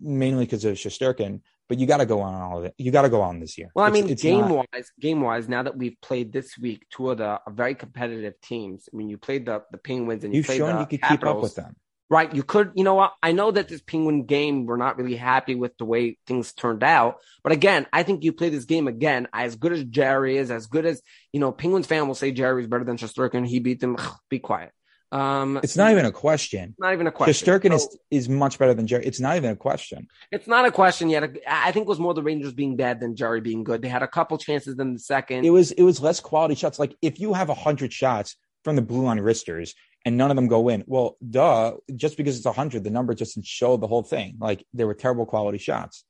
mainly 0.00 0.44
because 0.44 0.64
of 0.64 0.76
Shesterkin. 0.76 1.42
But 1.68 1.78
you 1.78 1.86
got 1.86 1.96
to 1.96 2.06
go 2.06 2.20
on 2.20 2.34
all 2.34 2.58
of 2.58 2.64
it. 2.64 2.74
You 2.78 2.92
got 2.92 3.02
to 3.02 3.08
go 3.08 3.22
on 3.22 3.40
this 3.40 3.58
year. 3.58 3.70
Well, 3.74 3.84
I 3.84 3.90
mean, 3.90 4.08
it's 4.08 4.22
game 4.22 4.42
not- 4.48 4.68
wise, 4.72 4.90
game 5.00 5.20
wise, 5.20 5.48
now 5.48 5.62
that 5.64 5.76
we've 5.76 6.00
played 6.00 6.32
this 6.32 6.56
week, 6.56 6.86
two 6.90 7.10
of 7.10 7.18
the 7.18 7.24
uh, 7.24 7.38
very 7.50 7.74
competitive 7.74 8.40
teams. 8.40 8.88
I 8.92 8.96
mean, 8.96 9.08
you 9.08 9.18
played 9.18 9.46
the 9.46 9.62
the 9.72 9.78
Penguins 9.78 10.22
and 10.24 10.32
you 10.32 10.38
you've 10.38 10.46
played 10.46 10.58
shown 10.58 10.74
the 10.74 10.80
you 10.80 10.86
could 10.86 11.00
Capitals. 11.02 11.20
keep 11.20 11.36
up 11.36 11.42
with 11.42 11.54
them. 11.56 11.76
Right. 12.08 12.32
You 12.32 12.44
could, 12.44 12.70
you 12.76 12.84
know 12.84 12.94
what? 12.94 13.14
I 13.20 13.32
know 13.32 13.50
that 13.50 13.66
this 13.66 13.80
Penguin 13.80 14.26
game, 14.26 14.64
we're 14.64 14.76
not 14.76 14.96
really 14.96 15.16
happy 15.16 15.56
with 15.56 15.76
the 15.76 15.84
way 15.84 16.18
things 16.26 16.52
turned 16.52 16.84
out. 16.84 17.16
But 17.42 17.52
again, 17.52 17.86
I 17.92 18.04
think 18.04 18.22
you 18.22 18.32
play 18.32 18.48
this 18.48 18.64
game 18.64 18.86
again, 18.86 19.26
as 19.32 19.56
good 19.56 19.72
as 19.72 19.82
Jarry 19.82 20.36
is, 20.36 20.52
as 20.52 20.68
good 20.68 20.86
as, 20.86 21.02
you 21.32 21.40
know, 21.40 21.50
Penguins 21.50 21.88
fan 21.88 22.06
will 22.06 22.14
say 22.14 22.30
Jarry's 22.30 22.68
better 22.68 22.84
than 22.84 22.96
Shesterkin. 22.96 23.44
He 23.44 23.58
beat 23.58 23.80
them. 23.80 23.96
Be 24.30 24.38
quiet. 24.38 24.70
Um, 25.12 25.60
It's 25.62 25.76
not 25.76 25.92
even 25.92 26.04
a 26.04 26.12
question. 26.12 26.74
not 26.78 26.92
even 26.92 27.06
a 27.06 27.12
question. 27.12 27.32
Shesterkin 27.34 27.70
So, 27.70 27.76
is 27.76 27.98
is 28.10 28.28
much 28.28 28.58
better 28.58 28.74
than 28.74 28.86
Jarry. 28.86 29.06
It's 29.06 29.20
not 29.20 29.36
even 29.36 29.50
a 29.50 29.56
question. 29.56 30.08
it's 30.32 30.48
not 30.48 30.64
a 30.66 30.72
question 30.72 31.08
yet. 31.10 31.22
I 31.46 31.70
think 31.72 31.84
it 31.84 31.88
was 31.88 32.00
more 32.00 32.12
the 32.14 32.22
Rangers 32.22 32.52
being 32.52 32.76
bad 32.76 33.00
than 33.00 33.14
Jarry 33.14 33.40
being 33.40 33.62
good. 33.64 33.82
They 33.82 33.88
had 33.88 34.02
a 34.02 34.08
couple 34.08 34.36
chances 34.38 34.78
in 34.78 34.94
the 34.94 34.98
second. 34.98 35.44
It 35.44 35.50
was 35.50 35.70
it 35.72 35.82
was 35.82 36.00
less 36.00 36.18
quality 36.20 36.54
shots. 36.56 36.78
Like 36.78 36.96
if 37.02 37.20
you 37.20 37.34
have 37.34 37.48
a 37.50 37.54
hundred 37.54 37.92
shots 37.92 38.36
from 38.64 38.74
the 38.76 38.82
blue 38.82 39.04
line 39.04 39.20
wristers 39.20 39.74
and 40.04 40.16
none 40.16 40.30
of 40.30 40.36
them 40.36 40.48
go 40.48 40.68
in, 40.68 40.82
well, 40.86 41.16
duh. 41.28 41.74
Just 41.94 42.16
because 42.16 42.36
it's 42.36 42.46
a 42.46 42.52
hundred, 42.52 42.82
the 42.84 42.90
number 42.90 43.14
doesn't 43.14 43.46
show 43.46 43.76
the 43.76 43.86
whole 43.86 44.02
thing. 44.02 44.36
Like 44.40 44.64
they 44.74 44.84
were 44.84 44.94
terrible 44.94 45.26
quality 45.26 45.58
shots. 45.58 46.04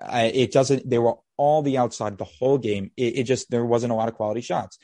I, 0.00 0.24
it 0.26 0.52
doesn't. 0.52 0.88
They 0.88 0.98
were 0.98 1.16
all 1.36 1.62
the 1.62 1.76
outside 1.78 2.16
the 2.16 2.24
whole 2.24 2.58
game. 2.58 2.90
It, 2.96 3.18
it 3.18 3.22
just 3.24 3.50
there 3.50 3.64
wasn't 3.66 3.92
a 3.92 3.96
lot 3.96 4.08
of 4.08 4.14
quality 4.14 4.40
shots. 4.40 4.78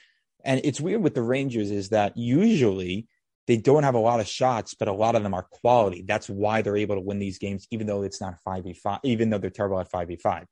And 0.45 0.61
it's 0.63 0.81
weird 0.81 1.03
with 1.03 1.15
the 1.15 1.23
Rangers 1.23 1.71
is 1.71 1.89
that 1.91 2.17
usually 2.17 3.07
they 3.47 3.57
don't 3.57 3.84
have 3.84 3.94
a 3.94 4.01
lot 4.01 4.20
of 4.20 4.26
shots, 4.26 4.74
but 4.74 4.88
a 4.88 4.92
lot 4.92 5.14
of 5.14 5.22
them 5.22 5.34
are 5.34 5.47
quality. 5.51 6.05
That's 6.07 6.28
why 6.28 6.62
they're 6.62 6.76
able 6.76 6.97
to 6.97 7.01
win 7.01 7.18
these 7.18 7.38
games, 7.38 7.66
even 7.70 7.86
though 7.86 8.03
it's 8.03 8.20
not 8.20 8.40
five 8.44 8.64
v 8.64 8.72
five, 8.72 9.01
even 9.05 9.30
though 9.30 9.38
they're 9.38 9.51
terrible 9.51 9.78
at 9.78 9.90
five 9.90 10.09
v 10.09 10.16
five. 10.16 10.47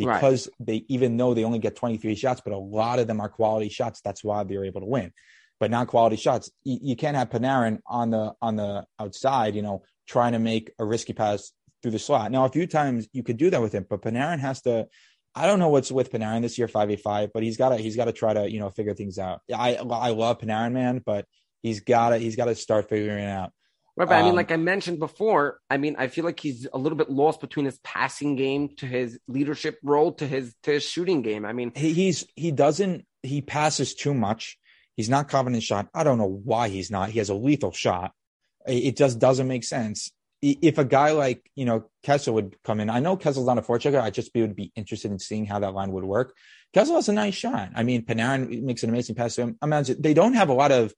Right. 0.00 0.14
Because 0.14 0.48
they, 0.60 0.84
even 0.88 1.16
though 1.16 1.34
they 1.34 1.44
only 1.44 1.58
get 1.58 1.74
23 1.74 2.14
shots, 2.14 2.40
but 2.42 2.52
a 2.52 2.58
lot 2.58 3.00
of 3.00 3.06
them 3.06 3.20
are 3.20 3.28
quality 3.28 3.68
shots. 3.68 4.00
That's 4.00 4.22
why 4.22 4.44
they're 4.44 4.64
able 4.64 4.80
to 4.80 4.86
win. 4.86 5.12
But 5.58 5.72
not 5.72 5.88
quality 5.88 6.16
shots. 6.16 6.50
You, 6.62 6.78
you 6.80 6.96
can't 6.96 7.16
have 7.16 7.30
Panarin 7.30 7.80
on 7.84 8.10
the, 8.10 8.32
on 8.40 8.54
the 8.54 8.84
outside, 9.00 9.56
you 9.56 9.62
know, 9.62 9.82
trying 10.06 10.32
to 10.32 10.38
make 10.38 10.70
a 10.78 10.84
risky 10.84 11.14
pass 11.14 11.52
through 11.82 11.90
the 11.90 11.98
slot. 11.98 12.30
Now, 12.30 12.44
a 12.44 12.48
few 12.48 12.68
times 12.68 13.08
you 13.12 13.24
could 13.24 13.38
do 13.38 13.50
that 13.50 13.60
with 13.60 13.72
him, 13.72 13.86
but 13.90 14.02
Panarin 14.02 14.38
has 14.38 14.62
to, 14.62 14.86
I 15.34 15.46
don't 15.46 15.58
know 15.58 15.68
what's 15.68 15.90
with 15.90 16.12
Panarin 16.12 16.42
this 16.42 16.58
year, 16.58 16.68
5v5, 16.68 17.30
but 17.34 17.42
he's 17.42 17.56
got 17.56 17.70
to, 17.70 17.76
he's 17.76 17.96
got 17.96 18.04
to 18.04 18.12
try 18.12 18.34
to, 18.34 18.48
you 18.48 18.60
know, 18.60 18.70
figure 18.70 18.94
things 18.94 19.18
out. 19.18 19.40
I, 19.52 19.74
I 19.74 20.10
love 20.10 20.38
Panarin, 20.38 20.72
man, 20.72 21.02
but 21.04 21.26
he's 21.62 21.80
got 21.80 22.10
to, 22.10 22.18
he's 22.18 22.36
got 22.36 22.46
to 22.46 22.54
start 22.54 22.88
figuring 22.88 23.24
it 23.24 23.28
out. 23.28 23.52
Right, 23.98 24.08
but 24.08 24.14
I 24.14 24.22
mean, 24.22 24.30
Um, 24.30 24.36
like 24.36 24.52
I 24.52 24.56
mentioned 24.56 25.00
before, 25.00 25.58
I 25.68 25.76
mean, 25.76 25.96
I 25.98 26.06
feel 26.06 26.24
like 26.24 26.38
he's 26.38 26.68
a 26.72 26.78
little 26.78 26.96
bit 26.96 27.10
lost 27.10 27.40
between 27.40 27.66
his 27.66 27.80
passing 27.82 28.36
game 28.36 28.76
to 28.76 28.86
his 28.86 29.18
leadership 29.26 29.76
role 29.82 30.12
to 30.12 30.26
his 30.26 30.54
to 30.62 30.70
his 30.70 30.84
shooting 30.84 31.22
game. 31.22 31.44
I 31.44 31.52
mean, 31.52 31.72
he, 31.74 31.92
he's 31.92 32.24
he 32.36 32.52
doesn't 32.52 33.04
he 33.24 33.42
passes 33.42 33.96
too 33.96 34.14
much. 34.14 34.56
He's 34.96 35.08
not 35.08 35.28
confident 35.28 35.64
shot. 35.64 35.88
I 35.92 36.04
don't 36.04 36.18
know 36.18 36.28
why 36.44 36.68
he's 36.68 36.92
not. 36.92 37.10
He 37.10 37.18
has 37.18 37.28
a 37.28 37.34
lethal 37.34 37.72
shot. 37.72 38.12
It 38.66 38.96
just 38.96 39.18
doesn't 39.18 39.48
make 39.48 39.64
sense. 39.64 40.12
If 40.42 40.78
a 40.78 40.84
guy 40.84 41.10
like 41.10 41.50
you 41.56 41.64
know 41.64 41.90
Kessel 42.04 42.34
would 42.34 42.54
come 42.62 42.78
in, 42.78 42.90
I 42.90 43.00
know 43.00 43.16
Kessel's 43.16 43.48
not 43.48 43.58
a 43.58 43.62
forechecker. 43.62 44.00
I 44.00 44.10
just 44.10 44.32
be, 44.32 44.42
would 44.42 44.54
be 44.54 44.70
interested 44.76 45.10
in 45.10 45.18
seeing 45.18 45.44
how 45.44 45.58
that 45.58 45.74
line 45.74 45.90
would 45.90 46.04
work. 46.04 46.36
Kessel 46.72 46.94
has 46.94 47.08
a 47.08 47.12
nice 47.12 47.34
shot. 47.34 47.70
I 47.74 47.82
mean, 47.82 48.04
Panarin 48.04 48.62
makes 48.62 48.84
an 48.84 48.90
amazing 48.90 49.16
pass 49.16 49.34
to 49.34 49.42
him. 49.42 49.58
Imagine 49.60 50.00
they 50.00 50.14
don't 50.14 50.34
have 50.34 50.50
a 50.50 50.54
lot 50.54 50.70
of 50.70 50.94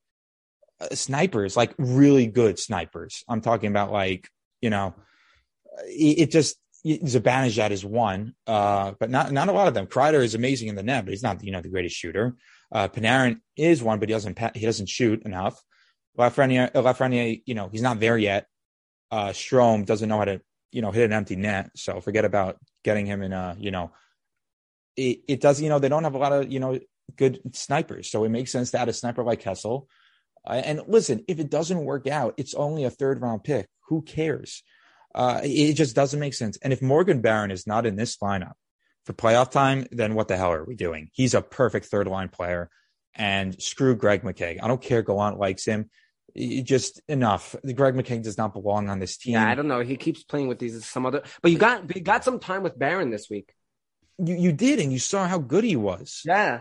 snipers, 0.92 1.56
like 1.56 1.74
really 1.78 2.26
good 2.26 2.58
snipers. 2.58 3.24
I'm 3.28 3.40
talking 3.40 3.70
about 3.70 3.92
like 3.92 4.28
you 4.60 4.70
know, 4.70 4.94
it, 5.86 6.18
it 6.18 6.30
just 6.30 6.56
Zibanejad 6.84 7.70
is 7.70 7.84
one, 7.84 8.34
uh, 8.46 8.92
but 8.98 9.10
not 9.10 9.32
not 9.32 9.48
a 9.48 9.52
lot 9.52 9.68
of 9.68 9.74
them. 9.74 9.86
Kreider 9.86 10.22
is 10.22 10.34
amazing 10.34 10.68
in 10.68 10.76
the 10.76 10.82
net, 10.82 11.04
but 11.04 11.12
he's 11.12 11.22
not 11.22 11.42
you 11.44 11.52
know 11.52 11.60
the 11.60 11.68
greatest 11.68 11.96
shooter. 11.96 12.36
Uh, 12.72 12.88
Panarin 12.88 13.40
is 13.56 13.82
one, 13.82 13.98
but 13.98 14.08
he 14.08 14.14
doesn't 14.14 14.38
he 14.56 14.64
doesn't 14.64 14.88
shoot 14.88 15.22
enough. 15.24 15.62
Lafreniere, 16.18 16.74
uh, 16.74 16.82
Lafreniere, 16.82 17.42
you 17.46 17.54
know, 17.54 17.68
he's 17.68 17.82
not 17.82 18.00
there 18.00 18.18
yet. 18.18 18.46
Uh, 19.10 19.28
Strome 19.28 19.84
doesn't 19.86 20.08
know 20.08 20.18
how 20.18 20.24
to 20.24 20.40
you 20.72 20.80
know 20.80 20.90
hit 20.90 21.04
an 21.04 21.12
empty 21.12 21.36
net, 21.36 21.70
so 21.76 22.00
forget 22.00 22.24
about 22.24 22.56
getting 22.82 23.06
him 23.06 23.22
in 23.22 23.32
a 23.32 23.56
you 23.58 23.70
know. 23.70 23.92
It, 24.96 25.20
it 25.28 25.40
does 25.40 25.60
you 25.60 25.68
know 25.68 25.78
they 25.78 25.88
don't 25.88 26.04
have 26.04 26.14
a 26.14 26.18
lot 26.18 26.32
of 26.32 26.50
you 26.50 26.60
know 26.60 26.78
good 27.16 27.40
snipers, 27.54 28.10
so 28.10 28.24
it 28.24 28.30
makes 28.30 28.52
sense 28.52 28.70
to 28.70 28.80
add 28.80 28.88
a 28.88 28.92
sniper 28.92 29.22
like 29.22 29.40
Kessel. 29.40 29.88
Uh, 30.46 30.62
and 30.64 30.82
listen, 30.86 31.24
if 31.28 31.38
it 31.38 31.50
doesn't 31.50 31.84
work 31.84 32.06
out, 32.06 32.34
it's 32.36 32.54
only 32.54 32.84
a 32.84 32.90
third 32.90 33.20
round 33.20 33.44
pick. 33.44 33.68
Who 33.88 34.02
cares? 34.02 34.62
Uh, 35.14 35.40
it 35.42 35.74
just 35.74 35.94
doesn't 35.96 36.20
make 36.20 36.34
sense. 36.34 36.56
And 36.62 36.72
if 36.72 36.80
Morgan 36.80 37.20
Barron 37.20 37.50
is 37.50 37.66
not 37.66 37.84
in 37.86 37.96
this 37.96 38.16
lineup 38.18 38.52
for 39.04 39.12
playoff 39.12 39.50
time, 39.50 39.86
then 39.90 40.14
what 40.14 40.28
the 40.28 40.36
hell 40.36 40.52
are 40.52 40.64
we 40.64 40.76
doing? 40.76 41.10
He's 41.12 41.34
a 41.34 41.42
perfect 41.42 41.86
third 41.86 42.06
line 42.06 42.28
player. 42.28 42.70
And 43.16 43.60
screw 43.60 43.96
Greg 43.96 44.22
McKegg. 44.22 44.62
I 44.62 44.68
don't 44.68 44.80
care. 44.80 45.02
Gallant 45.02 45.36
likes 45.36 45.64
him. 45.64 45.90
Just 46.36 47.02
enough. 47.08 47.56
Greg 47.74 47.94
McKegg 47.94 48.22
does 48.22 48.38
not 48.38 48.52
belong 48.52 48.88
on 48.88 49.00
this 49.00 49.16
team. 49.16 49.32
yeah, 49.32 49.50
I 49.50 49.56
don't 49.56 49.66
know. 49.66 49.80
He 49.80 49.96
keeps 49.96 50.22
playing 50.22 50.46
with 50.46 50.60
these 50.60 50.86
some 50.86 51.04
other, 51.04 51.22
but 51.42 51.50
you 51.50 51.58
got 51.58 51.94
you 51.94 52.02
got 52.02 52.22
some 52.22 52.38
time 52.38 52.62
with 52.62 52.78
Barron 52.78 53.10
this 53.10 53.28
week. 53.28 53.52
you, 54.18 54.36
you 54.36 54.52
did, 54.52 54.78
and 54.78 54.92
you 54.92 55.00
saw 55.00 55.26
how 55.26 55.38
good 55.38 55.64
he 55.64 55.74
was. 55.74 56.22
Yeah, 56.24 56.60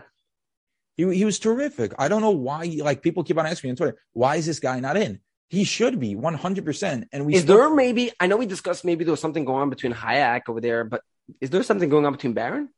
He, 1.08 1.16
he 1.16 1.24
was 1.24 1.38
terrific. 1.38 1.94
I 1.98 2.08
don't 2.08 2.20
know 2.20 2.30
why, 2.30 2.76
like 2.80 3.02
people 3.02 3.24
keep 3.24 3.38
on 3.38 3.46
asking 3.46 3.68
me 3.68 3.72
on 3.72 3.76
Twitter, 3.76 3.96
why 4.12 4.36
is 4.36 4.44
this 4.44 4.58
guy 4.60 4.80
not 4.80 4.96
in? 4.96 5.20
He 5.48 5.64
should 5.64 5.98
be 5.98 6.14
100%. 6.14 7.04
And 7.12 7.26
we 7.26 7.34
is 7.34 7.42
still- 7.42 7.56
there 7.56 7.70
maybe? 7.74 8.12
I 8.20 8.26
know 8.26 8.36
we 8.36 8.46
discussed 8.46 8.84
maybe 8.84 9.04
there 9.04 9.12
was 9.12 9.20
something 9.20 9.44
going 9.44 9.62
on 9.62 9.70
between 9.70 9.92
Hajek 9.94 10.42
over 10.48 10.60
there, 10.60 10.84
but 10.84 11.02
is 11.40 11.48
there 11.50 11.62
something 11.62 11.88
going 11.88 12.04
on 12.06 12.12
between 12.12 12.34
Barron? 12.34 12.68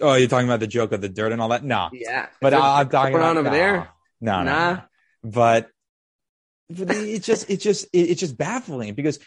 Oh, 0.00 0.14
you're 0.14 0.28
talking 0.28 0.46
about 0.48 0.60
the 0.60 0.66
joke 0.66 0.92
of 0.92 1.00
the 1.00 1.08
dirt 1.08 1.32
and 1.32 1.40
all 1.40 1.48
that? 1.48 1.64
No. 1.64 1.88
Yeah, 1.92 2.26
But 2.40 2.54
I, 2.54 2.80
I'm 2.80 2.88
talking 2.88 3.14
about 3.14 3.36
over 3.36 3.48
no. 3.48 3.54
there. 3.54 3.88
No, 4.20 4.42
no, 4.42 4.52
Nah. 4.52 4.72
no. 4.74 4.82
But, 5.24 5.68
but 6.70 6.90
it's 6.96 7.26
just, 7.26 7.48
it's 7.50 7.64
just, 7.64 7.84
it- 7.92 8.10
it's 8.10 8.20
just 8.20 8.36
baffling 8.36 8.94
because 8.94 9.18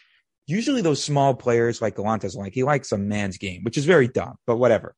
usually 0.47 0.81
those 0.81 1.03
small 1.03 1.33
players 1.33 1.81
like 1.81 1.95
Galantes, 1.95 2.35
like 2.35 2.53
he 2.53 2.63
likes 2.63 2.91
a 2.91 2.97
man's 2.97 3.37
game, 3.37 3.63
which 3.63 3.77
is 3.77 3.85
very 3.85 4.07
dumb, 4.07 4.35
but 4.45 4.57
whatever. 4.57 4.95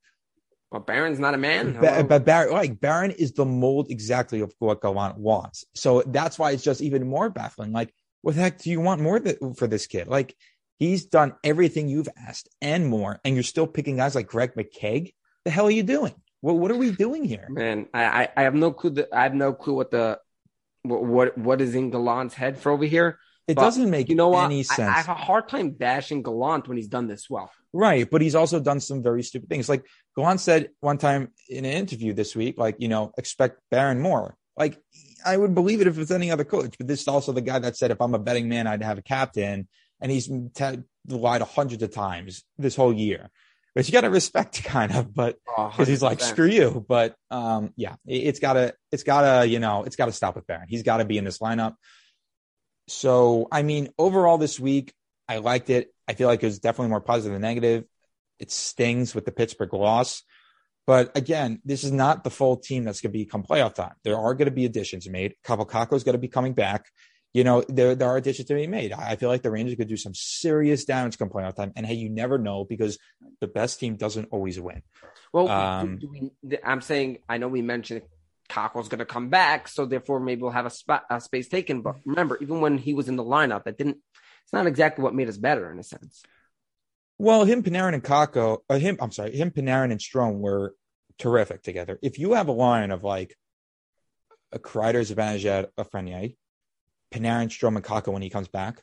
Well, 0.71 0.81
Barron's 0.81 1.19
not 1.19 1.33
a 1.33 1.37
man. 1.37 1.73
Ba- 1.79 2.05
but 2.07 2.25
Barron, 2.25 2.51
like 2.51 2.79
Barron 2.79 3.11
is 3.11 3.31
the 3.33 3.45
mold 3.45 3.89
exactly 3.89 4.41
of 4.41 4.53
what 4.59 4.81
Gallant 4.81 5.17
wants. 5.17 5.63
So 5.75 6.03
that's 6.05 6.37
why 6.37 6.51
it's 6.51 6.63
just 6.63 6.81
even 6.81 7.07
more 7.07 7.29
baffling. 7.29 7.71
Like, 7.71 7.93
what 8.21 8.35
the 8.35 8.41
heck 8.41 8.59
do 8.59 8.69
you 8.69 8.81
want 8.81 9.01
more 9.01 9.19
th- 9.19 9.37
for 9.55 9.67
this 9.67 9.87
kid? 9.87 10.07
Like, 10.07 10.35
he's 10.77 11.05
done 11.05 11.35
everything 11.43 11.87
you've 11.87 12.09
asked 12.17 12.49
and 12.61 12.87
more, 12.87 13.19
and 13.23 13.35
you're 13.35 13.43
still 13.43 13.67
picking 13.67 13.95
guys 13.97 14.15
like 14.15 14.27
Greg 14.27 14.55
McKegg. 14.55 15.13
The 15.45 15.51
hell 15.51 15.67
are 15.67 15.71
you 15.71 15.83
doing? 15.83 16.13
What 16.41 16.57
What 16.57 16.71
are 16.71 16.77
we 16.77 16.91
doing 16.91 17.23
here? 17.23 17.47
Man, 17.49 17.87
I, 17.93 18.03
I 18.03 18.29
I 18.35 18.41
have 18.43 18.55
no 18.55 18.71
clue. 18.71 18.91
That, 18.91 19.07
I 19.13 19.23
have 19.23 19.33
no 19.33 19.53
clue 19.53 19.73
what 19.73 19.91
the 19.91 20.19
what 20.83 21.03
what, 21.03 21.37
what 21.37 21.61
is 21.61 21.75
in 21.75 21.91
Gallant's 21.91 22.33
head 22.35 22.57
for 22.57 22.73
over 22.73 22.85
here. 22.85 23.19
It 23.47 23.55
But 23.55 23.61
doesn't 23.61 23.89
make 23.89 24.09
You 24.09 24.15
know 24.15 24.29
what? 24.29 24.45
any 24.45 24.59
I, 24.59 24.63
sense. 24.63 24.89
I 24.89 24.97
have 24.97 25.09
a 25.09 25.13
hard 25.13 25.47
time 25.47 25.69
bashing 25.69 26.21
Gallant 26.21 26.67
when 26.67 26.77
he's 26.77 26.87
done 26.89 27.07
this 27.07 27.29
well. 27.29 27.49
Right, 27.73 28.09
but 28.09 28.21
he's 28.21 28.35
also 28.35 28.59
done 28.59 28.79
some 28.79 29.01
very 29.01 29.23
stupid 29.23 29.49
things. 29.49 29.69
Like 29.69 29.85
Gallant 30.15 30.41
said 30.41 30.69
one 30.81 30.97
time 30.97 31.31
in 31.49 31.63
an 31.63 31.71
interview 31.71 32.13
this 32.13 32.35
week, 32.35 32.57
like 32.57 32.75
you 32.79 32.87
know, 32.87 33.11
expect 33.17 33.59
Barron 33.71 33.99
more. 34.01 34.35
Like 34.57 34.79
I 35.25 35.37
would 35.37 35.55
believe 35.55 35.81
it 35.81 35.87
if 35.87 35.97
it's 35.97 36.11
any 36.11 36.31
other 36.31 36.43
coach, 36.43 36.75
but 36.77 36.87
this 36.87 37.01
is 37.01 37.07
also 37.07 37.31
the 37.31 37.41
guy 37.41 37.59
that 37.59 37.77
said 37.77 37.91
if 37.91 38.01
I'm 38.01 38.15
a 38.15 38.19
betting 38.19 38.49
man, 38.49 38.67
I'd 38.67 38.83
have 38.83 38.97
a 38.97 39.03
captain, 39.03 39.67
and 40.01 40.11
he's 40.11 40.27
t- 40.27 40.79
lied 41.07 41.41
hundreds 41.41 41.83
of 41.83 41.91
times 41.91 42.43
this 42.57 42.75
whole 42.75 42.93
year. 42.93 43.29
But 43.75 43.87
you 43.87 43.91
got 43.91 44.01
to 44.01 44.09
respect, 44.09 44.63
kind 44.63 44.91
of. 44.95 45.13
But 45.13 45.37
Oh, 45.55 45.69
because 45.69 45.87
he's 45.87 46.01
like 46.01 46.19
screw 46.19 46.47
you. 46.47 46.83
But 46.87 47.15
um, 47.29 47.73
yeah, 47.75 47.93
it, 48.07 48.15
it's 48.15 48.39
gotta, 48.39 48.73
it's 48.91 49.03
gotta, 49.03 49.47
you 49.47 49.59
know, 49.59 49.83
it's 49.83 49.95
gotta 49.95 50.11
stop 50.11 50.35
with 50.35 50.47
Barron. 50.47 50.67
He's 50.67 50.81
got 50.83 50.97
to 50.97 51.05
be 51.05 51.17
in 51.19 51.23
this 51.23 51.37
lineup. 51.37 51.75
So 52.87 53.47
I 53.51 53.63
mean, 53.63 53.89
overall 53.97 54.37
this 54.37 54.59
week, 54.59 54.93
I 55.27 55.37
liked 55.37 55.69
it. 55.69 55.93
I 56.07 56.13
feel 56.13 56.27
like 56.27 56.41
it 56.41 56.47
was 56.47 56.59
definitely 56.59 56.89
more 56.89 57.01
positive 57.01 57.33
than 57.33 57.41
negative. 57.41 57.85
It 58.39 58.51
stings 58.51 59.13
with 59.13 59.25
the 59.25 59.31
Pittsburgh 59.31 59.73
loss. 59.73 60.23
But 60.85 61.17
again, 61.17 61.61
this 61.65 61.83
is 61.83 61.91
not 61.91 62.23
the 62.23 62.29
full 62.29 62.55
team 62.55 62.85
that's 62.85 63.01
going 63.01 63.11
to 63.11 63.17
become 63.17 63.43
playoff 63.43 63.75
time. 63.75 63.91
There 64.05 64.17
are 64.17 64.33
going 64.33 64.45
to 64.45 64.55
be 64.55 64.63
additions 64.63 65.09
made. 65.09 65.35
Cavalcaco's 65.43 66.05
going 66.05 66.13
to 66.13 66.19
be 66.19 66.29
coming 66.29 66.53
back. 66.53 66.85
You 67.33 67.43
know, 67.43 67.61
there, 67.67 67.93
there 67.93 68.07
are 68.07 68.15
additions 68.15 68.47
to 68.47 68.55
be 68.55 68.67
made. 68.67 68.93
I 68.93 69.17
feel 69.17 69.27
like 69.27 69.41
the 69.41 69.51
Rangers 69.51 69.75
could 69.75 69.89
do 69.89 69.97
some 69.97 70.13
serious 70.15 70.85
damage 70.85 71.17
come 71.17 71.29
playoff 71.29 71.55
time. 71.55 71.73
And 71.75 71.85
hey, 71.85 71.95
you 71.95 72.09
never 72.09 72.37
know 72.37 72.63
because 72.63 72.97
the 73.41 73.47
best 73.47 73.81
team 73.81 73.97
doesn't 73.97 74.29
always 74.31 74.61
win. 74.61 74.81
Well, 75.33 75.49
Um, 75.49 75.97
do 75.97 76.09
we, 76.09 76.57
I'm 76.63 76.79
saying 76.79 77.17
I 77.27 77.37
know 77.37 77.49
we 77.49 77.61
mentioned 77.61 78.03
Cockrell's 78.49 78.89
going 78.89 78.99
to 78.99 79.05
come 79.05 79.29
back, 79.29 79.67
so 79.67 79.85
therefore 79.85 80.19
maybe 80.19 80.41
we'll 80.41 80.51
have 80.51 80.71
a, 80.89 81.01
a 81.09 81.21
space 81.21 81.47
taken. 81.47 81.81
But 81.81 81.97
remember, 82.05 82.37
even 82.41 82.61
when 82.61 82.77
he 82.77 82.93
was 82.93 83.09
in 83.09 83.15
the 83.15 83.23
lineup, 83.23 83.65
that 83.65 83.77
didn't. 83.77 83.97
It's 84.43 84.53
not 84.53 84.67
exactly 84.67 85.03
what 85.03 85.13
made 85.13 85.27
us 85.27 85.35
better 85.37 85.69
in 85.69 85.77
a 85.77 85.83
sense. 85.83 86.23
Well, 87.17 87.43
him, 87.43 87.63
Panarin, 87.63 87.93
and 87.93 88.03
Kakko, 88.03 88.59
uh, 88.69 88.77
him, 88.77 88.97
I'm 89.01 89.11
sorry, 89.11 89.35
him, 89.35 89.51
Panarin, 89.51 89.91
and 89.91 89.99
Strome 89.99 90.39
were 90.39 90.75
terrific 91.17 91.63
together. 91.63 91.99
If 92.01 92.19
you 92.19 92.33
have 92.33 92.47
a 92.47 92.53
line 92.53 92.91
of 92.91 93.03
like 93.03 93.35
a 94.51 94.59
Kreider, 94.59 95.01
Zibanejad, 95.01 95.67
a 95.77 95.83
Frenier, 95.83 96.35
Panarin, 97.11 97.49
Strome, 97.49 97.75
and 97.75 97.83
Kakko 97.83 98.13
when 98.13 98.21
he 98.21 98.29
comes 98.29 98.47
back, 98.47 98.81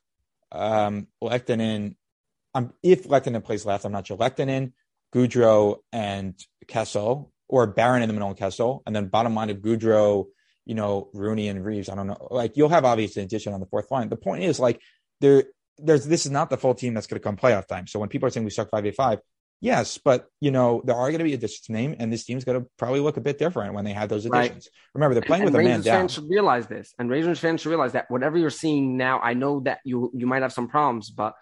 um, 0.53 1.07
um, 1.23 2.73
if 2.83 3.09
Lehkonen 3.09 3.43
plays 3.43 3.65
left, 3.65 3.85
I'm 3.85 3.93
not 3.93 4.07
sure. 4.07 4.17
Lehkonen, 4.17 4.73
Goodrow, 5.15 5.79
and 5.93 6.35
Kessel, 6.69 7.33
or 7.49 7.67
Barron 7.67 8.03
in 8.03 8.09
the 8.09 8.13
middle 8.13 8.31
of 8.31 8.37
Kessel, 8.39 8.83
and 8.87 8.95
then 8.95 9.09
bottom 9.09 9.35
line 9.35 9.51
of 9.51 9.59
Goodrow, 9.59 10.27
you 10.65 10.75
know, 10.75 11.11
Rooney 11.13 11.49
and 11.49 11.65
Reeves. 11.65 11.89
I 11.89 11.95
don't 11.95 12.07
know. 12.07 12.29
Like 12.31 12.57
you'll 12.57 12.69
have 12.71 12.85
obviously 12.85 13.23
an 13.23 13.27
addition 13.27 13.53
on 13.53 13.61
the 13.61 13.67
fourth 13.67 13.91
line. 13.91 14.09
The 14.09 14.17
point 14.17 14.45
is 14.45 14.59
like 14.59 14.81
there, 15.21 15.45
there's 15.79 16.07
this 16.07 16.25
is 16.25 16.33
not 16.33 16.51
the 16.51 16.57
full 16.57 16.75
team 16.75 16.95
that's 16.95 17.07
going 17.07 17.21
to 17.21 17.25
come 17.25 17.37
playoff 17.37 17.67
time. 17.67 17.87
So 17.87 17.99
when 17.99 18.09
people 18.09 18.27
are 18.27 18.31
saying 18.31 18.45
we 18.45 18.51
suck 18.51 18.71
five 18.71 18.87
eight 18.87 18.95
five, 18.97 19.19
yes, 19.61 19.99
but 19.99 20.27
you 20.41 20.51
know 20.51 20.83
there 20.85 20.97
are 20.97 21.09
going 21.09 21.19
to 21.19 21.25
be 21.25 21.35
additions 21.35 21.69
named, 21.69 21.97
and 21.99 22.13
this 22.13 22.25
team's 22.25 22.45
going 22.45 22.63
to 22.63 22.69
probably 22.79 23.01
look 23.01 23.17
a 23.17 23.21
bit 23.21 23.39
different 23.39 23.75
when 23.75 23.85
they 23.85 23.93
have 23.93 24.09
those 24.09 24.27
Right. 24.27 24.45
additions. 24.47 24.69
Remember, 24.95 25.15
they're 25.15 25.23
playing 25.23 25.43
and 25.43 25.53
with 25.53 25.55
a 25.55 25.59
man 25.59 25.67
Rangers 25.67 25.85
down. 25.85 26.01
fans 26.01 26.13
should 26.15 26.31
realize 26.31 26.67
this, 26.67 26.95
and 26.99 27.11
Rangers 27.11 27.41
fans 27.41 27.61
should 27.61 27.71
realize 27.71 27.93
that 27.93 28.07
whatever 28.11 28.39
you're 28.39 28.51
seeing 28.51 28.97
now, 28.97 29.21
I 29.21 29.35
know 29.35 29.61
that 29.61 29.81
you 29.85 30.11
you 30.15 30.27
might 30.27 30.43
have 30.43 30.53
some 30.53 30.69
problems, 30.69 31.11
but 31.11 31.35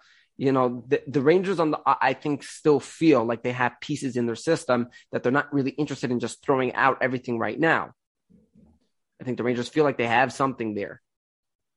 you 0.43 0.51
know 0.51 0.83
the, 0.87 1.01
the 1.07 1.21
Rangers 1.21 1.59
on 1.59 1.71
the 1.71 1.79
I 1.85 2.13
think 2.13 2.43
still 2.43 2.81
feel 2.81 3.23
like 3.23 3.43
they 3.43 3.53
have 3.53 3.79
pieces 3.79 4.17
in 4.17 4.25
their 4.25 4.35
system 4.35 4.89
that 5.11 5.23
they're 5.23 5.31
not 5.31 5.53
really 5.53 5.71
interested 5.71 6.11
in 6.11 6.19
just 6.19 6.43
throwing 6.43 6.73
out 6.75 6.97
everything 7.01 7.39
right 7.39 7.57
now. 7.57 7.91
I 9.21 9.23
think 9.23 9.37
the 9.37 9.43
Rangers 9.43 9.69
feel 9.69 9.85
like 9.85 9.97
they 9.97 10.07
have 10.07 10.33
something 10.33 10.73
there. 10.73 11.01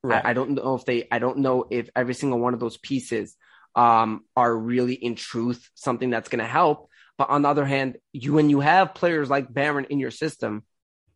Right. 0.03 0.23
I, 0.23 0.31
I 0.31 0.33
don't 0.33 0.51
know 0.51 0.75
if 0.75 0.83
they 0.83 1.07
I 1.09 1.19
don't 1.19 1.37
know 1.37 1.65
if 1.71 1.89
every 1.95 2.13
single 2.13 2.39
one 2.39 2.53
of 2.53 2.59
those 2.59 2.77
pieces 2.77 3.37
um, 3.73 4.25
are 4.35 4.53
really 4.53 4.95
in 4.95 5.15
truth 5.15 5.69
something 5.73 6.09
that's 6.09 6.27
going 6.27 6.43
to 6.43 6.45
help. 6.45 6.89
But 7.17 7.29
on 7.29 7.43
the 7.43 7.49
other 7.49 7.65
hand, 7.65 7.97
you 8.11 8.33
when 8.33 8.49
you 8.49 8.59
have 8.59 8.95
players 8.95 9.29
like 9.29 9.53
Barron 9.53 9.85
in 9.89 9.99
your 9.99 10.11
system, 10.11 10.63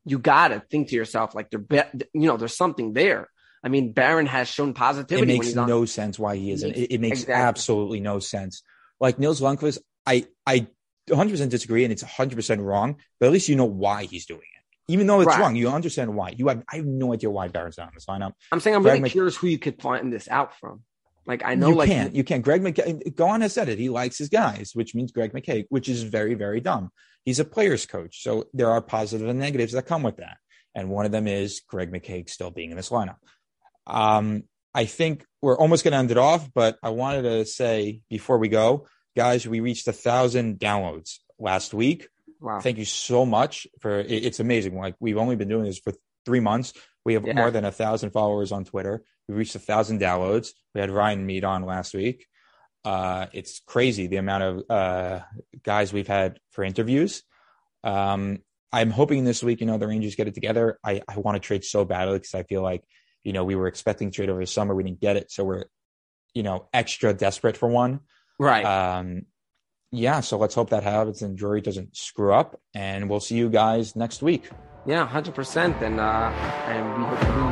you 0.06 0.20
gotta 0.20 0.64
think 0.72 0.88
to 0.88 0.96
yourself 0.96 1.36
like 1.36 1.50
they're 1.50 1.60
be- 1.60 2.06
you 2.14 2.28
know 2.28 2.38
there's 2.38 2.56
something 2.56 2.94
there. 2.94 3.30
I 3.64 3.70
mean, 3.70 3.94
Barron 3.94 4.26
has 4.26 4.48
shown 4.48 4.70
it 4.70 4.76
positivity 4.76 5.22
when 5.22 5.38
makes 5.40 5.56
no 5.56 5.86
sense 5.86 6.18
why 6.18 6.36
he 6.36 6.52
isn't. 6.52 6.72
It, 6.76 6.94
it 6.96 7.02
makes 7.02 7.22
exactly. 7.22 7.44
absolutely 7.44 8.00
no 8.00 8.20
sense. 8.20 8.64
Like 9.00 9.20
Nils 9.20 9.42
Lundkvist, 9.42 9.80
I 10.06 10.26
I 10.46 10.68
100 11.08 11.32
percent 11.32 11.52
disagree, 11.52 11.84
and 11.84 11.92
it's 11.92 12.04
100 12.04 12.36
percent 12.36 12.62
wrong. 12.62 12.98
But 13.20 13.28
at 13.28 13.32
least 13.32 13.50
you 13.50 13.56
know 13.56 13.66
why 13.66 14.06
he's 14.06 14.26
doing 14.26 14.42
it, 14.42 14.92
even 14.92 15.08
though 15.08 15.22
it's 15.22 15.28
Right. 15.28 15.40
wrong. 15.40 15.56
You 15.56 15.70
understand 15.70 16.16
why. 16.16 16.34
You 16.36 16.48
have 16.48 16.64
I 16.72 16.78
have 16.78 16.86
no 16.86 17.14
idea 17.14 17.30
why 17.30 17.48
Barron's 17.50 17.78
not 17.78 17.88
on 17.88 17.94
this 17.94 18.06
lineup. 18.06 18.34
I'm 18.52 18.60
saying 18.60 18.76
I'm 18.76 18.82
Greg 18.82 18.94
really 18.94 19.02
Mc- 19.04 19.12
curious 19.12 19.36
who 19.36 19.48
you 19.48 19.60
could 19.60 19.82
find 19.82 20.12
this 20.12 20.28
out 20.28 20.58
from. 20.60 20.82
Like 21.28 21.44
I 21.46 21.54
know, 21.54 21.70
you 21.70 21.76
like 21.76 21.90
can't. 21.90 22.16
You 22.16 22.24
can't. 22.24 22.44
Greg 22.44 22.64
McKegg, 22.64 23.14
Gohan 23.14 23.42
has 23.42 23.54
said 23.54 23.70
it. 23.70 23.78
He 23.78 23.90
likes 23.90 24.18
his 24.18 24.30
guys, 24.30 24.72
which 24.74 24.96
means 24.96 25.12
Greg 25.12 25.34
McKegg, 25.34 25.68
which 25.70 25.88
is 25.88 26.02
very, 26.02 26.34
very 26.34 26.62
dumb. 26.62 26.92
He's 27.26 27.40
a 27.40 27.46
player's 27.46 27.86
coach. 27.86 28.24
So 28.24 28.46
there 28.56 28.72
are 28.72 28.82
positive 28.82 29.28
and 29.28 29.40
negatives 29.40 29.74
that 29.74 29.86
come 29.86 30.02
with 30.02 30.18
that. 30.18 30.38
And 30.74 30.90
one 30.90 31.06
of 31.06 31.12
them 31.12 31.28
is 31.28 31.62
Greg 31.68 31.92
McKegg 31.92 32.28
still 32.30 32.50
being 32.50 32.72
in 32.72 32.78
this 32.78 32.90
lineup. 32.90 33.18
Um, 33.88 34.44
I 34.74 34.86
think 34.86 35.26
we're 35.42 35.58
almost 35.58 35.84
going 35.84 35.92
to 35.94 35.98
end 35.98 36.12
it 36.12 36.18
off, 36.18 36.50
but 36.54 36.78
I 36.82 36.90
wanted 36.90 37.24
to 37.24 37.46
say 37.46 38.02
before 38.10 38.38
we 38.38 38.48
go, 38.48 38.88
guys, 39.16 39.48
we 39.48 39.60
reached 39.60 39.88
a 39.88 39.94
thousand 39.94 40.60
downloads 40.60 41.18
last 41.40 41.74
week. 41.74 42.08
wow. 42.40 42.60
Thank 42.60 42.78
you 42.78 42.86
so 42.86 43.26
much 43.26 43.68
for 43.82 44.00
it, 44.00 44.10
it's 44.12 44.40
amazing. 44.40 44.78
Like 44.78 44.96
we've 45.00 45.18
only 45.18 45.36
been 45.36 45.50
doing 45.50 45.66
this 45.66 45.80
for 45.80 45.94
three 46.26 46.40
months. 46.40 46.74
We 47.04 47.16
have 47.16 47.26
Yeah. 47.26 47.34
more 47.34 47.52
than 47.52 47.66
a 47.66 47.72
thousand 47.72 48.12
followers 48.12 48.52
on 48.52 48.64
Twitter. 48.66 49.04
We 49.28 49.36
reached 49.36 49.56
a 49.56 49.60
thousand 49.60 50.00
downloads. 50.00 50.50
We 50.74 50.82
had 50.82 50.90
Ryan 50.92 51.26
Mead 51.26 51.44
on 51.44 51.64
last 51.64 51.94
week. 51.94 52.28
Uh, 52.86 53.28
it's 53.34 53.62
crazy 53.66 54.08
the 54.08 54.18
amount 54.18 54.44
of 54.44 54.64
uh, 54.70 55.20
guys 55.64 55.92
we've 55.94 56.08
had 56.08 56.40
for 56.52 56.64
interviews. 56.64 57.24
Um, 57.84 58.40
I'm 58.72 58.90
hoping 58.92 59.24
this 59.24 59.44
week, 59.44 59.60
you 59.62 59.68
know, 59.68 59.78
the 59.78 59.88
Rangers 59.88 60.16
get 60.16 60.28
it 60.28 60.34
together. 60.34 60.80
I, 60.84 61.02
I 61.08 61.18
want 61.18 61.36
to 61.36 61.40
trade 61.46 61.64
so 61.66 61.84
badly 61.86 62.18
because 62.20 62.34
I 62.36 62.44
feel 62.44 62.62
like, 62.62 62.84
you 63.24 63.34
know, 63.34 63.44
we 63.44 63.56
were 63.56 63.68
expecting 63.68 64.12
trade 64.12 64.30
over 64.30 64.40
the 64.40 64.48
summer. 64.48 64.74
We 64.76 64.84
didn't 64.84 65.02
get 65.02 65.16
it. 65.16 65.32
So 65.32 65.44
we're, 65.44 65.66
you 66.34 66.44
know, 66.44 66.68
extra 66.74 67.14
desperate 67.14 67.58
for 67.58 67.70
one. 67.70 68.02
right. 68.40 68.66
Um, 68.66 69.26
yeah, 69.94 70.22
so 70.22 70.38
let's 70.38 70.56
hope 70.56 70.70
that 70.70 70.84
happens 70.84 71.22
and 71.22 71.38
Drury 71.38 71.60
doesn't 71.60 71.98
screw 71.98 72.34
up. 72.34 72.60
And 72.74 73.10
we'll 73.10 73.20
see 73.20 73.36
you 73.36 73.50
guys 73.50 73.94
next 73.96 74.22
week. 74.22 74.50
yeah, 74.86 75.06
hundred 75.06 75.36
percent. 75.36 75.76
And 75.82 76.00
uh, 76.00 76.32
and 76.68 76.98
we 76.98 77.04
hope 77.04 77.20
we 77.36 77.51